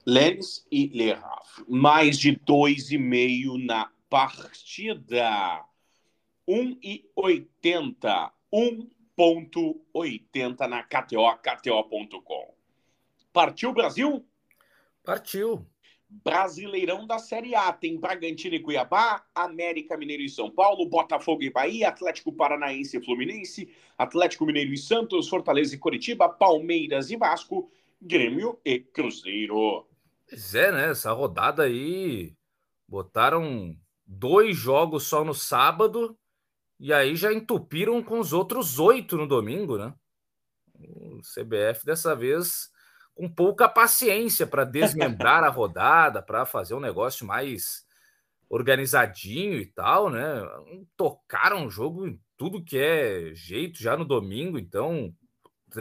Lens 0.05 0.66
e 0.72 0.88
Le 0.88 1.11
Havre. 1.11 1.66
Mais 1.68 2.18
de 2.18 2.32
2,5 2.32 3.66
na 3.66 3.91
partida. 4.09 5.66
1,80. 6.47 8.32
1,80 8.53 10.68
na 10.68 10.84
KTO, 10.84 11.36
KTO.com. 11.41 12.53
Partiu 13.34 13.74
Brasil? 13.74 14.26
Partiu. 15.04 15.68
Brasileirão 16.24 17.08
da 17.08 17.18
Série 17.18 17.56
A. 17.56 17.74
Tem 17.74 17.99
Bragantino 17.99 18.56
e 18.56 18.60
Cuiabá, 18.60 19.26
América 19.34 19.97
Mineiro 19.97 20.24
e 20.24 20.30
São 20.30 20.49
Paulo, 20.51 20.88
Botafogo 20.88 21.41
e 21.41 21.49
Bahia, 21.49 21.89
Atlético 21.89 22.32
Paranaense 22.32 22.97
e 22.97 23.04
Fluminense, 23.04 23.74
Atlético 23.97 24.45
Mineiro 24.45 24.72
e 24.72 24.78
Santos, 24.78 25.28
Fortaleza 25.28 25.74
e 25.74 25.80
Coritiba, 25.80 26.30
Palmeiras 26.30 27.10
e 27.10 27.18
Vasco, 27.18 27.72
Grêmio 27.99 28.60
e 28.64 28.80
Cruzeiro. 28.80 29.88
Pois 30.30 30.54
é, 30.54 30.72
né? 30.72 30.91
Essa 30.91 31.12
rodada 31.12 31.64
aí 31.64 32.34
botaram 32.88 33.76
dois 34.06 34.56
jogos 34.56 35.08
só 35.08 35.24
no 35.24 35.34
sábado 35.34 36.18
e 36.80 36.93
aí 36.93 37.16
já 37.16 37.34
entupiram 37.34 38.04
com 38.04 38.20
os 38.20 38.34
outros 38.34 38.78
oito 38.78 39.18
no 39.18 39.28
domingo, 39.28 39.78
né? 39.78 39.93
O 40.76 41.22
CBF 41.22 41.86
dessa 41.86 42.16
vez 42.16 42.72
com 43.16 43.30
pouca 43.30 43.70
paciência 43.70 44.47
para 44.47 44.64
desmembrar 44.64 45.43
a 45.43 45.49
rodada, 45.49 46.22
para 46.22 46.45
fazer 46.45 46.74
um 46.74 46.80
negócio 46.80 47.26
mais 47.26 47.86
organizadinho 48.49 49.59
e 49.59 49.66
tal, 49.66 50.09
né? 50.09 50.41
Tocaram 50.95 51.66
o 51.66 51.70
jogo 51.70 52.07
em 52.07 52.20
tudo 52.38 52.64
que 52.64 52.78
é 52.78 53.32
jeito 53.34 53.82
já 53.82 53.95
no 53.95 54.05
domingo, 54.05 54.57
então 54.59 55.14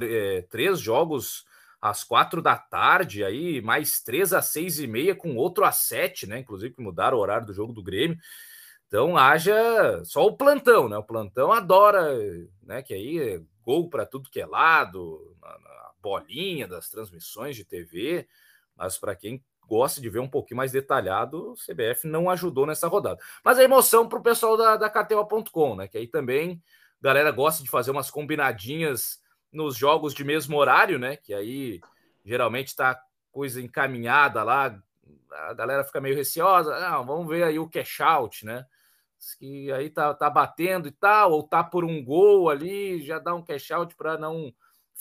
é, 0.01 0.43
três 0.49 0.81
jogos 0.81 1.45
às 1.81 2.05
quatro 2.05 2.41
da 2.41 2.57
tarde, 2.57 3.25
aí 3.25 3.61
mais 3.61 4.01
três 4.01 4.33
às 4.33 4.47
seis 4.47 4.79
e 4.79 4.87
meia, 4.87 5.15
com 5.15 5.37
outro 5.37 5.65
às 5.65 5.77
sete, 5.77 6.27
né? 6.27 6.39
Inclusive 6.39 6.75
mudaram 6.79 7.17
o 7.19 7.21
horário 7.21 7.47
do 7.47 7.55
jogo 7.55 7.73
do 7.73 7.83
Grêmio. 7.83 8.17
Então 8.87 9.17
haja 9.17 10.05
só 10.05 10.25
o 10.27 10.37
plantão, 10.37 10.89
né? 10.89 10.97
O 10.97 11.03
plantão 11.03 11.53
adora, 11.53 12.15
né? 12.63 12.83
Que 12.83 12.95
aí 12.95 13.19
é 13.19 13.43
gol 13.63 13.89
para 13.89 14.07
tudo 14.07 14.31
que 14.31 14.41
é 14.41 14.47
lado, 14.47 15.37
na, 15.41 15.49
na 15.59 15.92
bolinha 16.03 16.67
das 16.67 16.89
transmissões 16.89 17.57
de 17.57 17.65
TV, 17.65 18.27
mas 18.77 18.99
para 18.99 19.15
quem 19.15 19.45
gosta 19.67 20.01
de 20.01 20.11
ver 20.11 20.19
um 20.19 20.29
pouquinho 20.29 20.59
mais 20.59 20.73
detalhado, 20.73 21.53
o 21.53 21.55
CBF 21.55 22.07
não 22.07 22.29
ajudou 22.29 22.67
nessa 22.67 22.89
rodada. 22.89 23.21
Mas 23.45 23.59
a 23.59 23.63
emoção 23.63 24.09
para 24.09 24.19
o 24.19 24.23
pessoal 24.23 24.57
da, 24.57 24.77
da 24.77 24.91
KTO.com, 24.91 25.77
né? 25.77 25.89
Que 25.89 25.99
aí 25.99 26.09
também 26.09 26.61
a 27.01 27.05
galera 27.05 27.31
gosta 27.31 27.63
de 27.63 27.71
fazer 27.71 27.91
umas 27.91 28.11
combinadinhas 28.11 29.21
nos 29.53 29.77
jogos 29.77 30.13
de 30.13 30.25
mesmo 30.25 30.57
horário, 30.57 30.99
né? 30.99 31.17
Que 31.17 31.33
aí 31.33 31.81
geralmente 32.25 32.69
está 32.69 33.01
coisa 33.31 33.63
encaminhada 33.63 34.43
lá 34.43 34.83
a 35.33 35.55
galera 35.55 35.85
fica 35.85 36.01
meio 36.01 36.15
receosa. 36.15 36.79
Não, 36.81 37.05
vamos 37.05 37.29
ver 37.29 37.45
aí 37.45 37.59
o 37.59 37.69
cash 37.69 38.01
out, 38.01 38.45
né? 38.45 38.67
Que 39.39 39.71
aí 39.73 39.89
tá, 39.89 40.13
tá 40.15 40.29
batendo 40.29 40.89
e 40.89 40.93
tal, 40.93 41.33
ou 41.33 41.43
tá 41.43 41.63
por 41.63 41.85
um 41.85 42.05
gol 42.05 42.51
ali, 42.51 43.03
já 43.03 43.19
dá 43.19 43.35
um 43.35 43.43
cash 43.43 43.71
out 43.71 43.95
para 43.95 44.19
não 44.19 44.53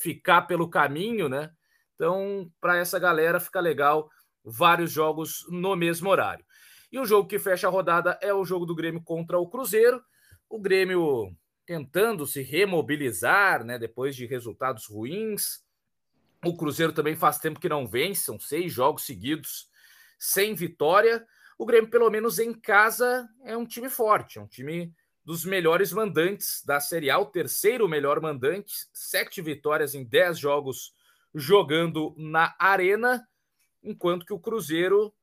ficar 0.01 0.43
pelo 0.43 0.69
caminho, 0.69 1.29
né? 1.29 1.51
Então, 1.95 2.51
para 2.59 2.77
essa 2.77 2.97
galera 2.97 3.39
fica 3.39 3.59
legal 3.59 4.09
vários 4.43 4.91
jogos 4.91 5.45
no 5.49 5.75
mesmo 5.75 6.09
horário. 6.09 6.43
E 6.91 6.99
o 6.99 7.05
jogo 7.05 7.27
que 7.27 7.39
fecha 7.39 7.67
a 7.67 7.71
rodada 7.71 8.17
é 8.21 8.33
o 8.33 8.43
jogo 8.43 8.65
do 8.65 8.75
Grêmio 8.75 9.01
contra 9.03 9.39
o 9.39 9.47
Cruzeiro. 9.47 10.03
O 10.49 10.59
Grêmio 10.59 11.33
tentando 11.65 12.25
se 12.25 12.41
remobilizar, 12.41 13.63
né, 13.63 13.77
depois 13.77 14.15
de 14.15 14.25
resultados 14.25 14.87
ruins. 14.87 15.63
O 16.43 16.57
Cruzeiro 16.57 16.91
também 16.91 17.15
faz 17.15 17.37
tempo 17.37 17.59
que 17.59 17.69
não 17.69 17.87
vence, 17.87 18.23
são 18.23 18.39
seis 18.39 18.73
jogos 18.73 19.05
seguidos 19.05 19.69
sem 20.17 20.55
vitória. 20.55 21.25
O 21.57 21.65
Grêmio, 21.65 21.89
pelo 21.89 22.09
menos 22.09 22.39
em 22.39 22.53
casa, 22.53 23.29
é 23.45 23.55
um 23.55 23.65
time 23.65 23.89
forte, 23.89 24.39
é 24.39 24.41
um 24.41 24.47
time 24.47 24.91
dos 25.23 25.45
melhores 25.45 25.91
mandantes 25.93 26.63
da 26.65 26.79
Série 26.79 27.09
A, 27.09 27.19
o 27.19 27.25
terceiro 27.25 27.87
melhor 27.87 28.19
mandante, 28.19 28.73
sete 28.91 29.41
vitórias 29.41 29.93
em 29.93 30.03
dez 30.03 30.39
jogos 30.39 30.93
jogando 31.33 32.13
na 32.17 32.55
Arena, 32.59 33.27
enquanto 33.83 34.25
que 34.25 34.33
o 34.33 34.39
Cruzeiro, 34.39 35.13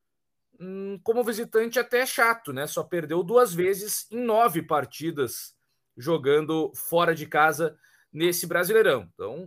hum, 0.59 0.99
como 1.03 1.25
visitante, 1.25 1.79
até 1.79 2.01
é 2.01 2.07
chato, 2.07 2.53
né? 2.53 2.67
Só 2.67 2.83
perdeu 2.83 3.23
duas 3.23 3.53
vezes 3.53 4.07
em 4.11 4.23
nove 4.23 4.63
partidas 4.63 5.57
jogando 5.97 6.73
fora 6.75 7.15
de 7.15 7.27
casa 7.27 7.77
nesse 8.13 8.47
Brasileirão. 8.47 9.09
Então, 9.13 9.45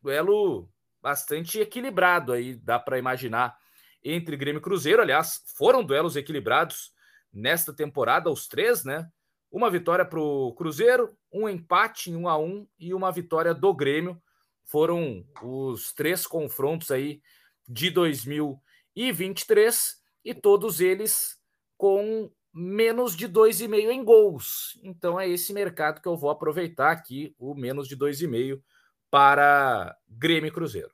duelo 0.00 0.68
bastante 1.02 1.58
equilibrado 1.58 2.32
aí, 2.32 2.54
dá 2.54 2.78
para 2.78 2.98
imaginar, 2.98 3.58
entre 4.02 4.36
Grêmio 4.36 4.60
e 4.60 4.62
Cruzeiro. 4.62 5.02
Aliás, 5.02 5.42
foram 5.56 5.84
duelos 5.84 6.16
equilibrados 6.16 6.92
nesta 7.32 7.72
temporada, 7.72 8.30
os 8.30 8.46
três, 8.48 8.84
né? 8.84 9.10
Uma 9.50 9.68
vitória 9.68 10.04
para 10.04 10.20
o 10.20 10.52
Cruzeiro, 10.52 11.16
um 11.32 11.48
empate 11.48 12.10
em 12.10 12.16
1 12.16 12.28
a 12.28 12.38
1 12.38 12.68
e 12.78 12.94
uma 12.94 13.10
vitória 13.10 13.52
do 13.52 13.74
Grêmio. 13.74 14.22
Foram 14.64 15.26
os 15.42 15.92
três 15.92 16.24
confrontos 16.26 16.92
aí 16.92 17.20
de 17.68 17.90
2023 17.90 20.00
e 20.24 20.34
todos 20.34 20.80
eles 20.80 21.38
com 21.76 22.30
menos 22.52 23.16
de 23.16 23.28
2,5 23.28 23.90
em 23.90 24.04
gols. 24.04 24.78
Então 24.82 25.18
é 25.18 25.28
esse 25.28 25.52
mercado 25.52 26.00
que 26.00 26.08
eu 26.08 26.16
vou 26.16 26.30
aproveitar 26.30 26.92
aqui, 26.92 27.34
o 27.38 27.54
menos 27.54 27.88
de 27.88 27.96
2,5 27.96 28.62
para 29.10 29.96
Grêmio 30.08 30.48
e 30.48 30.52
Cruzeiro. 30.52 30.92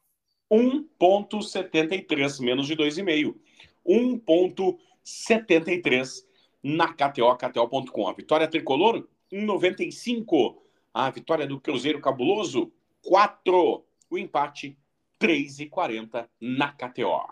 1,73, 0.51 2.41
menos 2.41 2.67
de 2.67 2.75
2,5. 2.77 3.37
1,73 3.87 6.26
na 6.67 6.93
KTO, 6.93 7.37
KTO.com. 7.37 8.09
A 8.09 8.13
vitória 8.13 8.49
tricolor, 8.49 9.07
1,95. 9.33 10.57
A 10.93 11.09
vitória 11.11 11.47
do 11.47 11.61
Cruzeiro 11.61 12.01
Cabuloso, 12.01 12.73
4. 13.05 13.85
O 14.11 14.19
empate, 14.19 14.77
3,40 15.21 16.29
na 16.41 16.73
KTO. 16.73 17.29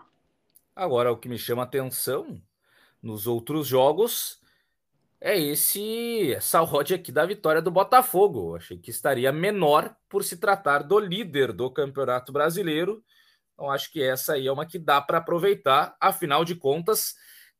Agora, 0.73 1.11
o 1.11 1.17
que 1.17 1.27
me 1.27 1.37
chama 1.37 1.63
atenção 1.63 2.41
nos 3.01 3.27
outros 3.27 3.67
jogos 3.67 4.39
é 5.19 5.37
esse 5.37 6.33
essa 6.33 6.61
odd 6.63 6.93
aqui 6.93 7.11
da 7.11 7.25
vitória 7.25 7.61
do 7.61 7.71
Botafogo. 7.71 8.55
Achei 8.55 8.77
que 8.77 8.89
estaria 8.89 9.33
menor 9.33 9.93
por 10.07 10.23
se 10.23 10.37
tratar 10.37 10.79
do 10.79 10.97
líder 10.97 11.51
do 11.51 11.69
Campeonato 11.69 12.31
Brasileiro. 12.31 13.03
Então 13.53 13.69
acho 13.69 13.91
que 13.91 14.01
essa 14.01 14.33
aí 14.33 14.47
é 14.47 14.51
uma 14.51 14.65
que 14.65 14.79
dá 14.79 15.01
para 15.01 15.17
aproveitar. 15.17 15.95
Afinal 15.99 16.45
de 16.45 16.55
contas, 16.55 17.15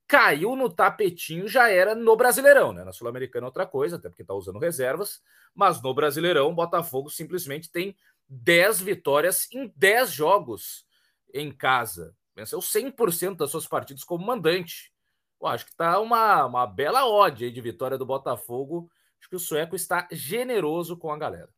caiu 0.08 0.56
no 0.56 0.70
tapetinho 0.70 1.48
já 1.48 1.70
era 1.70 1.96
no 1.96 2.16
Brasileirão, 2.16 2.72
né? 2.72 2.84
Na 2.84 2.92
Sul-Americana 2.92 3.46
é 3.46 3.50
outra 3.50 3.66
coisa, 3.66 3.96
até 3.96 4.10
porque 4.10 4.22
está 4.22 4.34
usando 4.34 4.60
reservas, 4.60 5.22
mas 5.54 5.82
no 5.82 5.94
Brasileirão, 5.94 6.50
o 6.50 6.56
Botafogo 6.56 7.10
simplesmente 7.10 7.72
tem 7.72 7.96
10 8.28 8.82
vitórias 8.82 9.48
em 9.52 9.72
10 9.76 10.12
jogos 10.12 10.86
em 11.34 11.52
casa. 11.52 12.16
Venceu 12.36 12.60
100% 12.60 13.38
das 13.38 13.52
suas 13.52 13.68
partidas 13.68 14.04
como 14.04 14.26
mandante. 14.26 14.92
Pô, 15.40 15.48
acho 15.48 15.66
que 15.66 15.72
está 15.72 16.00
uma, 16.00 16.46
uma 16.46 16.68
bela 16.68 17.08
odd 17.08 17.50
de 17.50 17.62
vitória 17.62 17.98
do 17.98 18.06
Botafogo. 18.06 18.90
Acho 19.20 19.30
que 19.30 19.36
o 19.36 19.40
sueco 19.40 19.76
está 19.76 20.08
generoso 20.12 20.98
com 20.98 21.12
a 21.12 21.18
galera. 21.18 21.50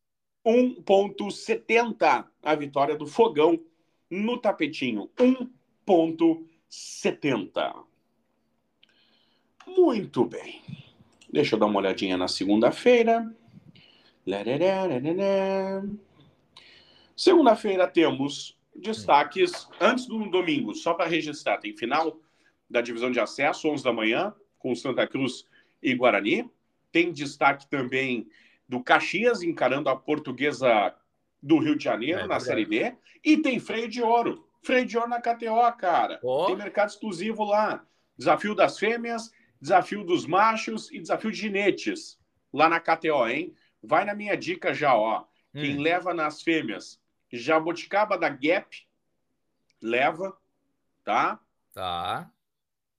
1,70 0.45 2.25
a 2.41 2.55
vitória 2.55 2.95
do 2.95 3.05
Fogão 3.05 3.61
no 4.09 4.37
tapetinho. 4.37 5.11
1,70. 5.17 7.83
Muito 9.67 10.25
bem. 10.25 10.61
Deixa 11.31 11.55
eu 11.55 11.59
dar 11.59 11.65
uma 11.65 11.79
olhadinha 11.79 12.17
na 12.17 12.27
segunda-feira. 12.27 13.31
Segunda-feira 17.15 17.87
temos 17.87 18.57
destaques 18.75 19.67
antes 19.79 20.05
do 20.05 20.29
domingo, 20.29 20.73
só 20.73 20.93
para 20.93 21.09
registrar. 21.09 21.57
Tem 21.57 21.75
final 21.75 22.19
da 22.69 22.81
divisão 22.81 23.11
de 23.11 23.19
acesso, 23.19 23.67
11 23.67 23.83
da 23.83 23.93
manhã, 23.93 24.33
com 24.59 24.75
Santa 24.75 25.07
Cruz 25.07 25.45
e 25.81 25.93
Guarani. 25.95 26.49
Tem 26.91 27.11
destaque 27.11 27.67
também 27.67 28.27
do 28.67 28.83
Caxias 28.83 29.41
encarando 29.41 29.89
a 29.89 29.95
portuguesa 29.95 30.93
do 31.41 31.59
Rio 31.59 31.77
de 31.77 31.83
Janeiro 31.83 32.21
é, 32.21 32.27
na 32.27 32.35
é 32.35 32.39
Série 32.39 32.65
B. 32.65 32.95
E 33.23 33.37
tem 33.37 33.59
freio 33.59 33.87
de 33.87 34.01
ouro. 34.01 34.47
Freio 34.61 34.85
de 34.85 34.97
ouro 34.97 35.09
na 35.09 35.21
KTO, 35.21 35.77
cara. 35.77 36.19
Oh. 36.23 36.45
Tem 36.47 36.55
mercado 36.55 36.89
exclusivo 36.89 37.43
lá. 37.43 37.85
Desafio 38.17 38.55
das 38.55 38.77
fêmeas, 38.79 39.31
desafio 39.61 40.03
dos 40.03 40.25
machos 40.25 40.91
e 40.91 40.99
desafio 40.99 41.31
de 41.31 41.37
ginetes. 41.37 42.19
Lá 42.53 42.69
na 42.69 42.79
KTO, 42.79 43.27
hein? 43.27 43.55
Vai 43.81 44.05
na 44.05 44.13
minha 44.13 44.35
dica 44.35 44.73
já, 44.73 44.95
ó. 44.95 45.21
Hum. 45.53 45.61
Quem 45.61 45.77
leva 45.77 46.13
nas 46.13 46.41
fêmeas, 46.41 47.01
Jaboticaba 47.31 48.17
da 48.17 48.29
Gap, 48.29 48.87
leva, 49.81 50.37
tá? 51.03 51.39
Tá 51.73 52.31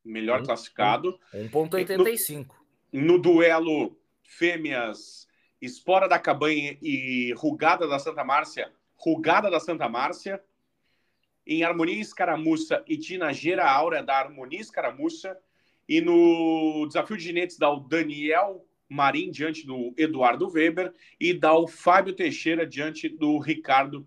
melhor 0.09 0.41
um, 0.41 0.45
classificado. 0.45 1.19
1,85. 1.35 2.49
No, 2.93 3.03
no, 3.03 3.19
duelo 3.19 3.97
fêmeas, 4.23 5.29
Espora 5.61 6.09
da 6.09 6.19
Cabanha 6.19 6.79
e 6.81 7.33
Rugada 7.37 7.87
da 7.87 7.99
Santa 7.99 8.25
Márcia, 8.25 8.73
Rugada 8.97 9.51
da 9.51 9.61
Santa 9.61 9.89
Márcia. 9.89 10.43
Em 11.47 11.65
Harmonia 11.65 12.01
Escaramuça 12.01 12.85
e 12.87 12.99
Tinageira 12.99 13.69
Áurea 13.69 14.03
da 14.03 14.19
Harmonia 14.19 14.61
Escaramuça. 14.61 15.39
E 15.89 16.01
no 16.01 16.86
desafio 16.86 17.16
de 17.16 17.24
ginetes 17.24 17.57
dá 17.57 17.70
o 17.70 17.80
Daniel 17.80 18.64
Marim 18.89 19.30
diante 19.30 19.66
do 19.66 19.95
Eduardo 19.97 20.51
Weber 20.51 20.93
e 21.20 21.32
dá 21.32 21.55
o 21.55 21.66
Fábio 21.66 22.14
Teixeira 22.14 22.66
diante 22.66 23.09
do 23.09 23.39
Ricardo 23.39 24.07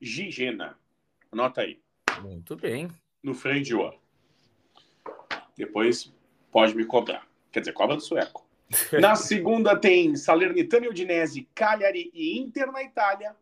Gigena. 0.00 0.78
Anota 1.30 1.62
aí. 1.62 1.80
Muito 2.22 2.56
bem. 2.56 2.88
No 3.22 3.34
freio 3.34 3.62
de 3.62 3.74
ouro. 3.74 3.98
Depois 5.56 6.12
pode 6.50 6.74
me 6.74 6.84
cobrar. 6.84 7.26
Quer 7.50 7.60
dizer, 7.60 7.72
cobra 7.72 7.96
do 7.96 8.02
sueco. 8.02 8.46
Na 9.00 9.14
segunda 9.14 9.76
tem 9.76 10.14
Salernitana 10.14 10.86
e 10.86 10.88
Udinese, 10.88 11.48
Cagliari 11.54 12.10
e 12.12 12.38
Inter 12.38 12.70
na 12.70 12.82
Itália, 12.82 13.34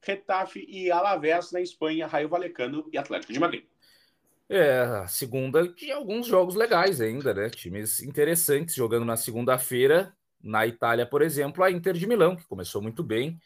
Retafe 0.00 0.64
e 0.66 0.90
Alavés 0.90 1.52
na 1.52 1.60
Espanha, 1.60 2.06
Raio 2.06 2.28
Valecano 2.28 2.88
e 2.92 2.96
Atlético 2.96 3.32
de 3.32 3.38
Madrid. 3.38 3.64
É, 4.52 4.80
a 4.80 5.06
segunda 5.06 5.68
de 5.68 5.92
alguns 5.92 6.26
jogos 6.26 6.56
legais 6.56 7.00
ainda, 7.00 7.32
né? 7.32 7.48
Times 7.48 8.02
interessantes 8.02 8.74
jogando 8.74 9.04
na 9.04 9.16
segunda-feira. 9.16 10.12
Na 10.42 10.66
Itália, 10.66 11.06
por 11.06 11.22
exemplo, 11.22 11.62
a 11.62 11.70
Inter 11.70 11.94
de 11.94 12.04
Milão, 12.04 12.34
que 12.34 12.44
começou 12.48 12.82
muito 12.82 13.04
bem 13.04 13.38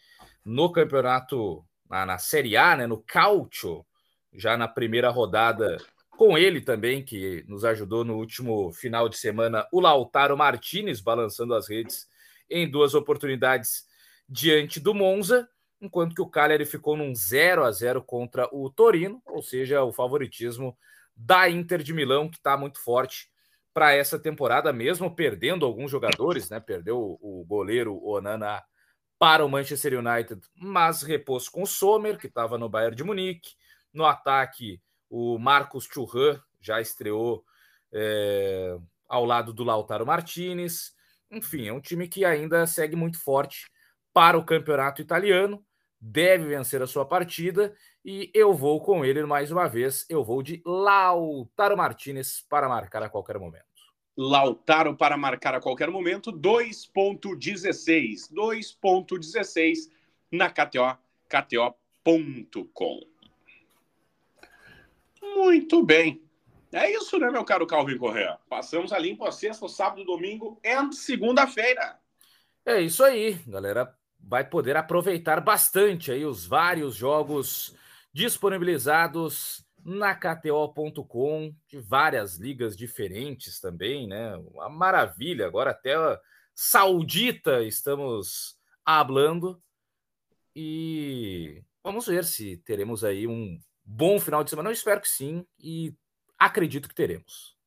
no 0.43 0.73
campeonato, 0.73 1.63
na, 1.91 2.07
na 2.07 2.17
Série 2.17 2.57
A, 2.57 2.75
né? 2.75 2.87
No 2.87 3.03
Calcio, 3.03 3.85
já 4.33 4.57
na 4.57 4.67
primeira 4.67 5.11
rodada 5.11 5.77
com 6.09 6.39
ele 6.39 6.63
também, 6.63 7.05
que 7.05 7.45
nos 7.47 7.67
ajudou 7.67 8.03
no 8.03 8.17
último 8.17 8.73
final 8.73 9.07
de 9.07 9.19
semana, 9.19 9.67
o 9.71 9.81
Lautaro 9.81 10.39
Martinez, 10.39 11.03
balançando 11.03 11.55
as 11.55 11.69
redes 11.69 12.07
em 12.49 12.71
duas 12.71 12.95
oportunidades 12.95 13.85
diante 14.27 14.81
do 14.81 14.95
Monza, 14.95 15.47
enquanto 15.83 16.15
que 16.15 16.23
o 16.23 16.31
Cagliari 16.31 16.65
ficou 16.65 16.97
num 16.97 17.15
0 17.15 17.63
a 17.63 17.71
0 17.71 18.03
contra 18.03 18.49
o 18.51 18.71
Torino, 18.71 19.21
ou 19.27 19.43
seja, 19.43 19.85
o 19.85 19.93
favoritismo 19.93 20.75
da 21.17 21.49
Inter 21.49 21.83
de 21.83 21.93
Milão, 21.93 22.29
que 22.29 22.37
está 22.37 22.57
muito 22.57 22.79
forte 22.81 23.29
para 23.73 23.93
essa 23.93 24.19
temporada, 24.19 24.73
mesmo 24.73 25.15
perdendo 25.15 25.67
alguns 25.67 25.91
jogadores, 25.91 26.49
né? 26.49 26.61
Perdeu 26.61 27.19
o 27.21 27.45
goleiro 27.47 28.01
Onana 28.05 28.63
para 29.19 29.45
o 29.45 29.49
Manchester 29.49 29.99
United, 29.99 30.41
mas 30.55 31.03
repôs 31.03 31.49
com 31.49 31.63
o 31.63 31.67
Sommer, 31.67 32.19
que 32.19 32.27
estava 32.27 32.59
no 32.59 32.69
Bayern 32.69 32.97
de 32.97 33.05
Munique. 33.05 33.55
No 33.93 34.05
ataque, 34.05 34.81
o 35.09 35.39
Marcos 35.39 35.89
Churran 35.91 36.39
já 36.61 36.81
estreou 36.81 37.45
é, 37.93 38.77
ao 39.09 39.25
lado 39.25 39.53
do 39.53 39.65
Lautaro 39.65 40.07
Martinez. 40.07 40.93
Enfim, 41.31 41.69
é 41.69 41.73
um 41.73 41.81
time 41.81 42.09
que 42.09 42.25
ainda 42.25 42.67
segue 42.67 42.97
muito 42.97 43.19
forte 43.19 43.71
para 44.13 44.39
o 44.39 44.45
campeonato 44.45 45.03
italiano. 45.03 45.65
deve 46.01 46.47
vencer 46.47 46.83
a 46.83 46.87
sua 46.87 47.07
partida 47.07 47.75
e 48.05 48.31
eu 48.35 48.53
vou 48.53 48.81
com 48.81 49.05
ele 49.05 49.25
mais 49.25 49.51
uma 49.51 49.67
vez. 49.67 50.05
Eu 50.11 50.23
vou 50.23 50.43
de 50.43 50.63
Lautaro 50.67 51.77
Martinez 51.77 52.45
para 52.49 52.69
marcar 52.69 53.03
a 53.03 53.09
qualquer 53.09 53.39
momento. 53.39 53.65
Lautaro 54.17 54.95
para 54.95 55.17
marcar 55.17 55.55
a 55.55 55.61
qualquer 55.61 55.91
momento, 55.91 56.33
2.16. 56.33 58.33
2.16 58.33 59.91
na 60.31 60.51
KTO, 60.51 60.97
KTO.com. 61.29 63.01
Muito 65.23 65.85
bem. 65.85 66.23
É 66.71 66.91
isso, 66.91 67.19
né, 67.19 67.31
meu 67.31 67.45
caro 67.45 67.67
Calvin 67.67 67.97
Correa? 67.97 68.37
Passamos 68.49 68.93
a 68.93 68.99
limpo 68.99 69.25
a 69.25 69.33
sexta, 69.33 69.69
sábado, 69.69 70.05
domingo 70.05 70.61
e 70.63 70.93
segunda-feira. 70.93 71.99
É 72.67 72.81
isso 72.81 73.03
aí, 73.03 73.35
galera. 73.47 73.95
Vai 74.19 74.45
poder 74.45 74.77
aproveitar 74.77 75.41
bastante 75.41 76.11
aí 76.11 76.25
os 76.25 76.47
vários 76.47 76.97
jogos 76.97 77.77
disponibilizados 78.15 79.67
na 79.85 80.15
KTO.com, 80.15 81.53
de 81.69 81.79
várias 81.81 82.37
ligas 82.37 82.77
diferentes 82.77 83.61
também, 83.61 84.07
né? 84.07 84.37
Uma 84.37 84.69
maravilha. 84.69 85.47
Agora 85.47 85.73
até 85.73 85.95
saudita 86.55 87.63
estamos 87.65 88.57
hablando. 88.85 89.61
E 90.55 91.63
vamos 91.83 92.07
ver 92.07 92.25
se 92.25 92.57
teremos 92.59 93.03
aí 93.03 93.27
um 93.27 93.61
bom 93.85 94.21
final 94.21 94.45
de 94.45 94.51
semana. 94.51 94.71
Eu 94.71 94.75
espero 94.75 95.01
que 95.01 95.09
sim. 95.09 95.45
E 95.59 95.93
acredito 96.39 96.89
que 96.89 96.95
teremos. 96.95 97.59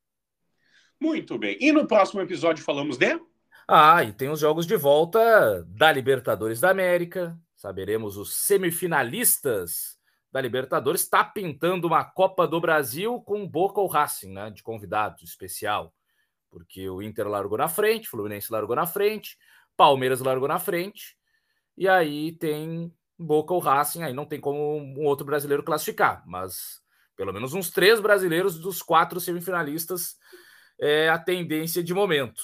Muito 0.99 1.37
bem. 1.37 1.57
E 1.59 1.71
no 1.71 1.85
próximo 1.85 2.21
episódio 2.21 2.63
falamos 2.63 2.97
de? 2.97 3.19
Ah, 3.67 4.01
e 4.03 4.13
tem 4.13 4.29
os 4.29 4.39
jogos 4.39 4.65
de 4.65 4.77
volta 4.77 5.63
da 5.67 5.91
Libertadores 5.91 6.61
da 6.61 6.71
América. 6.71 7.37
Saberemos 7.53 8.15
os 8.15 8.33
semifinalistas 8.33 9.96
da 10.31 10.41
Libertadores. 10.41 11.01
Está 11.01 11.23
pintando 11.23 11.87
uma 11.87 12.03
Copa 12.03 12.47
do 12.47 12.59
Brasil 12.59 13.21
com 13.21 13.47
Boca 13.47 13.79
ou 13.79 13.87
Racing, 13.87 14.33
né? 14.33 14.49
De 14.49 14.61
convidado 14.61 15.23
especial. 15.23 15.93
Porque 16.49 16.89
o 16.89 17.01
Inter 17.01 17.27
largou 17.27 17.57
na 17.57 17.67
frente, 17.67 18.07
Fluminense 18.07 18.51
largou 18.51 18.75
na 18.75 18.85
frente, 18.85 19.37
Palmeiras 19.75 20.19
largou 20.19 20.47
na 20.47 20.59
frente. 20.59 21.17
E 21.77 21.87
aí 21.87 22.31
tem 22.33 22.93
Boca 23.17 23.53
ou 23.53 23.59
Racing, 23.59 24.03
aí 24.03 24.13
não 24.13 24.25
tem 24.25 24.39
como 24.39 24.77
um 24.77 25.03
outro 25.05 25.25
brasileiro 25.25 25.63
classificar, 25.63 26.23
mas 26.25 26.81
pelo 27.15 27.33
menos 27.33 27.53
uns 27.53 27.71
três 27.71 27.99
brasileiros 27.99 28.59
dos 28.59 28.81
quatro 28.81 29.19
semifinalistas 29.19 30.15
é 30.79 31.09
a 31.09 31.17
tendência 31.17 31.83
de 31.83 31.93
momento. 31.93 32.43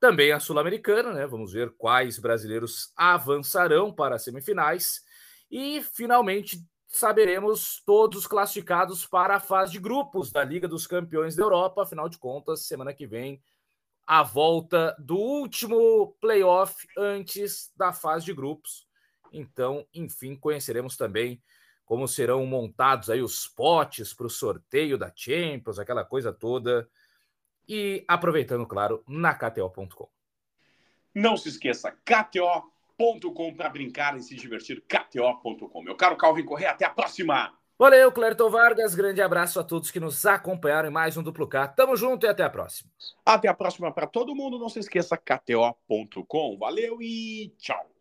Também 0.00 0.32
a 0.32 0.40
Sul-Americana, 0.40 1.12
né? 1.12 1.26
Vamos 1.26 1.52
ver 1.52 1.74
quais 1.76 2.18
brasileiros 2.18 2.92
avançarão 2.96 3.92
para 3.92 4.16
as 4.16 4.24
semifinais. 4.24 5.02
E 5.50 5.82
finalmente 5.82 6.58
saberemos 6.86 7.82
todos 7.84 8.26
classificados 8.26 9.06
para 9.06 9.36
a 9.36 9.40
fase 9.40 9.72
de 9.72 9.78
grupos 9.78 10.30
da 10.30 10.44
Liga 10.44 10.68
dos 10.68 10.86
Campeões 10.86 11.36
da 11.36 11.42
Europa. 11.42 11.82
Afinal 11.82 12.08
de 12.08 12.18
contas, 12.18 12.66
semana 12.66 12.94
que 12.94 13.06
vem, 13.06 13.42
a 14.06 14.22
volta 14.22 14.94
do 14.98 15.16
último 15.16 16.16
playoff 16.20 16.86
antes 16.96 17.72
da 17.76 17.92
fase 17.92 18.26
de 18.26 18.32
grupos. 18.32 18.86
Então, 19.32 19.86
enfim, 19.92 20.36
conheceremos 20.36 20.96
também 20.96 21.42
como 21.84 22.08
serão 22.08 22.44
montados 22.46 23.10
aí 23.10 23.22
os 23.22 23.46
potes 23.46 24.12
para 24.12 24.26
o 24.26 24.30
sorteio 24.30 24.98
da 24.98 25.12
Champions, 25.14 25.78
aquela 25.78 26.04
coisa 26.04 26.32
toda. 26.32 26.88
E 27.68 28.04
aproveitando, 28.06 28.66
claro, 28.66 29.02
na 29.06 29.34
KTO.com. 29.34 30.08
Não 31.14 31.36
se 31.36 31.48
esqueça, 31.48 31.96
KTO.com 32.96 33.54
para 33.54 33.68
brincar 33.68 34.16
e 34.16 34.22
se 34.22 34.34
divertir, 34.34 34.82
KTO.com. 34.82 35.82
Meu 35.82 35.94
caro 35.94 36.16
Calvin 36.16 36.44
Correia, 36.44 36.70
até 36.70 36.84
a 36.86 36.90
próxima! 36.90 37.52
Valeu, 37.78 38.10
Clerton 38.10 38.48
Vargas. 38.48 38.94
Grande 38.94 39.20
abraço 39.20 39.60
a 39.60 39.64
todos 39.64 39.90
que 39.90 40.00
nos 40.00 40.24
acompanharam 40.24 40.88
em 40.88 40.92
mais 40.92 41.16
um 41.16 41.22
Duplo 41.22 41.46
K. 41.46 41.68
Tamo 41.68 41.94
junto 41.94 42.24
e 42.24 42.28
até 42.28 42.42
a 42.42 42.48
próxima. 42.48 42.90
Até 43.24 43.48
a 43.48 43.54
próxima 43.54 43.92
para 43.92 44.06
todo 44.06 44.34
mundo. 44.34 44.58
Não 44.58 44.70
se 44.70 44.78
esqueça, 44.78 45.16
KTO.com. 45.16 46.56
Valeu 46.56 47.02
e 47.02 47.52
tchau. 47.58 47.95